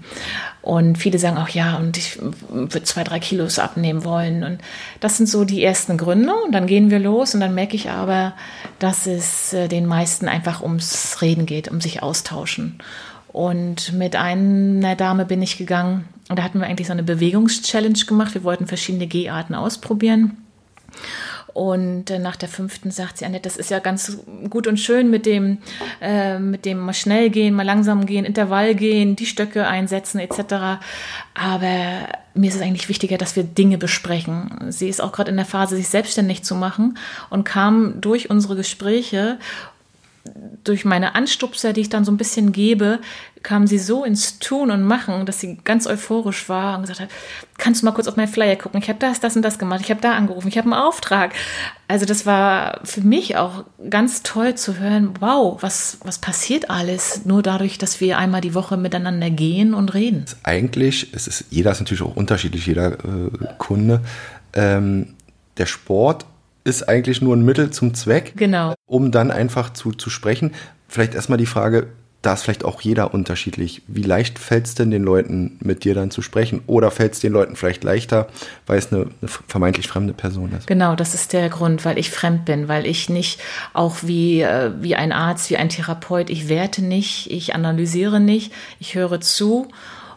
Und 0.64 0.96
viele 0.96 1.18
sagen 1.18 1.36
auch, 1.36 1.50
ja, 1.50 1.76
und 1.76 1.98
ich 1.98 2.18
würde 2.48 2.84
zwei, 2.84 3.04
drei 3.04 3.20
Kilos 3.20 3.58
abnehmen 3.58 4.02
wollen. 4.02 4.42
Und 4.42 4.60
das 5.00 5.18
sind 5.18 5.28
so 5.28 5.44
die 5.44 5.62
ersten 5.62 5.98
Gründe. 5.98 6.32
Und 6.46 6.52
dann 6.52 6.66
gehen 6.66 6.90
wir 6.90 6.98
los 6.98 7.34
und 7.34 7.40
dann 7.40 7.54
merke 7.54 7.76
ich 7.76 7.90
aber, 7.90 8.32
dass 8.78 9.06
es 9.06 9.52
äh, 9.52 9.68
den 9.68 9.84
meisten 9.84 10.26
einfach 10.26 10.62
ums 10.62 11.20
Reden 11.20 11.44
geht, 11.44 11.68
um 11.68 11.82
sich 11.82 12.02
austauschen. 12.02 12.78
Und 13.34 13.92
mit 13.94 14.14
einer 14.14 14.94
Dame 14.94 15.24
bin 15.24 15.42
ich 15.42 15.58
gegangen 15.58 16.04
und 16.28 16.38
da 16.38 16.44
hatten 16.44 16.60
wir 16.60 16.68
eigentlich 16.68 16.86
so 16.86 16.92
eine 16.92 17.02
Bewegungschallenge 17.02 18.04
gemacht. 18.06 18.32
Wir 18.32 18.44
wollten 18.44 18.68
verschiedene 18.68 19.08
Geharten 19.08 19.56
ausprobieren. 19.56 20.36
Und 21.52 22.10
äh, 22.10 22.20
nach 22.20 22.36
der 22.36 22.48
fünften 22.48 22.92
sagt 22.92 23.18
sie, 23.18 23.24
Annette, 23.24 23.42
das 23.42 23.56
ist 23.56 23.70
ja 23.70 23.80
ganz 23.80 24.18
gut 24.50 24.68
und 24.68 24.78
schön 24.78 25.10
mit 25.10 25.26
dem, 25.26 25.58
äh, 26.00 26.38
mit 26.38 26.64
dem 26.64 26.78
mal 26.78 26.94
schnell 26.94 27.28
gehen, 27.28 27.54
mal 27.54 27.64
langsam 27.64 28.06
gehen, 28.06 28.24
Intervall 28.24 28.76
gehen, 28.76 29.16
die 29.16 29.26
Stöcke 29.26 29.66
einsetzen 29.66 30.20
etc. 30.20 30.80
Aber 31.34 32.08
mir 32.34 32.48
ist 32.48 32.54
es 32.54 32.62
eigentlich 32.62 32.88
wichtiger, 32.88 33.18
dass 33.18 33.34
wir 33.34 33.42
Dinge 33.42 33.78
besprechen. 33.78 34.66
Sie 34.68 34.88
ist 34.88 35.00
auch 35.00 35.10
gerade 35.10 35.32
in 35.32 35.36
der 35.36 35.44
Phase, 35.44 35.74
sich 35.74 35.88
selbstständig 35.88 36.44
zu 36.44 36.54
machen 36.54 36.98
und 37.30 37.42
kam 37.42 38.00
durch 38.00 38.30
unsere 38.30 38.54
Gespräche 38.54 39.38
durch 40.64 40.84
meine 40.86 41.14
Anstupser, 41.14 41.72
die 41.74 41.82
ich 41.82 41.90
dann 41.90 42.04
so 42.04 42.12
ein 42.12 42.16
bisschen 42.16 42.52
gebe, 42.52 43.00
kam 43.42 43.66
sie 43.66 43.78
so 43.78 44.04
ins 44.04 44.38
Tun 44.38 44.70
und 44.70 44.82
Machen, 44.82 45.26
dass 45.26 45.38
sie 45.38 45.58
ganz 45.62 45.86
euphorisch 45.86 46.48
war 46.48 46.76
und 46.76 46.82
gesagt 46.82 47.00
hat, 47.00 47.10
kannst 47.58 47.82
du 47.82 47.86
mal 47.86 47.92
kurz 47.92 48.08
auf 48.08 48.16
meinen 48.16 48.28
Flyer 48.28 48.56
gucken? 48.56 48.80
Ich 48.80 48.88
habe 48.88 48.98
das, 48.98 49.20
das 49.20 49.36
und 49.36 49.42
das 49.42 49.58
gemacht, 49.58 49.82
ich 49.82 49.90
habe 49.90 50.00
da 50.00 50.14
angerufen, 50.14 50.48
ich 50.48 50.56
habe 50.56 50.64
einen 50.72 50.80
Auftrag. 50.80 51.34
Also 51.88 52.06
das 52.06 52.24
war 52.24 52.80
für 52.84 53.02
mich 53.02 53.36
auch 53.36 53.64
ganz 53.90 54.22
toll 54.22 54.54
zu 54.54 54.78
hören, 54.78 55.12
wow, 55.20 55.62
was, 55.62 55.98
was 56.04 56.18
passiert 56.18 56.70
alles 56.70 57.26
nur 57.26 57.42
dadurch, 57.42 57.76
dass 57.76 58.00
wir 58.00 58.16
einmal 58.16 58.40
die 58.40 58.54
Woche 58.54 58.78
miteinander 58.78 59.28
gehen 59.28 59.74
und 59.74 59.92
reden. 59.92 60.24
Eigentlich, 60.42 61.12
es 61.12 61.26
ist, 61.26 61.44
jeder 61.50 61.72
ist 61.72 61.80
natürlich 61.80 62.02
auch 62.02 62.16
unterschiedlich, 62.16 62.66
jeder 62.66 62.92
äh, 62.92 63.30
Kunde. 63.58 64.00
Ähm, 64.54 65.14
der 65.58 65.66
Sport 65.66 66.24
ist 66.64 66.88
eigentlich 66.88 67.20
nur 67.20 67.36
ein 67.36 67.44
Mittel 67.44 67.70
zum 67.70 67.94
Zweck, 67.94 68.32
genau. 68.36 68.74
um 68.86 69.10
dann 69.12 69.30
einfach 69.30 69.72
zu, 69.72 69.92
zu 69.92 70.10
sprechen. 70.10 70.52
Vielleicht 70.88 71.14
erstmal 71.14 71.38
die 71.38 71.46
Frage, 71.46 71.88
da 72.24 72.32
ist 72.32 72.42
vielleicht 72.42 72.64
auch 72.64 72.80
jeder 72.80 73.12
unterschiedlich. 73.12 73.82
Wie 73.86 74.02
leicht 74.02 74.38
fällt 74.38 74.66
es 74.66 74.74
denn 74.74 74.90
den 74.90 75.02
Leuten, 75.02 75.58
mit 75.60 75.84
dir 75.84 75.94
dann 75.94 76.10
zu 76.10 76.22
sprechen? 76.22 76.62
Oder 76.66 76.90
fällt 76.90 77.12
es 77.12 77.20
den 77.20 77.32
Leuten 77.32 77.54
vielleicht 77.54 77.84
leichter, 77.84 78.28
weil 78.66 78.78
es 78.78 78.90
eine, 78.90 79.02
eine, 79.20 79.30
vermeintlich 79.46 79.88
fremde 79.88 80.14
Person 80.14 80.52
ist? 80.56 80.66
Genau, 80.66 80.96
das 80.96 81.12
ist 81.12 81.34
der 81.34 81.50
Grund, 81.50 81.84
weil 81.84 81.98
ich 81.98 82.10
fremd 82.10 82.46
bin, 82.46 82.66
weil 82.66 82.86
ich 82.86 83.10
nicht 83.10 83.40
auch 83.74 83.96
wie, 84.02 84.40
äh, 84.40 84.70
wie 84.80 84.94
ein 84.94 85.12
Arzt, 85.12 85.50
wie 85.50 85.58
ein 85.58 85.68
Therapeut, 85.68 86.30
ich 86.30 86.48
werte 86.48 86.82
nicht, 86.82 87.30
ich 87.30 87.54
analysiere 87.54 88.20
nicht, 88.20 88.52
ich 88.80 88.94
höre 88.94 89.20
zu 89.20 89.68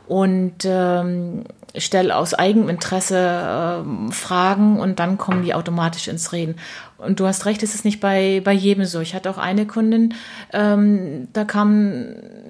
und 0.08 0.66
ähm, 0.66 1.44
stelle 1.76 2.16
aus 2.16 2.34
Eigeninteresse 2.34 3.18
äh, 3.18 4.12
Fragen 4.12 4.80
und 4.80 5.00
dann 5.00 5.18
kommen 5.18 5.44
die 5.44 5.54
automatisch 5.54 6.08
ins 6.08 6.32
Reden. 6.32 6.56
Und 6.98 7.20
du 7.20 7.28
hast 7.28 7.46
recht, 7.46 7.62
es 7.62 7.76
ist 7.76 7.86
nicht 7.86 8.00
bei, 8.00 8.42
bei 8.44 8.54
jedem 8.54 8.86
so. 8.86 9.00
Ich 9.02 9.14
hatte 9.14 9.30
auch 9.30 9.38
eine 9.38 9.68
Kundin, 9.68 10.16
ähm, 10.54 11.28
da 11.34 11.44
kam 11.44 12.06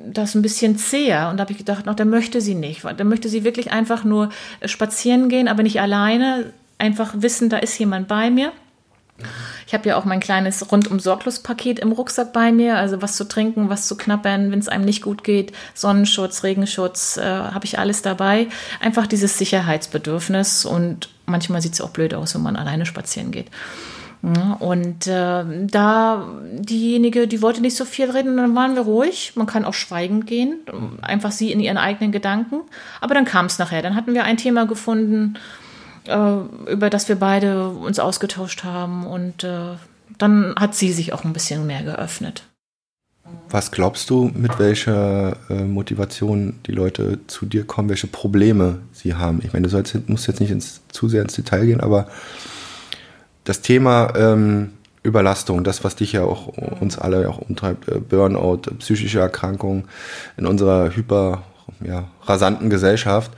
das 0.06 0.36
ein 0.36 0.42
bisschen 0.42 0.78
zäher 0.78 1.30
und 1.30 1.38
da 1.38 1.42
habe 1.42 1.52
ich 1.52 1.58
gedacht, 1.58 1.86
noch, 1.86 1.96
da 1.96 2.06
möchte 2.06 2.40
sie 2.40 2.56
nicht. 2.56 2.84
Da 2.86 3.04
möchte 3.04 3.28
sie 3.28 3.44
wirklich 3.44 3.72
einfach 3.72 4.04
nur 4.04 4.30
spazieren 4.64 5.28
gehen, 5.28 5.48
aber 5.48 5.64
nicht 5.64 5.82
alleine, 5.82 6.54
einfach 6.78 7.14
wissen, 7.18 7.50
da 7.50 7.58
ist 7.58 7.78
jemand 7.78 8.08
bei 8.08 8.30
mir. 8.30 8.52
Ich 9.66 9.74
habe 9.74 9.90
ja 9.90 9.98
auch 9.98 10.06
mein 10.06 10.20
kleines 10.20 10.72
rundum 10.72 11.00
sorglos 11.00 11.40
Paket 11.40 11.80
im 11.80 11.92
Rucksack 11.92 12.34
bei 12.34 12.52
mir, 12.52 12.78
also 12.78 13.02
was 13.02 13.16
zu 13.16 13.28
trinken, 13.28 13.70
was 13.70 13.88
zu 13.88 13.98
knappern, 13.98 14.52
wenn 14.52 14.60
es 14.60 14.70
einem 14.70 14.86
nicht 14.86 15.02
gut 15.02 15.24
geht, 15.24 15.54
Sonnenschutz, 15.74 16.44
Regenschutz, 16.44 17.18
äh, 17.18 17.24
habe 17.24 17.66
ich 17.66 17.80
alles 17.80 18.02
dabei. 18.02 18.48
Einfach 18.80 19.08
dieses 19.08 19.38
Sicherheitsbedürfnis 19.38 20.66
und 20.66 21.10
manchmal 21.26 21.62
sieht 21.62 21.74
es 21.74 21.82
auch 21.82 21.90
blöd 21.90 22.14
aus, 22.14 22.36
wenn 22.36 22.44
man 22.44 22.56
alleine 22.56 22.86
spazieren 22.86 23.32
geht. 23.32 23.48
Und 24.60 25.06
äh, 25.06 25.44
da 25.68 26.28
diejenige, 26.52 27.28
die 27.28 27.42
wollte 27.42 27.62
nicht 27.62 27.78
so 27.78 27.86
viel 27.86 28.10
reden, 28.10 28.36
dann 28.38 28.56
waren 28.56 28.76
wir 28.76 28.82
ruhig. 28.82 29.34
Man 29.36 29.46
kann 29.46 29.64
auch 29.64 29.76
schweigend 29.76 30.26
gehen, 30.26 30.60
einfach 31.02 31.32
sie 31.32 31.52
in 31.52 31.60
ihren 31.60 31.78
eigenen 31.78 32.12
Gedanken. 32.12 32.62
Aber 33.00 33.14
dann 33.14 33.26
kam 33.26 33.46
es 33.46 33.60
nachher. 33.60 33.84
Dann 33.84 33.96
hatten 33.96 34.16
wir 34.16 34.24
ein 34.24 34.38
Thema 34.38 34.66
gefunden, 34.66 35.38
über 36.08 36.90
das 36.90 37.10
wir 37.10 37.18
beide 37.18 37.70
uns 37.70 38.00
ausgetauscht 38.00 38.64
haben. 38.64 39.06
Und 39.06 39.44
äh, 39.44 39.76
dann 40.18 40.56
hat 40.58 40.76
sie 40.76 40.92
sich 40.92 41.14
auch 41.14 41.24
ein 41.24 41.34
bisschen 41.34 41.68
mehr 41.68 41.84
geöffnet. 41.84 42.44
Was 43.50 43.72
glaubst 43.72 44.10
du, 44.10 44.32
mit 44.34 44.60
welcher 44.60 45.38
äh, 45.50 45.64
Motivation 45.64 46.60
die 46.66 46.72
Leute 46.72 47.20
zu 47.28 47.46
dir 47.46 47.66
kommen, 47.66 47.90
welche 47.90 48.08
Probleme 48.08 48.80
sie 48.92 49.16
haben? 49.16 49.42
Ich 49.44 49.54
meine, 49.54 49.64
du 49.64 49.70
sollst, 49.70 50.10
musst 50.10 50.28
jetzt 50.28 50.40
nicht 50.40 50.52
ins, 50.52 50.82
zu 50.90 51.10
sehr 51.10 51.22
ins 51.22 51.36
Detail 51.36 51.66
gehen, 51.66 51.82
aber 51.82 52.08
das 53.44 53.62
Thema 53.62 54.14
ähm, 54.18 54.72
Überlastung, 55.04 55.64
das, 55.64 55.84
was 55.86 55.96
dich 55.96 56.12
ja 56.12 56.24
auch 56.24 56.48
uns 56.82 56.98
alle 56.98 57.30
auch 57.30 57.38
umtreibt, 57.38 57.88
äh, 57.88 58.00
Burnout, 58.00 58.62
psychische 58.80 59.20
Erkrankungen 59.20 59.86
in 60.36 60.46
unserer 60.46 60.96
hyper 60.96 61.44
ja, 61.82 62.10
rasanten 62.24 62.70
Gesellschaft, 62.70 63.32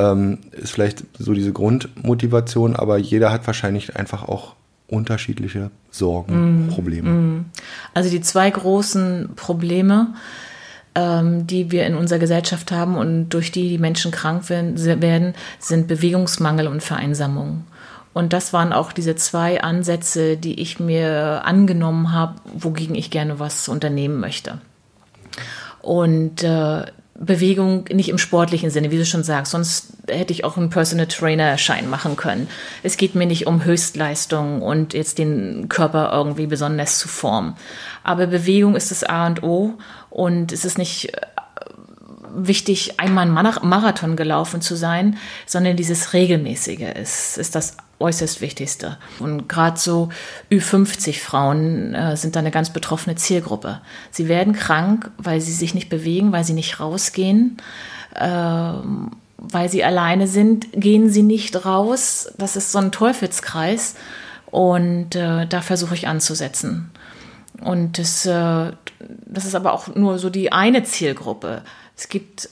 ähm, 0.00 0.38
ist 0.52 0.72
vielleicht 0.72 1.04
so 1.18 1.34
diese 1.34 1.52
Grundmotivation, 1.52 2.74
aber 2.74 2.96
jeder 2.98 3.30
hat 3.30 3.46
wahrscheinlich 3.46 3.96
einfach 3.96 4.24
auch 4.24 4.54
unterschiedliche 4.88 5.70
Sorgen, 5.90 6.66
mm, 6.66 6.68
Probleme. 6.68 7.10
Mm. 7.10 7.44
Also 7.94 8.10
die 8.10 8.20
zwei 8.20 8.50
großen 8.50 9.30
Probleme, 9.36 10.14
ähm, 10.94 11.46
die 11.46 11.70
wir 11.70 11.86
in 11.86 11.94
unserer 11.94 12.18
Gesellschaft 12.18 12.72
haben 12.72 12.96
und 12.96 13.28
durch 13.28 13.52
die 13.52 13.68
die 13.68 13.78
Menschen 13.78 14.10
krank 14.10 14.48
werden, 14.48 15.34
sind 15.58 15.86
Bewegungsmangel 15.86 16.66
und 16.66 16.82
Vereinsamung. 16.82 17.64
Und 18.12 18.32
das 18.32 18.52
waren 18.52 18.72
auch 18.72 18.92
diese 18.92 19.14
zwei 19.14 19.62
Ansätze, 19.62 20.36
die 20.36 20.60
ich 20.60 20.80
mir 20.80 21.42
angenommen 21.44 22.12
habe, 22.12 22.40
wogegen 22.52 22.96
ich 22.96 23.10
gerne 23.10 23.38
was 23.38 23.68
unternehmen 23.68 24.18
möchte. 24.18 24.58
Und 25.80 26.42
äh, 26.42 26.84
Bewegung 27.22 27.84
nicht 27.92 28.08
im 28.08 28.16
sportlichen 28.16 28.70
Sinne, 28.70 28.90
wie 28.90 28.96
du 28.96 29.04
schon 29.04 29.22
sagst, 29.22 29.52
sonst 29.52 29.88
hätte 30.08 30.32
ich 30.32 30.42
auch 30.42 30.56
einen 30.56 30.70
Personal 30.70 31.06
Trainer 31.06 31.58
Schein 31.58 31.90
machen 31.90 32.16
können. 32.16 32.48
Es 32.82 32.96
geht 32.96 33.14
mir 33.14 33.26
nicht 33.26 33.46
um 33.46 33.62
Höchstleistung 33.62 34.62
und 34.62 34.94
jetzt 34.94 35.18
den 35.18 35.68
Körper 35.68 36.10
irgendwie 36.14 36.46
besonders 36.46 36.98
zu 36.98 37.08
formen. 37.08 37.56
Aber 38.04 38.26
Bewegung 38.26 38.74
ist 38.74 38.90
das 38.90 39.04
A 39.04 39.26
und 39.26 39.42
O 39.42 39.74
und 40.08 40.50
es 40.50 40.64
ist 40.64 40.78
nicht 40.78 41.14
äh, 41.14 41.20
wichtig, 42.34 42.98
einmal 42.98 43.26
einen 43.26 43.68
Marathon 43.68 44.16
gelaufen 44.16 44.62
zu 44.62 44.74
sein, 44.74 45.18
sondern 45.44 45.76
dieses 45.76 46.14
regelmäßige 46.14 46.94
ist, 46.96 47.36
ist 47.36 47.54
das 47.54 47.76
äußerst 48.00 48.40
Wichtigste. 48.40 48.98
Und 49.18 49.48
gerade 49.48 49.78
so 49.78 50.08
Ü50-Frauen 50.50 51.94
äh, 51.94 52.16
sind 52.16 52.34
da 52.34 52.40
eine 52.40 52.50
ganz 52.50 52.70
betroffene 52.70 53.16
Zielgruppe. 53.16 53.80
Sie 54.10 54.28
werden 54.28 54.54
krank, 54.54 55.10
weil 55.18 55.40
sie 55.40 55.52
sich 55.52 55.74
nicht 55.74 55.88
bewegen, 55.88 56.32
weil 56.32 56.44
sie 56.44 56.54
nicht 56.54 56.80
rausgehen. 56.80 57.58
Äh, 58.14 58.72
weil 59.42 59.70
sie 59.70 59.84
alleine 59.84 60.26
sind, 60.26 60.68
gehen 60.72 61.08
sie 61.08 61.22
nicht 61.22 61.64
raus. 61.64 62.32
Das 62.36 62.56
ist 62.56 62.72
so 62.72 62.78
ein 62.78 62.92
Teufelskreis. 62.92 63.94
Und 64.46 65.14
äh, 65.14 65.46
da 65.46 65.60
versuche 65.60 65.94
ich 65.94 66.08
anzusetzen. 66.08 66.90
Und 67.62 67.98
das, 67.98 68.26
äh, 68.26 68.72
das 69.26 69.44
ist 69.44 69.54
aber 69.54 69.72
auch 69.72 69.94
nur 69.94 70.18
so 70.18 70.30
die 70.30 70.52
eine 70.52 70.82
Zielgruppe. 70.82 71.62
Es 71.96 72.08
gibt 72.08 72.48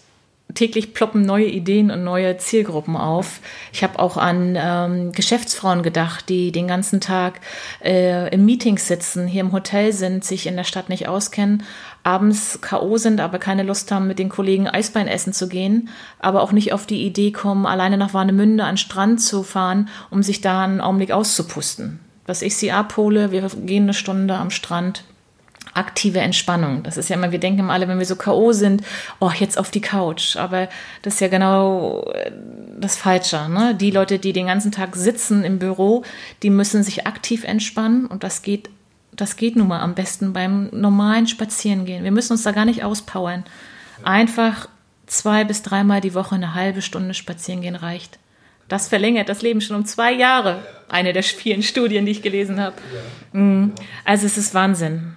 täglich 0.54 0.94
ploppen 0.94 1.22
neue 1.22 1.46
Ideen 1.46 1.90
und 1.90 2.04
neue 2.04 2.37
Zielgruppen 2.38 2.96
auf. 2.96 3.40
Ich 3.72 3.82
habe 3.82 3.98
auch 3.98 4.16
an 4.16 4.56
ähm, 4.58 5.12
Geschäftsfrauen 5.12 5.82
gedacht, 5.82 6.28
die 6.28 6.52
den 6.52 6.66
ganzen 6.66 7.00
Tag 7.00 7.40
äh, 7.84 8.32
im 8.34 8.44
Meeting 8.44 8.78
sitzen, 8.78 9.26
hier 9.26 9.42
im 9.42 9.52
Hotel 9.52 9.92
sind, 9.92 10.24
sich 10.24 10.46
in 10.46 10.56
der 10.56 10.64
Stadt 10.64 10.88
nicht 10.88 11.06
auskennen, 11.06 11.64
abends 12.02 12.61
K.O. 12.61 12.96
sind, 12.96 13.20
aber 13.20 13.38
keine 13.38 13.62
Lust 13.62 13.92
haben, 13.92 14.06
mit 14.06 14.18
den 14.18 14.30
Kollegen 14.30 14.66
Eisbein 14.66 15.06
essen 15.06 15.32
zu 15.32 15.48
gehen, 15.48 15.90
aber 16.18 16.42
auch 16.42 16.52
nicht 16.52 16.72
auf 16.72 16.87
die 16.87 17.04
Idee 17.04 17.30
kommen, 17.30 17.66
alleine 17.66 17.98
nach 17.98 18.14
Warnemünde 18.14 18.64
an 18.64 18.72
den 18.72 18.78
Strand 18.78 19.20
zu 19.20 19.42
fahren, 19.42 19.88
um 20.11 20.22
sich 20.22 20.40
da 20.40 20.64
einen 20.64 20.80
Augenblick 20.80 21.12
auszupusten. 21.12 22.00
Was 22.26 22.42
ich 22.42 22.56
sie 22.56 22.72
abhole, 22.72 23.32
wir 23.32 23.48
gehen 23.64 23.84
eine 23.84 23.94
Stunde 23.94 24.34
am 24.34 24.50
Strand, 24.50 25.04
aktive 25.74 26.20
Entspannung. 26.20 26.83
Das 26.83 26.96
ist 26.96 27.09
ja 27.09 27.16
immer, 27.16 27.33
wir 27.33 27.38
denken 27.38 27.61
immer 27.61 27.72
alle, 27.72 27.88
wenn 27.88 27.98
wir 27.98 28.07
so 28.07 28.16
K.O. 28.16 28.52
sind, 28.52 28.83
oh, 29.20 29.31
jetzt 29.38 29.59
auf 29.59 29.70
die 29.70 29.81
Couch. 29.81 30.37
Aber 30.37 30.68
das 31.02 31.14
ist 31.14 31.20
ja 31.20 31.28
genau 31.28 32.02
äh, 32.12 32.31
das 32.78 32.96
Falsche. 32.96 33.48
Ne? 33.48 33.74
Die 33.74 33.90
Leute, 33.90 34.18
die 34.18 34.33
den 34.33 34.46
ganzen 34.46 34.72
Tag 34.72 34.96
sitzen 34.96 35.44
im 35.44 35.59
Büro, 35.59 36.02
die 36.42 36.50
müssen 36.50 36.83
sich 36.83 37.07
aktiv 37.07 37.44
entspannen 37.44 38.07
und 38.07 38.24
das 38.24 38.42
geht, 38.42 38.70
das 39.12 39.37
geht 39.37 39.57
nun 39.57 39.68
mal 39.68 39.81
am 39.81 39.94
besten 39.94 40.33
beim 40.33 40.68
normalen 40.72 41.26
Spazierengehen. 41.26 42.04
Wir 42.04 42.12
müssen 42.12 42.33
uns 42.33 42.42
da 42.42 42.52
gar 42.52 42.64
nicht 42.64 42.85
auspowern. 42.85 43.44
Einfach 44.04 44.68
zwei 45.07 45.44
bis 45.44 45.62
dreimal 45.62 46.00
die 46.00 46.14
Woche 46.14 46.35
eine 46.35 46.54
halbe 46.54 46.83
Stunde 46.83 47.14
spazieren 47.14 47.62
gehen 47.62 47.76
reicht. 47.76 48.18
Das 48.68 48.88
verlängert 48.88 49.28
das 49.28 49.42
Leben 49.42 49.61
schon 49.61 49.76
um 49.76 49.85
zwei 49.87 50.12
Jahre. 50.12 50.62
Eine 50.88 51.12
der 51.12 51.22
vielen 51.22 51.62
Studien, 51.62 52.04
die 52.04 52.12
ich 52.12 52.22
gelesen 52.22 52.61
habe. 52.61 52.76
Mhm. 53.33 53.72
Also 54.04 54.26
es 54.26 54.37
ist 54.37 54.54
Wahnsinn. 54.54 55.16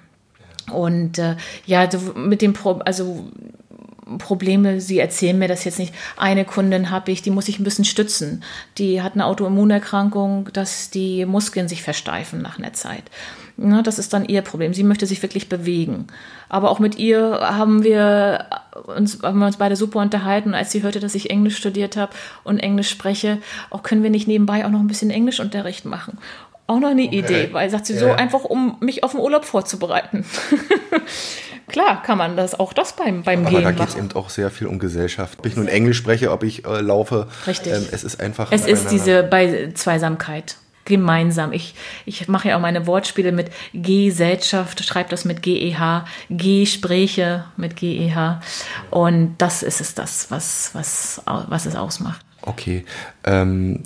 Und 0.71 1.17
äh, 1.17 1.35
ja, 1.65 1.87
mit 2.15 2.41
dem 2.41 2.53
Pro 2.53 2.73
also 2.79 3.31
Probleme, 4.17 4.81
sie 4.81 4.99
erzählen 4.99 5.37
mir 5.37 5.47
das 5.47 5.63
jetzt 5.63 5.79
nicht. 5.79 5.93
Eine 6.17 6.45
Kundin 6.45 6.89
habe 6.89 7.11
ich, 7.11 7.21
die 7.21 7.31
muss 7.31 7.47
ich 7.47 7.59
ein 7.59 7.63
bisschen 7.63 7.85
stützen. 7.85 8.43
Die 8.77 9.01
hat 9.01 9.13
eine 9.13 9.25
Autoimmunerkrankung, 9.25 10.49
dass 10.53 10.89
die 10.89 11.25
Muskeln 11.25 11.67
sich 11.67 11.81
versteifen 11.83 12.41
nach 12.41 12.59
einer 12.59 12.73
Zeit. 12.73 13.03
Ja, 13.57 13.81
das 13.81 13.99
ist 13.99 14.13
dann 14.13 14.25
ihr 14.25 14.41
Problem. 14.41 14.73
Sie 14.73 14.83
möchte 14.83 15.05
sich 15.05 15.21
wirklich 15.21 15.49
bewegen. 15.49 16.07
Aber 16.49 16.71
auch 16.71 16.79
mit 16.79 16.97
ihr 16.97 17.39
haben 17.41 17.83
wir 17.83 18.45
uns, 18.87 19.21
haben 19.21 19.39
wir 19.39 19.45
uns 19.45 19.57
beide 19.57 19.75
super 19.75 19.99
unterhalten. 19.99 20.53
als 20.55 20.71
sie 20.71 20.83
hörte, 20.83 20.99
dass 20.99 21.15
ich 21.15 21.29
Englisch 21.29 21.57
studiert 21.57 21.95
habe 21.95 22.13
und 22.43 22.59
Englisch 22.59 22.89
spreche, 22.89 23.37
auch 23.69 23.83
können 23.83 24.03
wir 24.03 24.09
nicht 24.09 24.27
nebenbei 24.27 24.65
auch 24.65 24.71
noch 24.71 24.79
ein 24.79 24.87
bisschen 24.87 25.11
Englischunterricht 25.11 25.85
machen 25.85 26.17
auch 26.71 26.79
noch 26.79 26.89
eine 26.89 27.03
okay. 27.03 27.19
Idee, 27.19 27.49
weil 27.51 27.69
sagt 27.69 27.85
sie 27.85 27.93
ja. 27.93 27.99
so 27.99 28.11
einfach, 28.11 28.43
um 28.43 28.77
mich 28.79 29.03
auf 29.03 29.11
den 29.11 29.19
Urlaub 29.19 29.45
vorzubereiten. 29.45 30.25
Klar 31.67 32.03
kann 32.03 32.17
man 32.17 32.35
das 32.35 32.59
auch 32.59 32.73
das 32.73 32.93
beim, 32.93 33.23
beim 33.23 33.41
Aber 33.41 33.49
Gehen 33.49 33.63
da 33.63 33.71
geht 33.71 33.89
es 33.89 33.95
eben 33.95 34.11
auch 34.13 34.29
sehr 34.29 34.49
viel 34.49 34.67
um 34.67 34.79
Gesellschaft. 34.79 35.39
Ob 35.39 35.45
ich 35.45 35.55
nun 35.55 35.67
Englisch 35.67 35.97
spreche, 35.97 36.31
ob 36.31 36.43
ich 36.43 36.65
äh, 36.65 36.81
laufe. 36.81 37.27
Richtig. 37.47 37.73
Ähm, 37.73 37.85
es 37.91 38.03
ist 38.03 38.19
einfach. 38.19 38.51
Es 38.51 38.65
ist 38.65 38.91
diese 38.91 39.23
bei 39.23 39.71
Zweisamkeit. 39.73 40.57
gemeinsam. 40.83 41.53
Ich, 41.53 41.75
ich 42.05 42.27
mache 42.27 42.49
ja 42.49 42.57
auch 42.57 42.61
meine 42.61 42.87
Wortspiele 42.87 43.31
mit 43.31 43.51
Gesellschaft, 43.73 44.83
schreibe 44.83 45.09
das 45.09 45.23
mit 45.23 45.41
GEH, 45.41 46.05
Gespräche 46.29 47.45
mit 47.55 47.77
GEH. 47.77 48.41
Und 48.89 49.35
das 49.37 49.63
ist 49.63 49.79
es 49.79 49.93
das, 49.93 50.31
was, 50.31 50.71
was, 50.73 51.21
was 51.25 51.65
es 51.65 51.75
ausmacht. 51.75 52.25
Okay. 52.41 52.85
Ähm, 53.23 53.83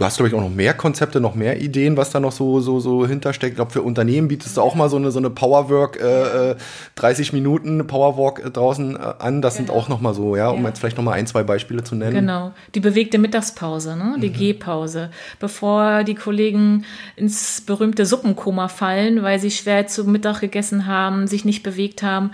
Du 0.00 0.06
hast, 0.06 0.16
glaube 0.16 0.30
ich, 0.30 0.34
auch 0.34 0.40
noch 0.40 0.48
mehr 0.48 0.72
Konzepte, 0.72 1.20
noch 1.20 1.34
mehr 1.34 1.60
Ideen, 1.60 1.98
was 1.98 2.08
da 2.08 2.20
noch 2.20 2.32
so, 2.32 2.60
so, 2.60 2.80
so 2.80 3.06
hintersteckt. 3.06 3.50
Ich 3.50 3.56
glaube, 3.56 3.70
für 3.70 3.82
Unternehmen 3.82 4.28
bietest 4.28 4.56
du 4.56 4.62
auch 4.62 4.74
mal 4.74 4.88
so 4.88 4.96
eine, 4.96 5.10
so 5.10 5.18
eine 5.18 5.28
Powerwork, 5.28 6.00
äh, 6.00 6.54
30 6.94 7.28
äh, 7.28 7.36
Minuten 7.36 7.86
Powerwalk 7.86 8.42
äh, 8.42 8.50
draußen 8.50 8.96
äh, 8.96 8.98
an. 9.18 9.42
Das 9.42 9.58
genau. 9.58 9.66
sind 9.66 9.76
auch 9.76 9.90
noch 9.90 10.00
mal 10.00 10.14
so, 10.14 10.36
ja, 10.36 10.48
um 10.48 10.62
ja. 10.62 10.68
jetzt 10.68 10.78
vielleicht 10.78 10.96
noch 10.96 11.04
mal 11.04 11.12
ein, 11.12 11.26
zwei 11.26 11.42
Beispiele 11.42 11.84
zu 11.84 11.96
nennen. 11.96 12.14
Genau. 12.14 12.52
Die 12.74 12.80
bewegte 12.80 13.18
Mittagspause, 13.18 13.94
ne? 13.94 14.16
die 14.22 14.30
mhm. 14.30 14.38
Gehpause. 14.38 15.10
Bevor 15.38 16.02
die 16.04 16.14
Kollegen 16.14 16.86
ins 17.16 17.60
berühmte 17.60 18.06
Suppenkoma 18.06 18.68
fallen, 18.68 19.22
weil 19.22 19.38
sie 19.38 19.50
schwer 19.50 19.86
zu 19.86 20.04
Mittag 20.04 20.40
gegessen 20.40 20.86
haben, 20.86 21.26
sich 21.26 21.44
nicht 21.44 21.62
bewegt 21.62 22.02
haben, 22.02 22.30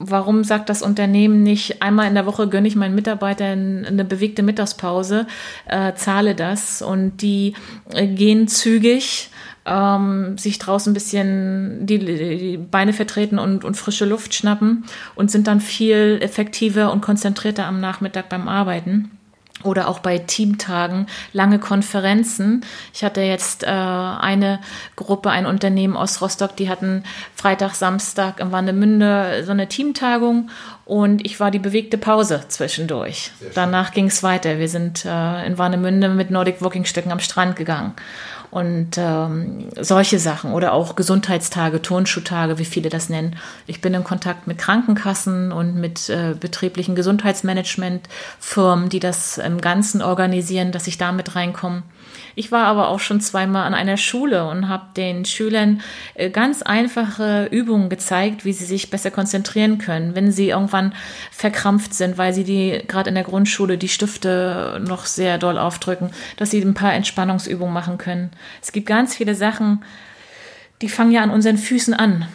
warum 0.00 0.42
sagt 0.44 0.70
das 0.70 0.82
Unternehmen 0.82 1.42
nicht, 1.42 1.82
einmal 1.82 2.08
in 2.08 2.14
der 2.14 2.26
Woche 2.26 2.48
gönne 2.48 2.66
ich 2.66 2.74
meinen 2.74 2.94
Mitarbeitern 2.94 3.84
eine 3.84 4.04
bewegte 4.04 4.42
Mittagspause, 4.42 5.26
äh, 5.66 5.92
zahle 5.94 6.34
das? 6.34 6.80
Und 6.82 7.18
die 7.18 7.52
äh, 7.92 8.06
gehen 8.06 8.48
zügig, 8.48 9.30
ähm, 9.66 10.38
sich 10.38 10.58
draußen 10.58 10.90
ein 10.90 10.94
bisschen 10.94 11.86
die, 11.86 11.98
die 11.98 12.56
Beine 12.56 12.94
vertreten 12.94 13.38
und, 13.38 13.62
und 13.62 13.76
frische 13.76 14.06
Luft 14.06 14.34
schnappen 14.34 14.84
und 15.14 15.30
sind 15.30 15.46
dann 15.46 15.60
viel 15.60 16.18
effektiver 16.22 16.90
und 16.92 17.02
konzentrierter 17.02 17.66
am 17.66 17.78
Nachmittag 17.80 18.30
beim 18.30 18.48
Arbeiten 18.48 19.10
oder 19.62 19.88
auch 19.88 19.98
bei 19.98 20.18
Teamtagen 20.18 21.06
lange 21.32 21.58
Konferenzen. 21.58 22.64
Ich 22.94 23.04
hatte 23.04 23.20
jetzt 23.20 23.64
äh, 23.64 23.66
eine 23.66 24.60
Gruppe, 24.96 25.30
ein 25.30 25.46
Unternehmen 25.46 25.96
aus 25.96 26.20
Rostock, 26.20 26.56
die 26.56 26.68
hatten 26.68 27.04
Freitag, 27.34 27.74
Samstag 27.74 28.40
in 28.40 28.52
Warnemünde 28.52 29.42
so 29.44 29.52
eine 29.52 29.68
Teamtagung 29.68 30.50
und 30.84 31.24
ich 31.24 31.40
war 31.40 31.50
die 31.50 31.58
bewegte 31.58 31.98
Pause 31.98 32.44
zwischendurch. 32.48 33.30
Danach 33.54 33.92
ging 33.92 34.06
es 34.06 34.22
weiter. 34.22 34.58
Wir 34.58 34.68
sind 34.68 35.04
äh, 35.04 35.46
in 35.46 35.58
Warnemünde 35.58 36.08
mit 36.08 36.30
Nordic 36.30 36.62
Walking 36.62 36.84
Stücken 36.84 37.12
am 37.12 37.20
Strand 37.20 37.56
gegangen 37.56 37.94
und 38.50 38.98
ähm, 38.98 39.68
solche 39.78 40.18
Sachen 40.18 40.52
oder 40.52 40.72
auch 40.72 40.96
Gesundheitstage, 40.96 41.82
Turnschuhtage, 41.82 42.58
wie 42.58 42.64
viele 42.64 42.88
das 42.88 43.08
nennen. 43.08 43.36
Ich 43.66 43.80
bin 43.80 43.94
in 43.94 44.04
Kontakt 44.04 44.46
mit 44.46 44.58
Krankenkassen 44.58 45.52
und 45.52 45.76
mit 45.76 46.08
äh, 46.08 46.34
betrieblichen 46.38 46.94
Gesundheitsmanagementfirmen, 46.94 48.88
die 48.88 49.00
das 49.00 49.38
im 49.38 49.60
Ganzen 49.60 50.02
organisieren, 50.02 50.72
dass 50.72 50.88
ich 50.88 50.98
da 50.98 51.12
mit 51.12 51.36
reinkomme. 51.36 51.82
Ich 52.34 52.52
war 52.52 52.66
aber 52.66 52.88
auch 52.88 53.00
schon 53.00 53.20
zweimal 53.20 53.66
an 53.66 53.74
einer 53.74 53.96
Schule 53.96 54.48
und 54.48 54.68
habe 54.68 54.86
den 54.96 55.24
Schülern 55.24 55.80
äh, 56.14 56.30
ganz 56.30 56.62
einfache 56.62 57.46
Übungen 57.50 57.88
gezeigt, 57.88 58.44
wie 58.44 58.52
sie 58.52 58.64
sich 58.64 58.90
besser 58.90 59.10
konzentrieren 59.10 59.78
können, 59.78 60.14
wenn 60.14 60.32
sie 60.32 60.48
irgendwann 60.50 60.94
verkrampft 61.30 61.94
sind, 61.94 62.18
weil 62.18 62.32
sie 62.32 62.44
die 62.44 62.82
gerade 62.86 63.08
in 63.08 63.14
der 63.14 63.24
Grundschule 63.24 63.78
die 63.78 63.88
Stifte 63.88 64.80
noch 64.86 65.06
sehr 65.06 65.38
doll 65.38 65.58
aufdrücken, 65.58 66.10
dass 66.36 66.50
sie 66.50 66.62
ein 66.62 66.74
paar 66.74 66.94
Entspannungsübungen 66.94 67.74
machen 67.74 67.98
können. 67.98 68.30
Es 68.62 68.72
gibt 68.72 68.86
ganz 68.86 69.14
viele 69.14 69.34
Sachen, 69.34 69.84
die 70.82 70.88
fangen 70.88 71.12
ja 71.12 71.22
an 71.22 71.30
unseren 71.30 71.58
Füßen 71.58 71.94
an 71.94 72.26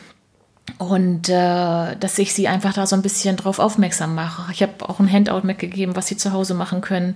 und 0.77 1.29
äh, 1.29 1.95
dass 1.95 2.17
ich 2.19 2.33
sie 2.33 2.47
einfach 2.47 2.73
da 2.73 2.85
so 2.85 2.95
ein 2.95 3.01
bisschen 3.01 3.37
drauf 3.37 3.59
aufmerksam 3.59 4.15
mache. 4.15 4.51
Ich 4.51 4.61
habe 4.61 4.87
auch 4.87 4.99
ein 4.99 5.11
Handout 5.11 5.45
mitgegeben, 5.45 5.95
was 5.95 6.07
sie 6.07 6.17
zu 6.17 6.33
Hause 6.33 6.53
machen 6.53 6.81
können. 6.81 7.15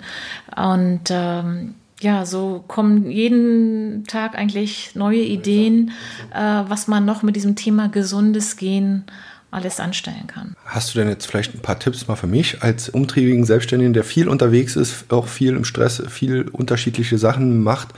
Und 0.56 1.10
ähm, 1.10 1.76
ja, 2.00 2.26
so 2.26 2.64
kommen 2.68 3.10
jeden 3.12 4.06
Tag 4.06 4.36
eigentlich 4.36 4.96
neue 4.96 5.20
Ideen, 5.20 5.92
äh, 6.34 6.40
was 6.40 6.88
man 6.88 7.06
noch 7.06 7.24
mit 7.24 7.36
diesem 7.36 7.56
Thema 7.56 7.90
gesundes 7.90 8.56
Gehen 8.56 9.04
alles 9.52 9.80
anstellen 9.80 10.28
kann. 10.28 10.56
Hast 10.64 10.94
du 10.94 11.00
denn 11.00 11.10
jetzt 11.10 11.26
vielleicht 11.26 11.56
ein 11.56 11.62
paar 11.62 11.80
Tipps 11.80 12.08
mal 12.08 12.16
für 12.16 12.28
mich 12.28 12.62
als 12.62 12.88
umtriebigen 12.90 13.46
Selbstständigen, 13.46 13.94
der 13.94 14.04
viel 14.04 14.30
unterwegs 14.30 14.76
ist, 14.76 15.12
auch 15.12 15.28
viel 15.28 15.56
im 15.56 15.66
Stress, 15.66 16.04
viel 16.08 16.44
unterschiedliche 16.50 17.18
Sachen 17.18 17.64
macht, 17.64 17.90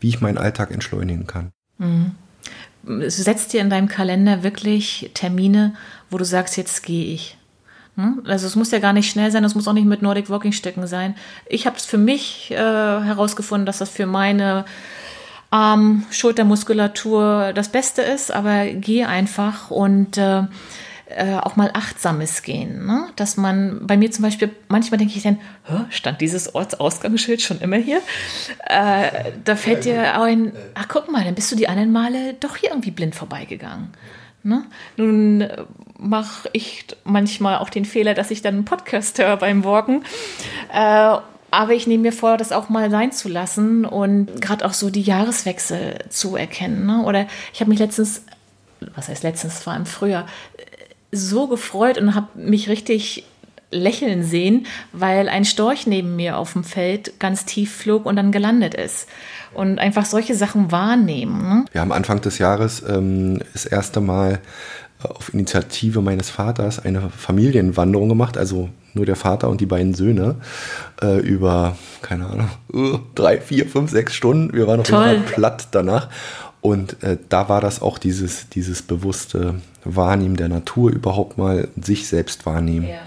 wie 0.00 0.08
ich 0.08 0.20
meinen 0.20 0.38
Alltag 0.38 0.70
entschleunigen 0.70 1.26
kann? 1.26 1.52
Mhm. 1.78 2.12
Setz 3.08 3.48
dir 3.48 3.60
in 3.60 3.70
deinem 3.70 3.88
Kalender 3.88 4.42
wirklich 4.42 5.10
Termine, 5.14 5.74
wo 6.10 6.18
du 6.18 6.24
sagst, 6.24 6.56
jetzt 6.56 6.84
gehe 6.84 7.06
ich. 7.06 7.36
Hm? 7.96 8.22
Also 8.26 8.46
es 8.46 8.54
muss 8.54 8.70
ja 8.70 8.78
gar 8.78 8.92
nicht 8.92 9.10
schnell 9.10 9.30
sein, 9.30 9.42
es 9.42 9.54
muss 9.54 9.66
auch 9.66 9.72
nicht 9.72 9.86
mit 9.86 10.02
Nordic 10.02 10.30
Walking 10.30 10.52
Stecken 10.52 10.86
sein. 10.86 11.16
Ich 11.48 11.66
habe 11.66 11.76
es 11.76 11.86
für 11.86 11.98
mich 11.98 12.50
äh, 12.50 12.56
herausgefunden, 12.56 13.66
dass 13.66 13.78
das 13.78 13.90
für 13.90 14.06
meine 14.06 14.66
Arm, 15.50 16.04
Schultermuskulatur 16.10 17.52
das 17.54 17.70
Beste 17.70 18.02
ist, 18.02 18.30
aber 18.30 18.66
geh 18.66 19.04
einfach 19.04 19.70
und 19.70 20.18
äh, 20.18 20.42
äh, 21.08 21.36
auch 21.36 21.56
mal 21.56 21.70
achtsames 21.72 22.42
Gehen. 22.42 22.84
Ne? 22.86 23.06
Dass 23.16 23.36
man 23.36 23.86
bei 23.86 23.96
mir 23.96 24.10
zum 24.10 24.22
Beispiel, 24.24 24.50
manchmal 24.68 24.98
denke 24.98 25.14
ich 25.16 25.22
dann, 25.22 25.38
stand 25.90 26.20
dieses 26.20 26.54
Ortsausgangsschild 26.54 27.40
schon 27.42 27.60
immer 27.60 27.76
hier? 27.76 28.02
Äh, 28.66 29.32
da 29.44 29.56
fällt 29.56 29.84
dir 29.84 30.20
ein, 30.20 30.52
ach 30.74 30.88
guck 30.88 31.10
mal, 31.10 31.24
dann 31.24 31.34
bist 31.34 31.50
du 31.52 31.56
die 31.56 31.68
anderen 31.68 31.92
Male 31.92 32.34
doch 32.34 32.56
hier 32.56 32.70
irgendwie 32.70 32.90
blind 32.90 33.14
vorbeigegangen. 33.14 33.90
Ne? 34.42 34.64
Nun 34.96 35.40
äh, 35.42 35.64
mache 35.98 36.48
ich 36.52 36.86
manchmal 37.04 37.58
auch 37.58 37.70
den 37.70 37.84
Fehler, 37.84 38.14
dass 38.14 38.30
ich 38.30 38.42
dann 38.42 38.54
einen 38.54 38.64
Podcast 38.64 39.18
höre 39.18 39.36
beim 39.36 39.64
Walken. 39.64 40.04
Äh, 40.72 41.16
aber 41.50 41.72
ich 41.72 41.86
nehme 41.86 42.02
mir 42.02 42.12
vor, 42.12 42.36
das 42.36 42.52
auch 42.52 42.68
mal 42.68 42.90
sein 42.90 43.12
zu 43.12 43.28
lassen 43.28 43.84
und 43.84 44.40
gerade 44.40 44.64
auch 44.64 44.72
so 44.72 44.90
die 44.90 45.02
Jahreswechsel 45.02 45.98
zu 46.08 46.36
erkennen. 46.36 46.86
Ne? 46.86 47.02
Oder 47.04 47.26
ich 47.52 47.60
habe 47.60 47.70
mich 47.70 47.78
letztens, 47.78 48.24
was 48.94 49.08
heißt 49.08 49.22
letztens, 49.22 49.66
war 49.66 49.76
im 49.76 49.86
Frühjahr, 49.86 50.26
so 51.12 51.46
gefreut 51.48 51.98
und 51.98 52.14
habe 52.14 52.28
mich 52.34 52.68
richtig 52.68 53.24
lächeln 53.70 54.22
sehen, 54.22 54.66
weil 54.92 55.28
ein 55.28 55.44
Storch 55.44 55.86
neben 55.86 56.16
mir 56.16 56.38
auf 56.38 56.52
dem 56.52 56.64
Feld 56.64 57.18
ganz 57.18 57.44
tief 57.44 57.74
flog 57.74 58.06
und 58.06 58.16
dann 58.16 58.30
gelandet 58.30 58.74
ist 58.74 59.08
und 59.54 59.78
einfach 59.78 60.04
solche 60.04 60.34
Sachen 60.34 60.70
wahrnehmen. 60.70 61.42
Ne? 61.42 61.64
Wir 61.72 61.80
haben 61.80 61.92
Anfang 61.92 62.20
des 62.20 62.38
Jahres 62.38 62.82
ähm, 62.88 63.40
das 63.52 63.64
erste 63.66 64.00
Mal 64.00 64.40
äh, 65.02 65.08
auf 65.08 65.34
Initiative 65.34 66.00
meines 66.00 66.30
Vaters 66.30 66.78
eine 66.84 67.10
Familienwanderung 67.10 68.08
gemacht, 68.08 68.38
also 68.38 68.70
nur 68.94 69.04
der 69.04 69.16
Vater 69.16 69.48
und 69.48 69.60
die 69.60 69.66
beiden 69.66 69.94
Söhne, 69.94 70.36
äh, 71.02 71.18
über, 71.18 71.76
keine 72.02 72.26
Ahnung, 72.26 73.04
drei, 73.14 73.40
vier, 73.40 73.66
fünf, 73.66 73.90
sechs 73.90 74.14
Stunden. 74.14 74.54
Wir 74.54 74.66
waren 74.66 74.80
auf 74.80 74.88
jeden 74.88 75.02
Fall 75.02 75.20
platt 75.20 75.68
danach. 75.72 76.08
Und 76.66 77.00
äh, 77.04 77.16
da 77.28 77.48
war 77.48 77.60
das 77.60 77.80
auch 77.80 77.96
dieses, 77.96 78.48
dieses 78.48 78.82
bewusste 78.82 79.54
Wahrnehmen 79.84 80.36
der 80.36 80.48
Natur 80.48 80.90
überhaupt 80.90 81.38
mal 81.38 81.68
sich 81.80 82.08
selbst 82.08 82.44
wahrnehmen. 82.44 82.88
Ja. 82.88 82.98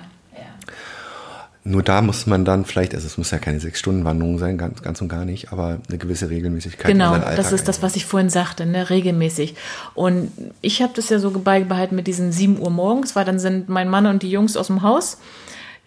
Nur 1.66 1.84
da 1.84 2.02
muss 2.02 2.26
man 2.26 2.46
dann 2.46 2.64
vielleicht, 2.64 2.96
also 2.96 3.06
es 3.06 3.18
muss 3.18 3.32
ja 3.32 3.38
keine 3.38 3.60
sechs 3.60 3.80
Stunden 3.80 4.06
Wanderung 4.06 4.40
sein, 4.40 4.58
ganz, 4.58 4.82
ganz 4.82 5.02
und 5.02 5.10
gar 5.10 5.26
nicht, 5.26 5.52
aber 5.52 5.82
eine 5.90 5.98
gewisse 5.98 6.30
Regelmäßigkeit. 6.30 6.90
Genau, 6.90 7.18
das 7.18 7.52
ist 7.52 7.68
das, 7.68 7.82
was 7.82 7.98
ich 7.98 8.06
vorhin 8.06 8.30
sagte, 8.30 8.66
ne, 8.66 8.90
regelmäßig. 8.90 9.56
Und 9.94 10.32
ich 10.62 10.82
habe 10.82 10.94
das 10.96 11.10
ja 11.10 11.20
so 11.20 11.30
beibehalten 11.30 11.98
mit 11.98 12.08
diesen 12.08 12.32
sieben 12.32 12.60
Uhr 12.60 12.70
morgens, 12.70 13.14
weil 13.18 13.26
dann 13.26 13.40
sind 13.40 13.68
mein 13.68 13.90
Mann 13.90 14.06
und 14.06 14.24
die 14.24 14.32
Jungs 14.32 14.56
aus 14.56 14.68
dem 14.68 14.84
Haus. 14.84 15.18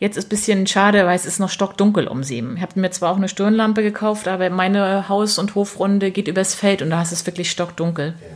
Jetzt 0.03 0.17
ist 0.17 0.27
ein 0.27 0.31
bisschen 0.31 0.67
schade, 0.67 1.07
weil 1.07 1.15
es 1.15 1.27
ist 1.27 1.39
noch 1.39 1.49
stockdunkel 1.49 2.09
um 2.09 2.25
sieben. 2.25 2.57
Ich 2.57 2.63
habe 2.63 2.81
mir 2.81 2.91
zwar 2.91 3.13
auch 3.13 3.17
eine 3.19 3.29
Stirnlampe 3.29 3.85
gekauft, 3.85 4.27
aber 4.27 4.51
meine 4.51 5.09
Haus- 5.09 5.39
und 5.39 5.55
Hofrunde 5.55 6.11
geht 6.11 6.27
übers 6.27 6.57
Feld 6.57 6.83
und 6.83 6.91
da 6.91 7.03
ist 7.03 7.13
es 7.13 7.25
wirklich 7.25 7.53
stockdunkel. 7.53 8.15
Ja 8.21 8.27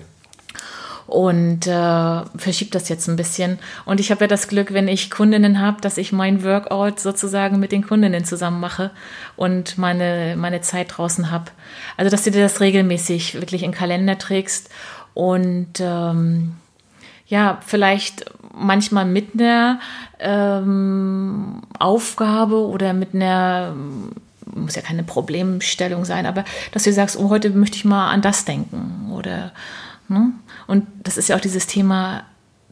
und 1.09 1.69
äh, 1.69 2.23
verschiebt 2.37 2.75
das 2.75 2.89
jetzt 2.89 3.09
ein 3.09 3.17
bisschen. 3.17 3.61
Und 3.85 4.01
ich 4.01 4.11
habe 4.11 4.23
ja 4.23 4.27
das 4.27 4.49
Glück, 4.49 4.73
wenn 4.73 4.89
ich 4.89 5.09
Kundinnen 5.09 5.61
habe, 5.61 5.81
dass 5.81 5.99
ich 5.99 6.13
mein 6.13 6.43
Workout 6.43 6.99
sozusagen 6.99 7.61
mit 7.61 7.71
den 7.71 7.87
Kundinnen 7.87 8.25
zusammen 8.25 8.59
mache 8.59 8.91
und 9.37 9.79
meine, 9.79 10.35
meine 10.37 10.63
Zeit 10.63 10.97
draußen 10.97 11.31
habe. 11.31 11.53
Also, 11.97 12.11
dass 12.11 12.25
du 12.25 12.33
dir 12.33 12.43
das 12.43 12.61
regelmäßig 12.61 13.35
wirklich 13.35 13.63
in 13.63 13.71
den 13.71 13.79
Kalender 13.79 14.19
trägst 14.19 14.69
und 15.15 15.79
ähm, 15.79 16.57
ja, 17.29 17.59
vielleicht 17.65 18.27
manchmal 18.57 19.05
mit 19.05 19.35
einer 19.35 19.81
ähm, 20.19 21.63
Aufgabe 21.79 22.67
oder 22.67 22.93
mit 22.93 23.15
einer 23.15 23.75
muss 24.55 24.75
ja 24.75 24.83
keine 24.83 25.03
Problemstellung 25.03 26.05
sein, 26.05 26.25
aber 26.25 26.45
dass 26.73 26.85
du 26.85 26.93
sagst, 26.93 27.19
oh, 27.19 27.29
heute 27.29 27.51
möchte 27.51 27.77
ich 27.77 27.85
mal 27.85 28.11
an 28.11 28.23
das 28.23 28.45
denken 28.45 29.11
oder 29.13 29.53
Ne? 30.09 30.33
Und 30.67 30.87
das 31.03 31.17
ist 31.17 31.29
ja 31.29 31.37
auch 31.37 31.41
dieses 31.41 31.67
Thema, 31.67 32.25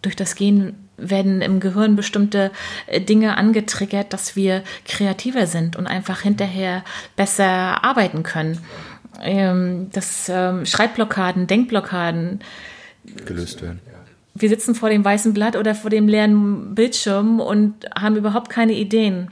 durch 0.03 0.17
das 0.17 0.35
Gehen 0.35 0.75
werden 0.97 1.43
im 1.43 1.61
Gehirn 1.61 1.97
bestimmte 1.97 2.53
äh, 2.87 3.01
Dinge 3.01 3.37
angetriggert, 3.37 4.13
dass 4.13 4.37
wir 4.37 4.63
kreativer 4.85 5.47
sind 5.47 5.77
und 5.77 5.87
einfach 5.87 6.21
hinterher 6.21 6.85
besser 7.17 7.83
arbeiten 7.83 8.23
können. 8.23 8.59
Ähm, 9.23 9.91
dass 9.93 10.29
ähm, 10.29 10.67
Schreibblockaden, 10.67 11.47
Denkblockaden 11.47 12.41
gelöst 13.27 13.63
werden. 13.63 13.81
Wir 14.35 14.49
sitzen 14.49 14.75
vor 14.75 14.91
dem 14.91 15.05
weißen 15.05 15.33
Blatt 15.33 15.57
oder 15.57 15.75
vor 15.75 15.91
dem 15.91 16.09
leeren 16.09 16.75
Bildschirm 16.75 17.41
und 17.41 17.75
haben 17.97 18.17
überhaupt 18.17 18.51
keine 18.51 18.75
Ideen. 18.75 19.31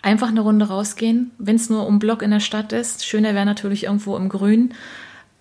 einfach 0.00 0.28
eine 0.28 0.40
Runde 0.40 0.68
rausgehen, 0.68 1.32
wenn 1.38 1.56
es 1.56 1.68
nur 1.68 1.86
um 1.86 1.98
Block 1.98 2.22
in 2.22 2.30
der 2.30 2.40
Stadt 2.40 2.72
ist. 2.72 3.04
Schöner 3.04 3.34
wäre 3.34 3.44
natürlich 3.44 3.84
irgendwo 3.84 4.16
im 4.16 4.28
Grün. 4.28 4.72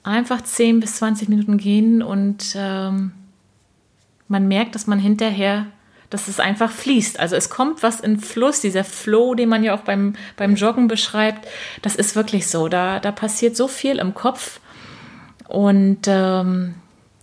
Einfach 0.01 0.41
10 0.41 0.79
bis 0.79 0.95
20 0.97 1.29
Minuten 1.29 1.57
gehen 1.57 2.01
und 2.01 2.55
ähm, 2.55 3.11
man 4.27 4.47
merkt, 4.47 4.73
dass 4.73 4.87
man 4.87 4.99
hinterher 4.99 5.67
dass 6.09 6.27
es 6.27 6.39
einfach 6.39 6.71
fließt. 6.71 7.19
Also 7.19 7.35
es 7.35 7.49
kommt 7.49 7.83
was 7.83 7.99
in 7.99 8.19
Fluss, 8.19 8.61
dieser 8.61 8.83
Flow, 8.83 9.35
den 9.35 9.49
man 9.49 9.63
ja 9.63 9.75
auch 9.75 9.81
beim, 9.81 10.13
beim 10.35 10.55
Joggen 10.55 10.87
beschreibt, 10.87 11.47
das 11.81 11.95
ist 11.95 12.15
wirklich 12.15 12.47
so. 12.47 12.69
Da, 12.69 12.99
da 12.99 13.11
passiert 13.11 13.55
so 13.55 13.67
viel 13.67 13.97
im 13.97 14.13
Kopf 14.13 14.59
und 15.47 15.99
ähm, 16.07 16.75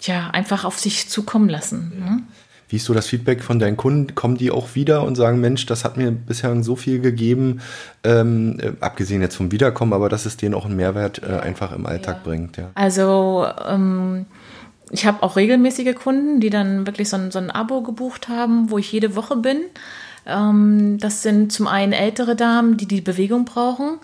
ja, 0.06 0.30
einfach 0.30 0.64
auf 0.64 0.78
sich 0.78 1.08
zukommen 1.08 1.48
lassen. 1.48 1.92
Ne? 1.98 2.22
Wie 2.68 2.76
ist 2.76 2.86
so 2.86 2.94
das 2.94 3.06
Feedback 3.06 3.42
von 3.42 3.58
deinen 3.58 3.76
Kunden? 3.76 4.14
Kommen 4.14 4.36
die 4.36 4.50
auch 4.50 4.74
wieder 4.74 5.02
und 5.02 5.16
sagen, 5.16 5.40
Mensch, 5.40 5.66
das 5.66 5.84
hat 5.84 5.96
mir 5.96 6.10
bisher 6.10 6.60
so 6.62 6.76
viel 6.76 7.00
gegeben, 7.00 7.60
ähm, 8.02 8.58
äh, 8.60 8.72
abgesehen 8.80 9.20
jetzt 9.20 9.36
vom 9.36 9.52
Wiederkommen, 9.52 9.92
aber 9.92 10.08
dass 10.08 10.26
es 10.26 10.36
denen 10.36 10.54
auch 10.54 10.64
einen 10.64 10.76
Mehrwert 10.76 11.22
äh, 11.22 11.38
einfach 11.38 11.72
im 11.72 11.86
Alltag 11.86 12.16
ja. 12.16 12.22
bringt? 12.24 12.56
Ja. 12.56 12.70
Also 12.74 13.46
ähm, 13.66 14.26
ich 14.90 15.06
habe 15.06 15.22
auch 15.22 15.36
regelmäßige 15.36 15.94
Kunden, 15.94 16.40
die 16.40 16.50
dann 16.50 16.86
wirklich 16.86 17.08
so 17.08 17.16
ein, 17.16 17.30
so 17.30 17.38
ein 17.38 17.50
Abo 17.50 17.82
gebucht 17.82 18.28
haben, 18.28 18.70
wo 18.70 18.78
ich 18.78 18.90
jede 18.90 19.14
Woche 19.14 19.36
bin. 19.36 19.60
Ähm, 20.26 20.98
das 20.98 21.22
sind 21.22 21.52
zum 21.52 21.66
einen 21.66 21.92
ältere 21.92 22.34
Damen, 22.34 22.76
die 22.76 22.86
die 22.86 23.00
Bewegung 23.00 23.44
brauchen. 23.44 23.98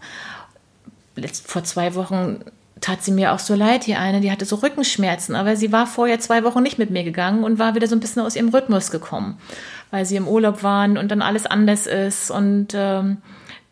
Letzt, 1.16 1.48
vor 1.48 1.64
zwei 1.64 1.94
Wochen 1.94 2.40
tat 2.80 3.02
sie 3.02 3.12
mir 3.12 3.32
auch 3.32 3.38
so 3.38 3.54
leid. 3.54 3.86
Die 3.86 3.94
eine, 3.94 4.20
die 4.20 4.30
hatte 4.30 4.44
so 4.44 4.56
Rückenschmerzen, 4.56 5.34
aber 5.34 5.56
sie 5.56 5.72
war 5.72 5.86
vorher 5.86 6.20
zwei 6.20 6.44
Wochen 6.44 6.62
nicht 6.62 6.78
mit 6.78 6.90
mir 6.90 7.04
gegangen 7.04 7.44
und 7.44 7.58
war 7.58 7.74
wieder 7.74 7.86
so 7.86 7.96
ein 7.96 8.00
bisschen 8.00 8.22
aus 8.22 8.36
ihrem 8.36 8.48
Rhythmus 8.48 8.90
gekommen, 8.90 9.38
weil 9.90 10.06
sie 10.06 10.16
im 10.16 10.28
Urlaub 10.28 10.62
waren 10.62 10.96
und 10.96 11.10
dann 11.10 11.22
alles 11.22 11.46
anders 11.46 11.86
ist. 11.86 12.30
Und 12.30 12.68
ähm, 12.74 13.18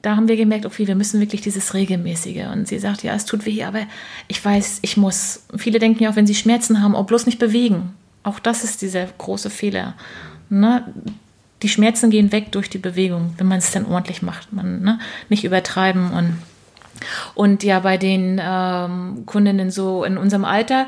da 0.02 0.16
haben 0.16 0.28
wir 0.28 0.36
gemerkt, 0.36 0.66
okay, 0.66 0.86
wir 0.86 0.94
müssen 0.94 1.20
wirklich 1.20 1.40
dieses 1.40 1.74
Regelmäßige. 1.74 2.46
Und 2.52 2.68
sie 2.68 2.78
sagt, 2.78 3.02
ja, 3.02 3.14
es 3.14 3.24
tut 3.24 3.46
weh, 3.46 3.64
aber 3.64 3.80
ich 4.28 4.44
weiß, 4.44 4.80
ich 4.82 4.96
muss. 4.96 5.44
Viele 5.56 5.78
denken 5.78 6.02
ja 6.02 6.10
auch, 6.10 6.16
wenn 6.16 6.26
sie 6.26 6.34
Schmerzen 6.34 6.82
haben, 6.82 6.94
auch 6.94 7.06
bloß 7.06 7.26
nicht 7.26 7.38
bewegen. 7.38 7.94
Auch 8.22 8.38
das 8.38 8.62
ist 8.62 8.82
dieser 8.82 9.06
große 9.06 9.50
Fehler. 9.50 9.94
Ne? 10.50 10.84
Die 11.62 11.68
Schmerzen 11.68 12.10
gehen 12.10 12.30
weg 12.30 12.52
durch 12.52 12.70
die 12.70 12.78
Bewegung, 12.78 13.34
wenn 13.38 13.48
man 13.48 13.58
es 13.58 13.72
dann 13.72 13.86
ordentlich 13.86 14.22
macht. 14.22 14.52
Man 14.52 14.82
ne? 14.82 14.98
nicht 15.28 15.44
übertreiben 15.44 16.12
und 16.12 16.36
und 17.34 17.62
ja, 17.62 17.80
bei 17.80 17.96
den 17.96 18.40
ähm, 18.42 19.24
Kundinnen 19.26 19.70
so 19.70 20.04
in 20.04 20.18
unserem 20.18 20.44
Alter, 20.44 20.86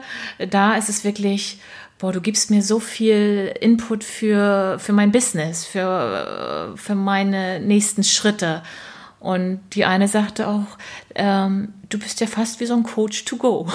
da 0.50 0.74
ist 0.74 0.88
es 0.88 1.04
wirklich, 1.04 1.58
boah, 1.98 2.12
du 2.12 2.20
gibst 2.20 2.50
mir 2.50 2.62
so 2.62 2.80
viel 2.80 3.54
Input 3.60 4.04
für, 4.04 4.78
für 4.78 4.92
mein 4.92 5.12
Business, 5.12 5.64
für, 5.64 6.72
für 6.76 6.94
meine 6.94 7.60
nächsten 7.60 8.04
Schritte. 8.04 8.62
Und 9.20 9.60
die 9.74 9.84
eine 9.84 10.08
sagte 10.08 10.48
auch, 10.48 10.78
ähm, 11.14 11.74
du 11.90 11.98
bist 11.98 12.20
ja 12.20 12.26
fast 12.26 12.58
wie 12.58 12.64
so 12.64 12.74
ein 12.74 12.84
Coach 12.84 13.26
to 13.26 13.36
go. 13.36 13.68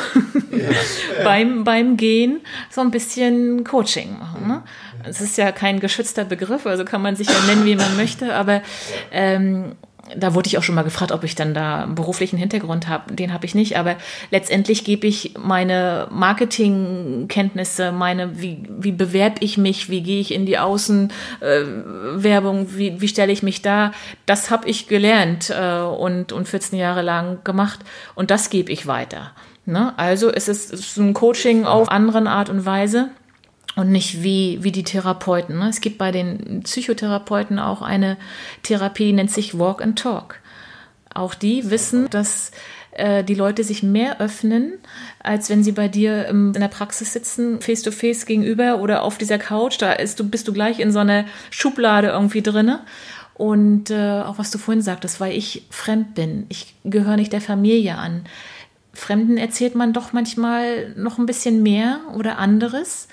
Ja. 0.51 0.69
beim, 1.23 1.63
beim 1.63 1.97
Gehen 1.97 2.41
so 2.71 2.81
ein 2.81 2.89
bisschen 2.89 3.63
Coaching 3.63 4.17
machen. 4.17 4.47
Ne? 4.47 4.63
Es 5.03 5.21
ist 5.21 5.37
ja 5.37 5.51
kein 5.51 5.79
geschützter 5.79 6.25
Begriff, 6.25 6.65
also 6.65 6.83
kann 6.83 7.03
man 7.03 7.15
sich 7.15 7.27
ja 7.27 7.39
nennen, 7.45 7.65
wie 7.65 7.75
man 7.75 7.95
möchte, 7.95 8.33
aber 8.33 8.63
ähm, 9.11 9.75
da 10.15 10.35
wurde 10.35 10.47
ich 10.47 10.57
auch 10.57 10.63
schon 10.63 10.75
mal 10.75 10.83
gefragt, 10.83 11.11
ob 11.11 11.23
ich 11.23 11.35
dann 11.35 11.53
da 11.53 11.83
einen 11.83 11.95
beruflichen 11.95 12.37
Hintergrund 12.37 12.87
habe. 12.87 13.13
Den 13.13 13.33
habe 13.33 13.45
ich 13.45 13.55
nicht, 13.55 13.77
aber 13.77 13.95
letztendlich 14.29 14.83
gebe 14.83 15.07
ich 15.07 15.33
meine 15.37 16.07
Marketingkenntnisse, 16.11 17.91
meine, 17.91 18.39
wie, 18.39 18.63
wie 18.69 18.91
bewerbe 18.91 19.37
ich 19.39 19.57
mich, 19.57 19.89
wie 19.89 20.01
gehe 20.01 20.21
ich 20.21 20.33
in 20.33 20.45
die 20.45 20.59
Außenwerbung, 20.59 21.09
äh, 21.41 22.77
wie, 22.77 23.01
wie 23.01 23.07
stelle 23.07 23.31
ich 23.31 23.41
mich 23.41 23.61
da, 23.61 23.91
das 24.25 24.51
habe 24.51 24.69
ich 24.69 24.87
gelernt 24.87 25.49
äh, 25.49 25.79
und, 25.79 26.31
und 26.31 26.47
14 26.47 26.77
Jahre 26.77 27.01
lang 27.01 27.43
gemacht 27.43 27.79
und 28.13 28.29
das 28.29 28.49
gebe 28.49 28.71
ich 28.71 28.85
weiter. 28.85 29.31
Ne? 29.65 29.93
Also 29.97 30.31
es 30.31 30.47
ist, 30.47 30.71
es 30.71 30.81
ist 30.81 30.97
ein 30.97 31.15
Coaching 31.15 31.65
auf 31.65 31.89
anderen 31.89 32.27
Art 32.27 32.49
und 32.49 32.65
Weise 32.65 33.09
und 33.75 33.91
nicht 33.91 34.23
wie, 34.23 34.59
wie 34.61 34.71
die 34.71 34.83
Therapeuten. 34.83 35.59
Ne? 35.59 35.69
Es 35.69 35.81
gibt 35.81 35.97
bei 35.97 36.11
den 36.11 36.61
Psychotherapeuten 36.63 37.59
auch 37.59 37.81
eine 37.81 38.17
Therapie, 38.63 39.05
die 39.05 39.13
nennt 39.13 39.31
sich 39.31 39.57
Walk 39.57 39.81
and 39.81 39.99
Talk. 39.99 40.39
Auch 41.13 41.33
die 41.33 41.69
wissen, 41.69 42.09
dass 42.09 42.51
äh, 42.91 43.23
die 43.23 43.35
Leute 43.35 43.63
sich 43.63 43.83
mehr 43.83 44.19
öffnen, 44.19 44.73
als 45.19 45.49
wenn 45.49 45.63
sie 45.63 45.73
bei 45.73 45.87
dir 45.87 46.27
in 46.27 46.53
der 46.53 46.67
Praxis 46.67 47.13
sitzen, 47.13 47.61
face 47.61 47.81
to 47.81 47.91
face 47.91 48.25
gegenüber 48.25 48.79
oder 48.79 49.03
auf 49.03 49.17
dieser 49.17 49.37
Couch. 49.37 49.75
Da 49.79 49.93
ist, 49.93 50.31
bist 50.31 50.47
du 50.47 50.53
gleich 50.53 50.79
in 50.79 50.91
so 50.91 50.99
einer 50.99 51.25
Schublade 51.51 52.07
irgendwie 52.07 52.41
drinne. 52.41 52.81
Und 53.33 53.91
äh, 53.91 54.21
auch 54.21 54.37
was 54.37 54.49
du 54.49 54.57
vorhin 54.57 54.81
sagtest, 54.81 55.19
weil 55.19 55.35
ich 55.35 55.65
fremd 55.69 56.15
bin. 56.15 56.45
Ich 56.47 56.73
gehöre 56.85 57.17
nicht 57.17 57.33
der 57.33 57.41
Familie 57.41 57.97
an. 57.97 58.23
Fremden 58.93 59.35
erzählt 59.35 59.75
man 59.75 59.91
doch 59.91 60.13
manchmal 60.13 60.93
noch 60.95 61.17
ein 61.17 61.25
bisschen 61.25 61.61
mehr 61.61 61.99
oder 62.15 62.37
anderes. 62.37 63.09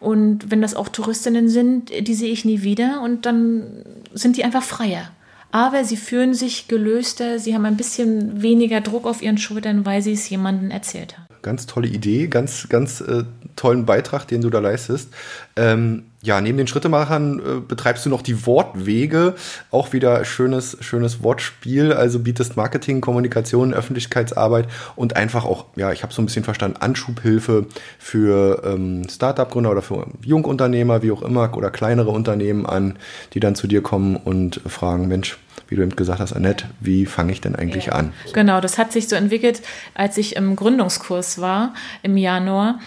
Und 0.00 0.50
wenn 0.50 0.62
das 0.62 0.74
auch 0.74 0.88
Touristinnen 0.88 1.48
sind, 1.48 1.90
die 1.90 2.14
sehe 2.14 2.32
ich 2.32 2.44
nie 2.44 2.62
wieder 2.62 3.02
und 3.02 3.26
dann 3.26 3.84
sind 4.12 4.36
die 4.36 4.44
einfach 4.44 4.62
freier. 4.62 5.10
Aber 5.52 5.84
sie 5.84 5.96
fühlen 5.96 6.32
sich 6.32 6.68
gelöster, 6.68 7.38
sie 7.38 7.54
haben 7.54 7.66
ein 7.66 7.76
bisschen 7.76 8.40
weniger 8.40 8.80
Druck 8.80 9.06
auf 9.06 9.20
ihren 9.20 9.38
Schultern, 9.38 9.84
weil 9.84 10.00
sie 10.00 10.12
es 10.12 10.28
jemandem 10.30 10.70
erzählt 10.70 11.18
haben. 11.18 11.29
Ganz 11.42 11.66
tolle 11.66 11.88
Idee, 11.88 12.26
ganz, 12.26 12.68
ganz 12.68 13.00
äh, 13.00 13.24
tollen 13.56 13.86
Beitrag, 13.86 14.26
den 14.28 14.40
du 14.40 14.50
da 14.50 14.58
leistest. 14.58 15.08
Ähm, 15.56 16.04
ja, 16.22 16.40
neben 16.42 16.58
den 16.58 16.66
Schrittemachern 16.66 17.38
äh, 17.38 17.60
betreibst 17.66 18.04
du 18.04 18.10
noch 18.10 18.20
die 18.20 18.44
Wortwege. 18.46 19.34
Auch 19.70 19.94
wieder 19.94 20.22
schönes, 20.26 20.76
schönes 20.80 21.22
Wortspiel. 21.22 21.94
Also 21.94 22.18
bietest 22.18 22.56
Marketing, 22.56 23.00
Kommunikation, 23.00 23.72
Öffentlichkeitsarbeit 23.72 24.68
und 24.96 25.16
einfach 25.16 25.46
auch, 25.46 25.66
ja, 25.76 25.92
ich 25.92 26.02
habe 26.02 26.12
so 26.12 26.20
ein 26.20 26.26
bisschen 26.26 26.44
verstanden, 26.44 26.76
Anschubhilfe 26.78 27.66
für 27.98 28.62
ähm, 28.66 29.08
Startup-Gründer 29.08 29.70
oder 29.70 29.82
für 29.82 30.06
Jungunternehmer, 30.22 31.02
wie 31.02 31.12
auch 31.12 31.22
immer, 31.22 31.56
oder 31.56 31.70
kleinere 31.70 32.10
Unternehmen 32.10 32.66
an, 32.66 32.98
die 33.32 33.40
dann 33.40 33.54
zu 33.54 33.66
dir 33.66 33.82
kommen 33.82 34.16
und 34.16 34.60
fragen, 34.66 35.08
Mensch, 35.08 35.38
wie 35.70 35.76
du 35.76 35.82
eben 35.82 35.94
gesagt 35.94 36.20
hast, 36.20 36.32
Annette, 36.32 36.66
wie 36.80 37.06
fange 37.06 37.32
ich 37.32 37.40
denn 37.40 37.54
eigentlich 37.54 37.86
ja. 37.86 37.92
an? 37.92 38.12
Genau, 38.34 38.60
das 38.60 38.76
hat 38.76 38.92
sich 38.92 39.08
so 39.08 39.14
entwickelt, 39.16 39.62
als 39.94 40.18
ich 40.18 40.36
im 40.36 40.56
Gründungskurs 40.56 41.40
war 41.40 41.74
im 42.02 42.16
Januar. 42.16 42.80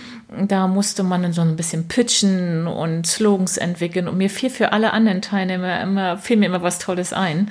Da 0.47 0.67
musste 0.67 1.03
man 1.03 1.31
so 1.31 1.41
ein 1.41 1.55
bisschen 1.55 1.87
pitchen 1.87 2.67
und 2.67 3.07
Slogans 3.07 3.57
entwickeln 3.57 4.07
und 4.07 4.17
mir 4.17 4.29
fiel 4.29 4.49
für 4.49 4.73
alle 4.73 4.91
anderen 4.91 5.21
Teilnehmer 5.21 5.79
immer, 5.81 6.17
fiel 6.17 6.37
mir 6.37 6.47
immer 6.47 6.61
was 6.61 6.77
Tolles 6.77 7.13
ein. 7.13 7.49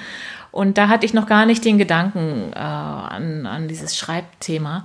Und 0.51 0.77
da 0.77 0.89
hatte 0.89 1.07
ich 1.07 1.15
noch 1.15 1.27
gar 1.27 1.47
nicht 1.47 1.65
den 1.65 1.79
Gedanken 1.79 2.53
äh, 2.53 2.59
an, 2.59 3.47
an 3.47 3.69
dieses 3.69 3.97
Schreibthema. 3.97 4.85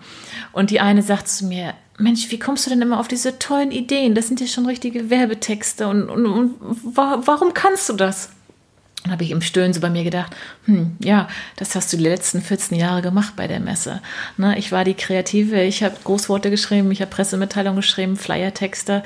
Und 0.53 0.69
die 0.69 0.79
eine 0.79 1.01
sagt 1.01 1.27
zu 1.27 1.45
mir, 1.45 1.73
Mensch, 1.97 2.31
wie 2.31 2.39
kommst 2.39 2.65
du 2.65 2.69
denn 2.69 2.81
immer 2.81 3.01
auf 3.01 3.09
diese 3.09 3.37
tollen 3.37 3.71
Ideen? 3.71 4.15
Das 4.15 4.27
sind 4.27 4.39
ja 4.39 4.47
schon 4.47 4.65
richtige 4.65 5.09
Werbetexte. 5.09 5.89
Und, 5.89 6.09
und, 6.09 6.25
und 6.25 6.55
warum 6.95 7.53
kannst 7.53 7.89
du 7.89 7.93
das? 7.93 8.29
Dann 9.07 9.13
habe 9.13 9.23
ich 9.23 9.31
im 9.31 9.41
Stöhnen 9.41 9.71
so 9.71 9.79
bei 9.79 9.89
mir 9.89 10.03
gedacht, 10.03 10.35
hm, 10.65 10.97
ja, 10.99 11.29
das 11.55 11.75
hast 11.75 11.93
du 11.93 11.97
die 11.97 12.03
letzten 12.03 12.41
14 12.41 12.77
Jahre 12.77 13.01
gemacht 13.01 13.37
bei 13.37 13.47
der 13.47 13.61
Messe. 13.61 14.01
Ne, 14.35 14.59
ich 14.59 14.73
war 14.73 14.83
die 14.83 14.95
Kreative, 14.95 15.61
ich 15.63 15.81
habe 15.81 15.95
Großworte 16.03 16.49
geschrieben, 16.49 16.91
ich 16.91 16.99
habe 16.99 17.09
Pressemitteilungen 17.09 17.77
geschrieben, 17.77 18.17
Flyertexte. 18.17 19.03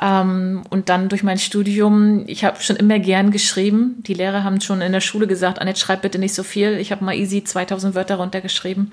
Ähm, 0.00 0.62
und 0.70 0.88
dann 0.88 1.08
durch 1.08 1.24
mein 1.24 1.38
Studium, 1.38 2.22
ich 2.28 2.44
habe 2.44 2.62
schon 2.62 2.76
immer 2.76 3.00
gern 3.00 3.32
geschrieben. 3.32 3.96
Die 4.06 4.14
Lehrer 4.14 4.44
haben 4.44 4.60
schon 4.60 4.80
in 4.80 4.92
der 4.92 5.00
Schule 5.00 5.26
gesagt, 5.26 5.58
Annette, 5.58 5.80
schreib 5.80 6.02
bitte 6.02 6.20
nicht 6.20 6.34
so 6.34 6.44
viel. 6.44 6.78
Ich 6.78 6.92
habe 6.92 7.04
mal 7.04 7.16
easy 7.16 7.42
2000 7.42 7.96
Wörter 7.96 8.16
runtergeschrieben, 8.16 8.92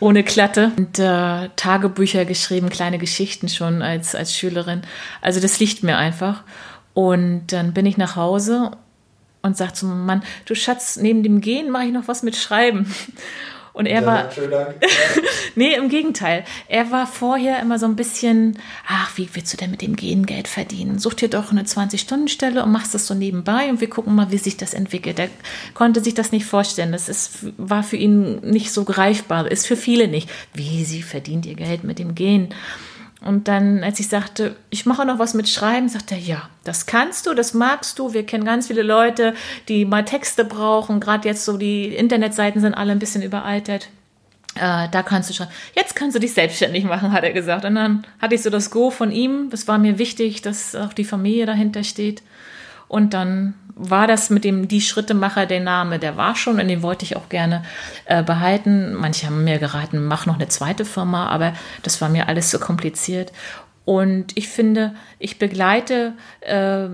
ohne 0.00 0.24
Klatte. 0.24 0.72
Und 0.76 0.98
äh, 0.98 1.48
Tagebücher 1.54 2.24
geschrieben, 2.24 2.70
kleine 2.70 2.98
Geschichten 2.98 3.48
schon 3.48 3.82
als, 3.82 4.16
als 4.16 4.36
Schülerin. 4.36 4.82
Also 5.20 5.38
das 5.38 5.60
liegt 5.60 5.84
mir 5.84 5.96
einfach. 5.96 6.42
Und 6.92 7.52
dann 7.52 7.72
bin 7.72 7.86
ich 7.86 7.96
nach 7.96 8.16
Hause 8.16 8.72
und 9.42 9.56
sagt 9.56 9.76
zum 9.76 10.06
Mann, 10.06 10.22
du 10.44 10.54
Schatz, 10.54 10.96
neben 10.96 11.22
dem 11.22 11.40
Gehen 11.40 11.70
mache 11.70 11.86
ich 11.86 11.92
noch 11.92 12.08
was 12.08 12.22
mit 12.22 12.36
Schreiben. 12.36 12.92
Und 13.72 13.86
er 13.86 14.02
ja, 14.02 14.06
war. 14.06 14.30
Nee, 15.54 15.74
im 15.74 15.88
Gegenteil. 15.88 16.44
Er 16.68 16.90
war 16.90 17.06
vorher 17.06 17.60
immer 17.60 17.78
so 17.78 17.86
ein 17.86 17.96
bisschen, 17.96 18.58
ach, 18.86 19.16
wie 19.16 19.28
willst 19.32 19.52
du 19.52 19.56
denn 19.56 19.70
mit 19.70 19.82
dem 19.82 19.96
Gehen 19.96 20.26
Geld 20.26 20.48
verdienen? 20.48 20.98
Such 20.98 21.14
dir 21.14 21.28
doch 21.28 21.50
eine 21.50 21.62
20-Stunden-Stelle 21.62 22.62
und 22.62 22.72
machst 22.72 22.94
das 22.94 23.06
so 23.06 23.14
nebenbei 23.14 23.68
und 23.70 23.80
wir 23.80 23.88
gucken 23.90 24.14
mal, 24.14 24.30
wie 24.30 24.38
sich 24.38 24.56
das 24.56 24.74
entwickelt. 24.74 25.18
Er 25.18 25.28
konnte 25.74 26.02
sich 26.02 26.14
das 26.14 26.32
nicht 26.32 26.46
vorstellen. 26.46 26.92
Das 26.92 27.08
ist, 27.08 27.38
war 27.56 27.82
für 27.82 27.96
ihn 27.96 28.40
nicht 28.40 28.72
so 28.72 28.84
greifbar, 28.84 29.50
ist 29.50 29.66
für 29.66 29.76
viele 29.76 30.08
nicht. 30.08 30.30
Wie 30.54 30.84
sie 30.84 31.02
verdient 31.02 31.46
ihr 31.46 31.54
Geld 31.54 31.84
mit 31.84 31.98
dem 31.98 32.14
Gehen? 32.14 32.54
Und 33.22 33.48
dann, 33.48 33.84
als 33.84 34.00
ich 34.00 34.08
sagte, 34.08 34.56
ich 34.70 34.86
mache 34.86 35.04
noch 35.04 35.18
was 35.18 35.34
mit 35.34 35.48
Schreiben, 35.48 35.88
sagte 35.88 36.14
er, 36.14 36.20
ja, 36.20 36.48
das 36.64 36.86
kannst 36.86 37.26
du, 37.26 37.34
das 37.34 37.52
magst 37.52 37.98
du. 37.98 38.14
Wir 38.14 38.24
kennen 38.24 38.44
ganz 38.44 38.68
viele 38.68 38.82
Leute, 38.82 39.34
die 39.68 39.84
mal 39.84 40.04
Texte 40.04 40.44
brauchen. 40.44 41.00
Gerade 41.00 41.28
jetzt 41.28 41.44
so 41.44 41.58
die 41.58 41.94
Internetseiten 41.94 42.62
sind 42.62 42.74
alle 42.74 42.92
ein 42.92 42.98
bisschen 42.98 43.22
überaltet. 43.22 43.90
Äh, 44.54 44.88
da 44.90 45.02
kannst 45.02 45.28
du 45.28 45.34
schon. 45.34 45.48
Jetzt 45.74 45.94
kannst 45.94 46.16
du 46.16 46.20
dich 46.20 46.32
selbstständig 46.32 46.84
machen, 46.84 47.12
hat 47.12 47.22
er 47.22 47.32
gesagt. 47.32 47.66
Und 47.66 47.74
dann 47.74 48.06
hatte 48.20 48.34
ich 48.34 48.42
so 48.42 48.48
das 48.48 48.70
Go 48.70 48.90
von 48.90 49.12
ihm. 49.12 49.50
Es 49.52 49.68
war 49.68 49.78
mir 49.78 49.98
wichtig, 49.98 50.40
dass 50.40 50.74
auch 50.74 50.94
die 50.94 51.04
Familie 51.04 51.44
dahinter 51.44 51.84
steht. 51.84 52.22
Und 52.88 53.12
dann 53.12 53.54
war 53.80 54.06
das 54.06 54.30
mit 54.30 54.44
dem 54.44 54.68
Die 54.68 54.80
Schrittemacher 54.80 55.46
der 55.46 55.60
Name, 55.60 55.98
der 55.98 56.16
war 56.16 56.36
schon 56.36 56.60
und 56.60 56.68
den 56.68 56.82
wollte 56.82 57.04
ich 57.04 57.16
auch 57.16 57.28
gerne 57.28 57.62
äh, 58.04 58.22
behalten. 58.22 58.94
Manche 58.94 59.26
haben 59.26 59.44
mir 59.44 59.58
geraten, 59.58 60.04
mach 60.04 60.26
noch 60.26 60.34
eine 60.34 60.48
zweite 60.48 60.84
Firma, 60.84 61.28
aber 61.28 61.54
das 61.82 62.00
war 62.00 62.08
mir 62.08 62.28
alles 62.28 62.50
zu 62.50 62.58
so 62.58 62.64
kompliziert. 62.64 63.32
Und 63.86 64.36
ich 64.36 64.48
finde, 64.48 64.94
ich 65.18 65.38
begleite, 65.38 66.12
äh, 66.40 66.86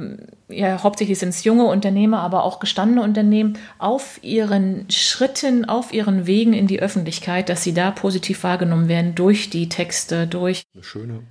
ja, 0.48 0.82
hauptsächlich 0.82 1.18
sind 1.18 1.30
es 1.30 1.44
junge 1.44 1.64
Unternehmer, 1.64 2.20
aber 2.20 2.44
auch 2.44 2.60
gestandene 2.60 3.02
Unternehmen 3.02 3.58
auf 3.78 4.20
ihren 4.22 4.88
Schritten, 4.88 5.64
auf 5.64 5.92
ihren 5.92 6.26
Wegen 6.26 6.52
in 6.52 6.68
die 6.68 6.80
Öffentlichkeit, 6.80 7.48
dass 7.48 7.64
sie 7.64 7.74
da 7.74 7.90
positiv 7.90 8.44
wahrgenommen 8.44 8.88
werden 8.88 9.14
durch 9.14 9.50
die 9.50 9.68
Texte, 9.68 10.26
durch 10.26 10.62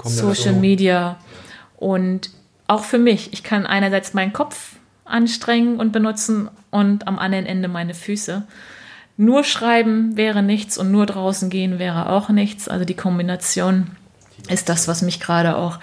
Social 0.03 0.53
Media. 0.53 1.17
Und 1.77 2.29
auch 2.67 2.83
für 2.83 2.99
mich, 2.99 3.31
ich 3.31 3.43
kann 3.43 3.65
einerseits 3.65 4.13
meinen 4.13 4.33
Kopf 4.33 4.74
anstrengen 5.05 5.77
und 5.77 5.91
benutzen 5.91 6.49
und 6.71 7.07
am 7.07 7.17
anderen 7.17 7.45
Ende 7.45 7.67
meine 7.67 7.93
Füße. 7.93 8.43
Nur 9.17 9.43
schreiben 9.43 10.17
wäre 10.17 10.43
nichts 10.43 10.77
und 10.77 10.91
nur 10.91 11.05
draußen 11.05 11.49
gehen 11.49 11.79
wäre 11.79 12.09
auch 12.09 12.29
nichts. 12.29 12.67
Also 12.67 12.83
die 12.83 12.95
Kombination 12.95 13.91
ist 14.49 14.67
das, 14.67 14.87
was 14.87 15.01
mich 15.01 15.19
gerade 15.19 15.55
auch 15.55 15.79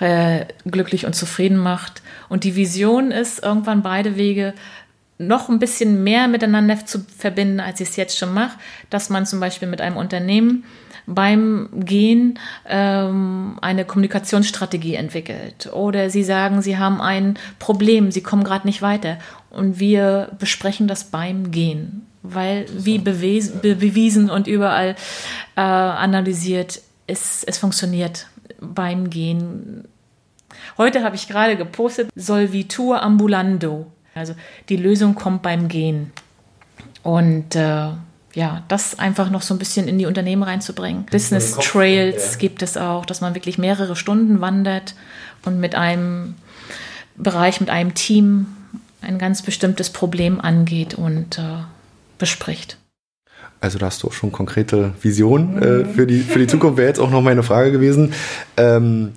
äh, 0.00 0.46
glücklich 0.64 1.06
und 1.06 1.14
zufrieden 1.14 1.58
macht. 1.58 2.02
Und 2.28 2.44
die 2.44 2.54
Vision 2.54 3.10
ist, 3.10 3.42
irgendwann 3.42 3.82
beide 3.82 4.16
Wege 4.16 4.54
noch 5.18 5.48
ein 5.48 5.58
bisschen 5.58 6.04
mehr 6.04 6.28
miteinander 6.28 6.86
zu 6.86 7.04
verbinden, 7.16 7.58
als 7.58 7.80
ich 7.80 7.88
es 7.88 7.96
jetzt 7.96 8.16
schon 8.16 8.32
mache, 8.32 8.56
dass 8.90 9.10
man 9.10 9.26
zum 9.26 9.40
Beispiel 9.40 9.66
mit 9.66 9.80
einem 9.80 9.96
Unternehmen 9.96 10.64
beim 11.08 11.68
Gehen 11.72 12.38
ähm, 12.66 13.58
eine 13.62 13.84
Kommunikationsstrategie 13.86 14.94
entwickelt. 14.94 15.70
Oder 15.72 16.10
Sie 16.10 16.22
sagen, 16.22 16.60
Sie 16.60 16.76
haben 16.76 17.00
ein 17.00 17.38
Problem, 17.58 18.12
Sie 18.12 18.22
kommen 18.22 18.44
gerade 18.44 18.66
nicht 18.66 18.82
weiter. 18.82 19.18
Und 19.50 19.80
wir 19.80 20.30
besprechen 20.38 20.86
das 20.86 21.04
beim 21.04 21.50
Gehen. 21.50 22.06
Weil, 22.22 22.66
wie 22.72 22.98
bewiesen, 22.98 23.60
bewiesen 23.62 24.28
und 24.28 24.46
überall 24.46 24.96
äh, 25.56 25.60
analysiert, 25.60 26.82
es, 27.06 27.42
es 27.42 27.56
funktioniert 27.56 28.26
beim 28.60 29.08
Gehen. 29.08 29.88
Heute 30.76 31.02
habe 31.02 31.16
ich 31.16 31.26
gerade 31.26 31.56
gepostet, 31.56 32.10
Solvitur 32.14 33.02
ambulando. 33.02 33.86
Also 34.14 34.34
die 34.68 34.76
Lösung 34.76 35.14
kommt 35.14 35.42
beim 35.42 35.68
Gehen. 35.68 36.12
Und 37.02 37.56
äh, 37.56 37.88
ja, 38.34 38.62
das 38.68 38.98
einfach 38.98 39.30
noch 39.30 39.42
so 39.42 39.54
ein 39.54 39.58
bisschen 39.58 39.88
in 39.88 39.98
die 39.98 40.06
Unternehmen 40.06 40.42
reinzubringen. 40.42 41.06
Business 41.10 41.56
Trails 41.56 42.32
ja. 42.34 42.38
gibt 42.38 42.62
es 42.62 42.76
auch, 42.76 43.06
dass 43.06 43.20
man 43.20 43.34
wirklich 43.34 43.58
mehrere 43.58 43.96
Stunden 43.96 44.40
wandert 44.40 44.94
und 45.44 45.60
mit 45.60 45.74
einem 45.74 46.34
Bereich, 47.16 47.60
mit 47.60 47.70
einem 47.70 47.94
Team 47.94 48.46
ein 49.00 49.18
ganz 49.18 49.42
bestimmtes 49.42 49.90
Problem 49.90 50.40
angeht 50.40 50.94
und 50.94 51.38
äh, 51.38 51.62
bespricht. 52.18 52.78
Also 53.60 53.78
da 53.78 53.86
hast 53.86 54.02
du 54.02 54.08
auch 54.08 54.12
schon 54.12 54.30
konkrete 54.30 54.92
Visionen 55.02 55.60
äh, 55.60 55.84
für, 55.84 56.06
die, 56.06 56.20
für 56.20 56.38
die 56.38 56.46
Zukunft, 56.46 56.76
wäre 56.76 56.88
jetzt 56.88 57.00
auch 57.00 57.10
noch 57.10 57.22
meine 57.22 57.42
Frage 57.42 57.72
gewesen. 57.72 58.12
Ähm, 58.56 59.14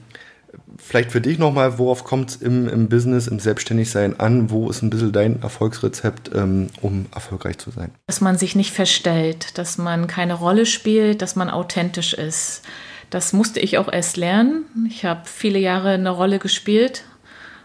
vielleicht 0.91 1.13
für 1.13 1.21
dich 1.21 1.39
nochmal, 1.39 1.79
worauf 1.79 2.03
kommt 2.03 2.31
es 2.31 2.35
im, 2.35 2.67
im 2.67 2.89
Business, 2.89 3.27
im 3.27 3.39
Selbstständigsein 3.39 4.19
an? 4.19 4.49
Wo 4.49 4.69
ist 4.69 4.81
ein 4.81 4.89
bisschen 4.89 5.13
dein 5.13 5.41
Erfolgsrezept, 5.41 6.31
ähm, 6.35 6.67
um 6.81 7.05
erfolgreich 7.15 7.59
zu 7.59 7.71
sein? 7.71 7.91
Dass 8.07 8.19
man 8.19 8.37
sich 8.37 8.57
nicht 8.57 8.73
verstellt, 8.73 9.57
dass 9.57 9.77
man 9.77 10.07
keine 10.07 10.33
Rolle 10.33 10.65
spielt, 10.65 11.21
dass 11.21 11.37
man 11.37 11.49
authentisch 11.49 12.13
ist. 12.13 12.63
Das 13.09 13.31
musste 13.31 13.61
ich 13.61 13.77
auch 13.77 13.89
erst 13.89 14.17
lernen. 14.17 14.65
Ich 14.89 15.05
habe 15.05 15.21
viele 15.23 15.59
Jahre 15.59 15.91
eine 15.91 16.09
Rolle 16.09 16.39
gespielt, 16.39 17.03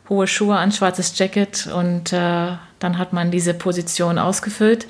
hohe 0.08 0.28
Schuhe 0.28 0.56
an, 0.56 0.70
schwarzes 0.70 1.18
Jacket 1.18 1.66
und 1.66 2.12
äh, 2.12 2.52
dann 2.78 2.98
hat 2.98 3.12
man 3.12 3.32
diese 3.32 3.54
Position 3.54 4.20
ausgefüllt. 4.20 4.86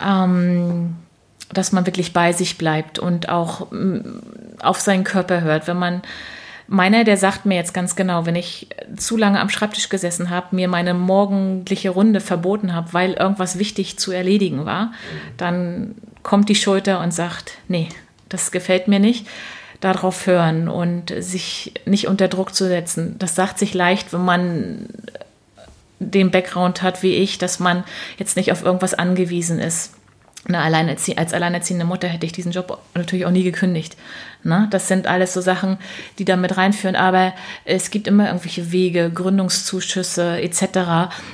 Ähm, 0.00 0.94
dass 1.52 1.72
man 1.72 1.86
wirklich 1.86 2.12
bei 2.12 2.32
sich 2.32 2.56
bleibt 2.56 3.00
und 3.00 3.30
auch 3.30 3.72
mm, 3.72 4.00
auf 4.60 4.78
seinen 4.80 5.02
Körper 5.02 5.40
hört. 5.40 5.66
Wenn 5.66 5.78
man 5.78 6.02
Meiner, 6.70 7.04
der 7.04 7.16
sagt 7.16 7.46
mir 7.46 7.54
jetzt 7.54 7.72
ganz 7.72 7.96
genau, 7.96 8.26
wenn 8.26 8.36
ich 8.36 8.68
zu 8.94 9.16
lange 9.16 9.40
am 9.40 9.48
Schreibtisch 9.48 9.88
gesessen 9.88 10.28
habe, 10.28 10.54
mir 10.54 10.68
meine 10.68 10.92
morgendliche 10.92 11.88
Runde 11.88 12.20
verboten 12.20 12.74
habe, 12.74 12.92
weil 12.92 13.14
irgendwas 13.14 13.58
wichtig 13.58 13.98
zu 13.98 14.12
erledigen 14.12 14.66
war, 14.66 14.92
dann 15.38 15.94
kommt 16.22 16.50
die 16.50 16.54
Schulter 16.54 17.00
und 17.00 17.12
sagt, 17.12 17.52
nee, 17.68 17.88
das 18.28 18.50
gefällt 18.50 18.86
mir 18.86 19.00
nicht. 19.00 19.26
Darauf 19.80 20.26
hören 20.26 20.68
und 20.68 21.14
sich 21.18 21.72
nicht 21.86 22.06
unter 22.06 22.28
Druck 22.28 22.54
zu 22.54 22.66
setzen. 22.66 23.16
Das 23.18 23.34
sagt 23.34 23.58
sich 23.58 23.72
leicht, 23.72 24.12
wenn 24.12 24.24
man 24.24 24.88
den 26.00 26.30
Background 26.30 26.82
hat 26.82 27.02
wie 27.02 27.14
ich, 27.14 27.38
dass 27.38 27.60
man 27.60 27.84
jetzt 28.18 28.36
nicht 28.36 28.52
auf 28.52 28.62
irgendwas 28.62 28.92
angewiesen 28.92 29.58
ist 29.58 29.97
eine 30.46 30.60
Alleinerzie 30.60 31.18
als 31.18 31.34
alleinerziehende 31.34 31.84
Mutter 31.84 32.08
hätte 32.08 32.24
ich 32.24 32.32
diesen 32.32 32.52
Job 32.52 32.78
natürlich 32.94 33.26
auch 33.26 33.30
nie 33.30 33.42
gekündigt. 33.42 33.96
Ne? 34.44 34.68
Das 34.70 34.86
sind 34.86 35.06
alles 35.06 35.34
so 35.34 35.40
Sachen, 35.40 35.78
die 36.18 36.24
da 36.24 36.36
mit 36.36 36.56
reinführen. 36.56 36.96
Aber 36.96 37.34
es 37.64 37.90
gibt 37.90 38.06
immer 38.06 38.26
irgendwelche 38.26 38.70
Wege, 38.70 39.10
Gründungszuschüsse 39.12 40.40
etc., 40.40 40.62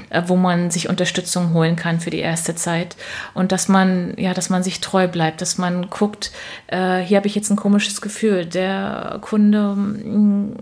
äh, 0.08 0.22
wo 0.26 0.36
man 0.36 0.70
sich 0.70 0.88
Unterstützung 0.88 1.52
holen 1.52 1.76
kann 1.76 2.00
für 2.00 2.10
die 2.10 2.20
erste 2.20 2.54
Zeit. 2.54 2.96
Und 3.34 3.52
dass 3.52 3.68
man, 3.68 4.14
ja, 4.16 4.32
dass 4.32 4.48
man 4.48 4.62
sich 4.62 4.80
treu 4.80 5.06
bleibt, 5.06 5.42
dass 5.42 5.58
man 5.58 5.90
guckt, 5.90 6.32
äh, 6.68 7.00
hier 7.00 7.18
habe 7.18 7.26
ich 7.26 7.34
jetzt 7.34 7.50
ein 7.50 7.56
komisches 7.56 8.00
Gefühl. 8.00 8.46
Der 8.46 9.18
Kunde, 9.20 9.74
mm, 9.76 10.56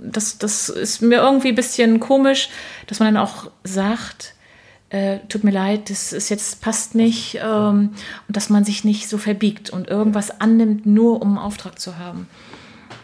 das, 0.00 0.38
das 0.38 0.70
ist 0.70 1.02
mir 1.02 1.18
irgendwie 1.18 1.48
ein 1.48 1.54
bisschen 1.54 2.00
komisch, 2.00 2.48
dass 2.86 2.98
man 2.98 3.14
dann 3.14 3.22
auch 3.22 3.50
sagt, 3.62 4.34
äh, 4.90 5.18
tut 5.28 5.44
mir 5.44 5.50
leid, 5.50 5.90
das 5.90 6.12
ist 6.12 6.28
jetzt 6.28 6.60
passt 6.60 6.94
nicht 6.94 7.38
ähm, 7.42 7.90
und 8.26 8.36
dass 8.36 8.48
man 8.48 8.64
sich 8.64 8.84
nicht 8.84 9.08
so 9.08 9.18
verbiegt 9.18 9.70
und 9.70 9.88
irgendwas 9.88 10.40
annimmt, 10.40 10.86
nur 10.86 11.20
um 11.20 11.28
einen 11.28 11.38
Auftrag 11.38 11.78
zu 11.78 11.98
haben. 11.98 12.26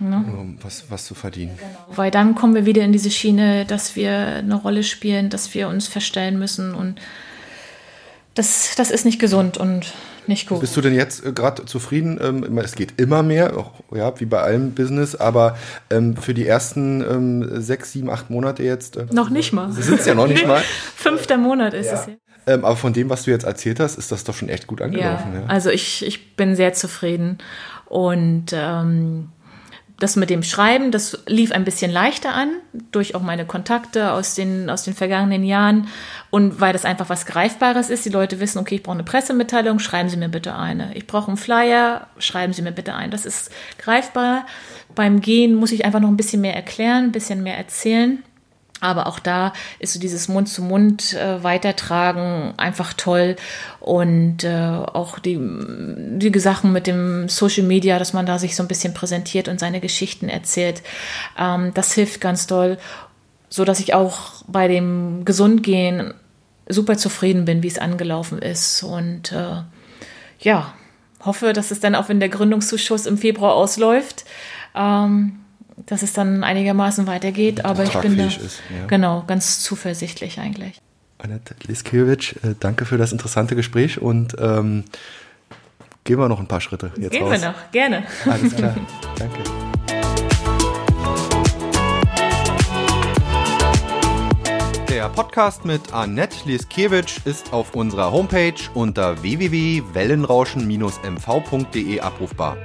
Ne? 0.01 0.25
Um 0.27 0.59
was, 0.63 0.91
was 0.91 1.05
zu 1.05 1.15
verdienen. 1.15 1.57
Genau. 1.57 1.97
Weil 1.97 2.11
dann 2.11 2.35
kommen 2.35 2.55
wir 2.55 2.67
wieder 2.67 2.83
in 2.83 2.93
diese 2.93 3.11
Schiene, 3.11 3.65
dass 3.65 3.97
wir 3.97 4.13
eine 4.13 4.55
Rolle 4.55 4.83
spielen, 4.83 5.31
dass 5.31 5.55
wir 5.55 5.69
uns 5.69 5.87
verstellen 5.87 6.39
müssen 6.39 6.75
und 6.75 7.01
das, 8.35 8.75
das 8.77 8.91
ist 8.91 9.05
nicht 9.05 9.21
gesund 9.21 9.59
und 9.59 9.93
nicht 10.27 10.49
gut. 10.49 10.61
Bist 10.61 10.77
du 10.77 10.81
denn 10.81 10.95
jetzt 10.95 11.25
äh, 11.25 11.33
gerade 11.33 11.65
zufrieden? 11.67 12.19
Ähm, 12.23 12.59
es 12.59 12.75
geht 12.75 13.01
immer 13.01 13.23
mehr, 13.23 13.57
auch, 13.57 13.73
ja, 13.95 14.19
wie 14.21 14.25
bei 14.25 14.41
allem 14.41 14.73
Business, 14.73 15.15
aber 15.15 15.57
ähm, 15.91 16.17
für 16.17 16.35
die 16.35 16.47
ersten 16.47 17.01
ähm, 17.03 17.63
sechs, 17.63 17.93
sieben, 17.93 18.11
acht 18.11 18.31
Monate 18.31 18.63
jetzt. 18.63 18.97
Äh, 18.97 19.07
noch 19.13 19.31
nicht 19.31 19.53
mal. 19.53 19.71
Sind 19.73 20.01
es 20.01 20.07
ja 20.07 20.15
noch 20.15 20.27
nicht 20.27 20.47
mal. 20.47 20.63
Fünfter 20.97 21.37
Monat 21.37 21.75
ist 21.75 21.87
ja. 21.87 21.95
es 21.95 22.07
jetzt. 22.07 22.19
Ähm, 22.47 22.65
aber 22.65 22.77
von 22.77 22.93
dem, 22.93 23.09
was 23.09 23.23
du 23.23 23.31
jetzt 23.31 23.45
erzählt 23.45 23.81
hast, 23.81 23.97
ist 23.97 24.13
das 24.13 24.25
doch 24.25 24.35
schon 24.35 24.49
echt 24.49 24.67
gut 24.67 24.83
angelaufen. 24.83 25.33
Ja, 25.33 25.41
ja. 25.41 25.47
Also 25.47 25.71
ich, 25.71 26.05
ich 26.05 26.37
bin 26.37 26.57
sehr 26.57 26.75
zufrieden 26.75 27.39
und 27.87 28.47
ähm, 28.53 29.31
das 29.99 30.17
mit 30.17 30.29
dem 30.29 30.43
Schreiben, 30.43 30.91
das 30.91 31.23
lief 31.27 31.53
ein 31.53 31.65
bisschen 31.65 31.91
leichter 31.91 32.35
an, 32.35 32.51
durch 32.91 33.15
auch 33.15 33.23
meine 33.23 33.47
Kontakte 33.47 34.13
aus 34.13 34.35
den, 34.35 34.69
aus 34.69 34.83
den 34.83 34.95
vergangenen 34.95 35.45
Jahren 35.45 35.87
und 36.31 36.61
weil 36.61 36.73
das 36.73 36.85
einfach 36.85 37.09
was 37.09 37.27
Greifbares 37.27 37.91
ist. 37.91 38.05
Die 38.05 38.11
Leute 38.11 38.41
wissen, 38.41 38.59
okay, 38.59 38.77
ich 38.77 38.83
brauche 38.83 38.97
eine 38.97 39.05
Pressemitteilung, 39.05 39.79
schreiben 39.79 40.09
Sie 40.09 40.17
mir 40.17 40.29
bitte 40.29 40.57
eine. 40.57 40.95
Ich 40.97 41.07
brauche 41.07 41.29
einen 41.29 41.37
Flyer, 41.37 42.09
schreiben 42.19 42.53
Sie 42.53 42.63
mir 42.63 42.73
bitte 42.73 42.95
ein. 42.95 43.13
Das 43.13 43.25
ist 43.25 43.53
greifbar. 43.79 44.47
Beim 44.97 45.21
Gehen 45.21 45.55
muss 45.55 45.71
ich 45.71 45.85
einfach 45.85 46.01
noch 46.01 46.09
ein 46.09 46.17
bisschen 46.17 46.41
mehr 46.41 46.57
erklären, 46.57 47.05
ein 47.05 47.13
bisschen 47.13 47.43
mehr 47.43 47.57
erzählen. 47.57 48.23
Aber 48.85 49.07
auch 49.07 49.19
da 49.19 49.55
ist 49.79 49.95
so 49.95 49.99
dieses 49.99 50.29
Mund-zu-Mund 50.29 51.15
äh, 51.15 51.43
einfach 52.59 52.93
toll. 52.93 53.37
Und 53.81 54.45
äh, 54.45 54.53
auch 54.53 55.19
die, 55.19 55.41
die 55.41 56.39
Sachen 56.39 56.71
mit 56.71 56.87
dem 56.87 57.31
Social 57.31 57.65
Media, 57.65 57.99
dass 57.99 58.13
man 58.13 58.27
da 58.27 58.39
sich 58.39 58.55
so 58.55 58.63
ein 58.63 58.69
bisschen 58.69 58.93
präsentiert 58.93 59.49
und 59.49 59.59
seine 59.59 59.81
Geschichten 59.81 60.29
erzählt, 60.29 60.83
ähm, 61.39 61.73
das 61.73 61.95
hilft 61.95 62.21
ganz 62.21 62.47
toll. 62.47 62.77
So 63.49 63.65
dass 63.65 63.81
ich 63.81 63.95
auch 63.95 64.45
bei 64.49 64.69
dem 64.69 65.25
Gesundgehen 65.25 66.13
super 66.69 66.99
zufrieden 66.99 67.47
bin, 67.47 67.63
wie 67.63 67.69
es 67.69 67.79
angelaufen 67.79 68.39
ist. 68.39 68.83
Und 68.83 69.33
äh, 69.33 69.63
ja, 70.41 70.75
hoffe, 71.25 71.55
dass 71.55 71.71
es 71.71 71.81
dann 71.81 71.95
auch, 71.95 72.11
wenn 72.11 72.21
der 72.21 72.29
Gründungszuschuss 72.29 73.07
im 73.07 73.17
Februar 73.17 73.55
ausläuft, 73.55 74.27
ähm, 74.75 75.44
dass 75.77 76.03
es 76.03 76.13
dann 76.13 76.45
einigermaßen 76.45 77.07
weitergeht. 77.07 77.65
Aber 77.65 77.85
ich 77.85 77.97
bin 77.99 78.17
da 78.17 78.27
ist, 78.27 78.63
ja. 78.71 78.87
genau 78.87 79.25
ganz 79.27 79.61
zuversichtlich 79.61 80.39
eigentlich. 80.39 80.81
Annette 81.19 81.55
Liskiewicz, 81.67 82.35
äh, 82.43 82.55
danke 82.59 82.85
für 82.85 82.99
das 82.99 83.13
interessante 83.13 83.57
Gespräch 83.57 84.01
und 84.01 84.37
ähm, 84.39 84.85
gehen 86.05 86.19
wir 86.19 86.29
noch 86.29 86.41
ein 86.41 86.49
paar 86.49 86.61
Schritte 86.61 86.93
jetzt 86.97 87.13
Gehen 87.13 87.23
raus. 87.23 87.41
wir 87.41 87.49
noch, 87.49 87.55
gerne. 87.73 88.05
Alles 88.27 88.55
klar, 88.55 88.77
danke. 89.19 89.39
Der 94.89 95.09
Podcast 95.09 95.65
mit 95.65 95.93
Annette 95.93 96.37
Lieskiewicz 96.47 97.21
ist 97.25 97.53
auf 97.53 97.75
unserer 97.75 98.13
Homepage 98.13 98.55
unter 98.75 99.21
www.wellenrauschen-mv.de 99.23 102.01
abrufbar. 102.01 102.57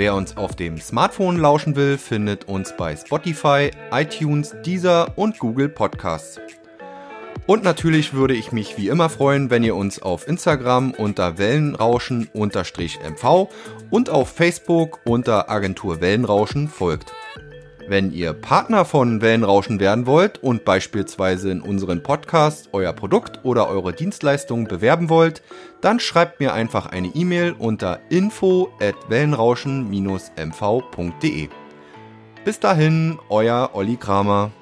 Wer 0.00 0.14
uns 0.14 0.36
auf 0.38 0.56
dem 0.56 0.80
Smartphone 0.80 1.36
lauschen 1.36 1.76
will, 1.76 1.98
findet 1.98 2.48
uns 2.48 2.74
bei 2.74 2.96
Spotify, 2.96 3.70
iTunes, 3.92 4.56
Deezer 4.64 5.18
und 5.18 5.38
Google 5.38 5.68
Podcasts. 5.68 6.40
Und 7.46 7.64
natürlich 7.64 8.14
würde 8.14 8.32
ich 8.32 8.50
mich 8.50 8.78
wie 8.78 8.88
immer 8.88 9.10
freuen, 9.10 9.50
wenn 9.50 9.62
ihr 9.62 9.76
uns 9.76 10.00
auf 10.00 10.26
Instagram 10.26 10.92
unter 10.92 11.36
Wellenrauschen-MV 11.36 13.48
und 13.90 14.08
auf 14.08 14.30
Facebook 14.30 15.00
unter 15.04 15.50
Agentur 15.50 16.00
Wellenrauschen 16.00 16.68
folgt. 16.68 17.12
Wenn 17.88 18.12
ihr 18.12 18.32
Partner 18.32 18.84
von 18.84 19.20
Wellenrauschen 19.20 19.80
werden 19.80 20.06
wollt 20.06 20.42
und 20.42 20.64
beispielsweise 20.64 21.50
in 21.50 21.60
unseren 21.60 22.02
Podcast 22.02 22.68
euer 22.72 22.92
Produkt 22.92 23.44
oder 23.44 23.68
eure 23.68 23.92
Dienstleistung 23.92 24.64
bewerben 24.64 25.08
wollt, 25.08 25.42
dann 25.80 25.98
schreibt 25.98 26.40
mir 26.40 26.52
einfach 26.52 26.86
eine 26.86 27.08
E-Mail 27.08 27.54
unter 27.58 27.98
info 28.10 28.68
at 28.80 28.94
wellenrauschen-mv.de. 29.08 31.48
Bis 32.44 32.60
dahin, 32.60 33.18
euer 33.28 33.70
Olli 33.74 33.96
Kramer. 33.96 34.52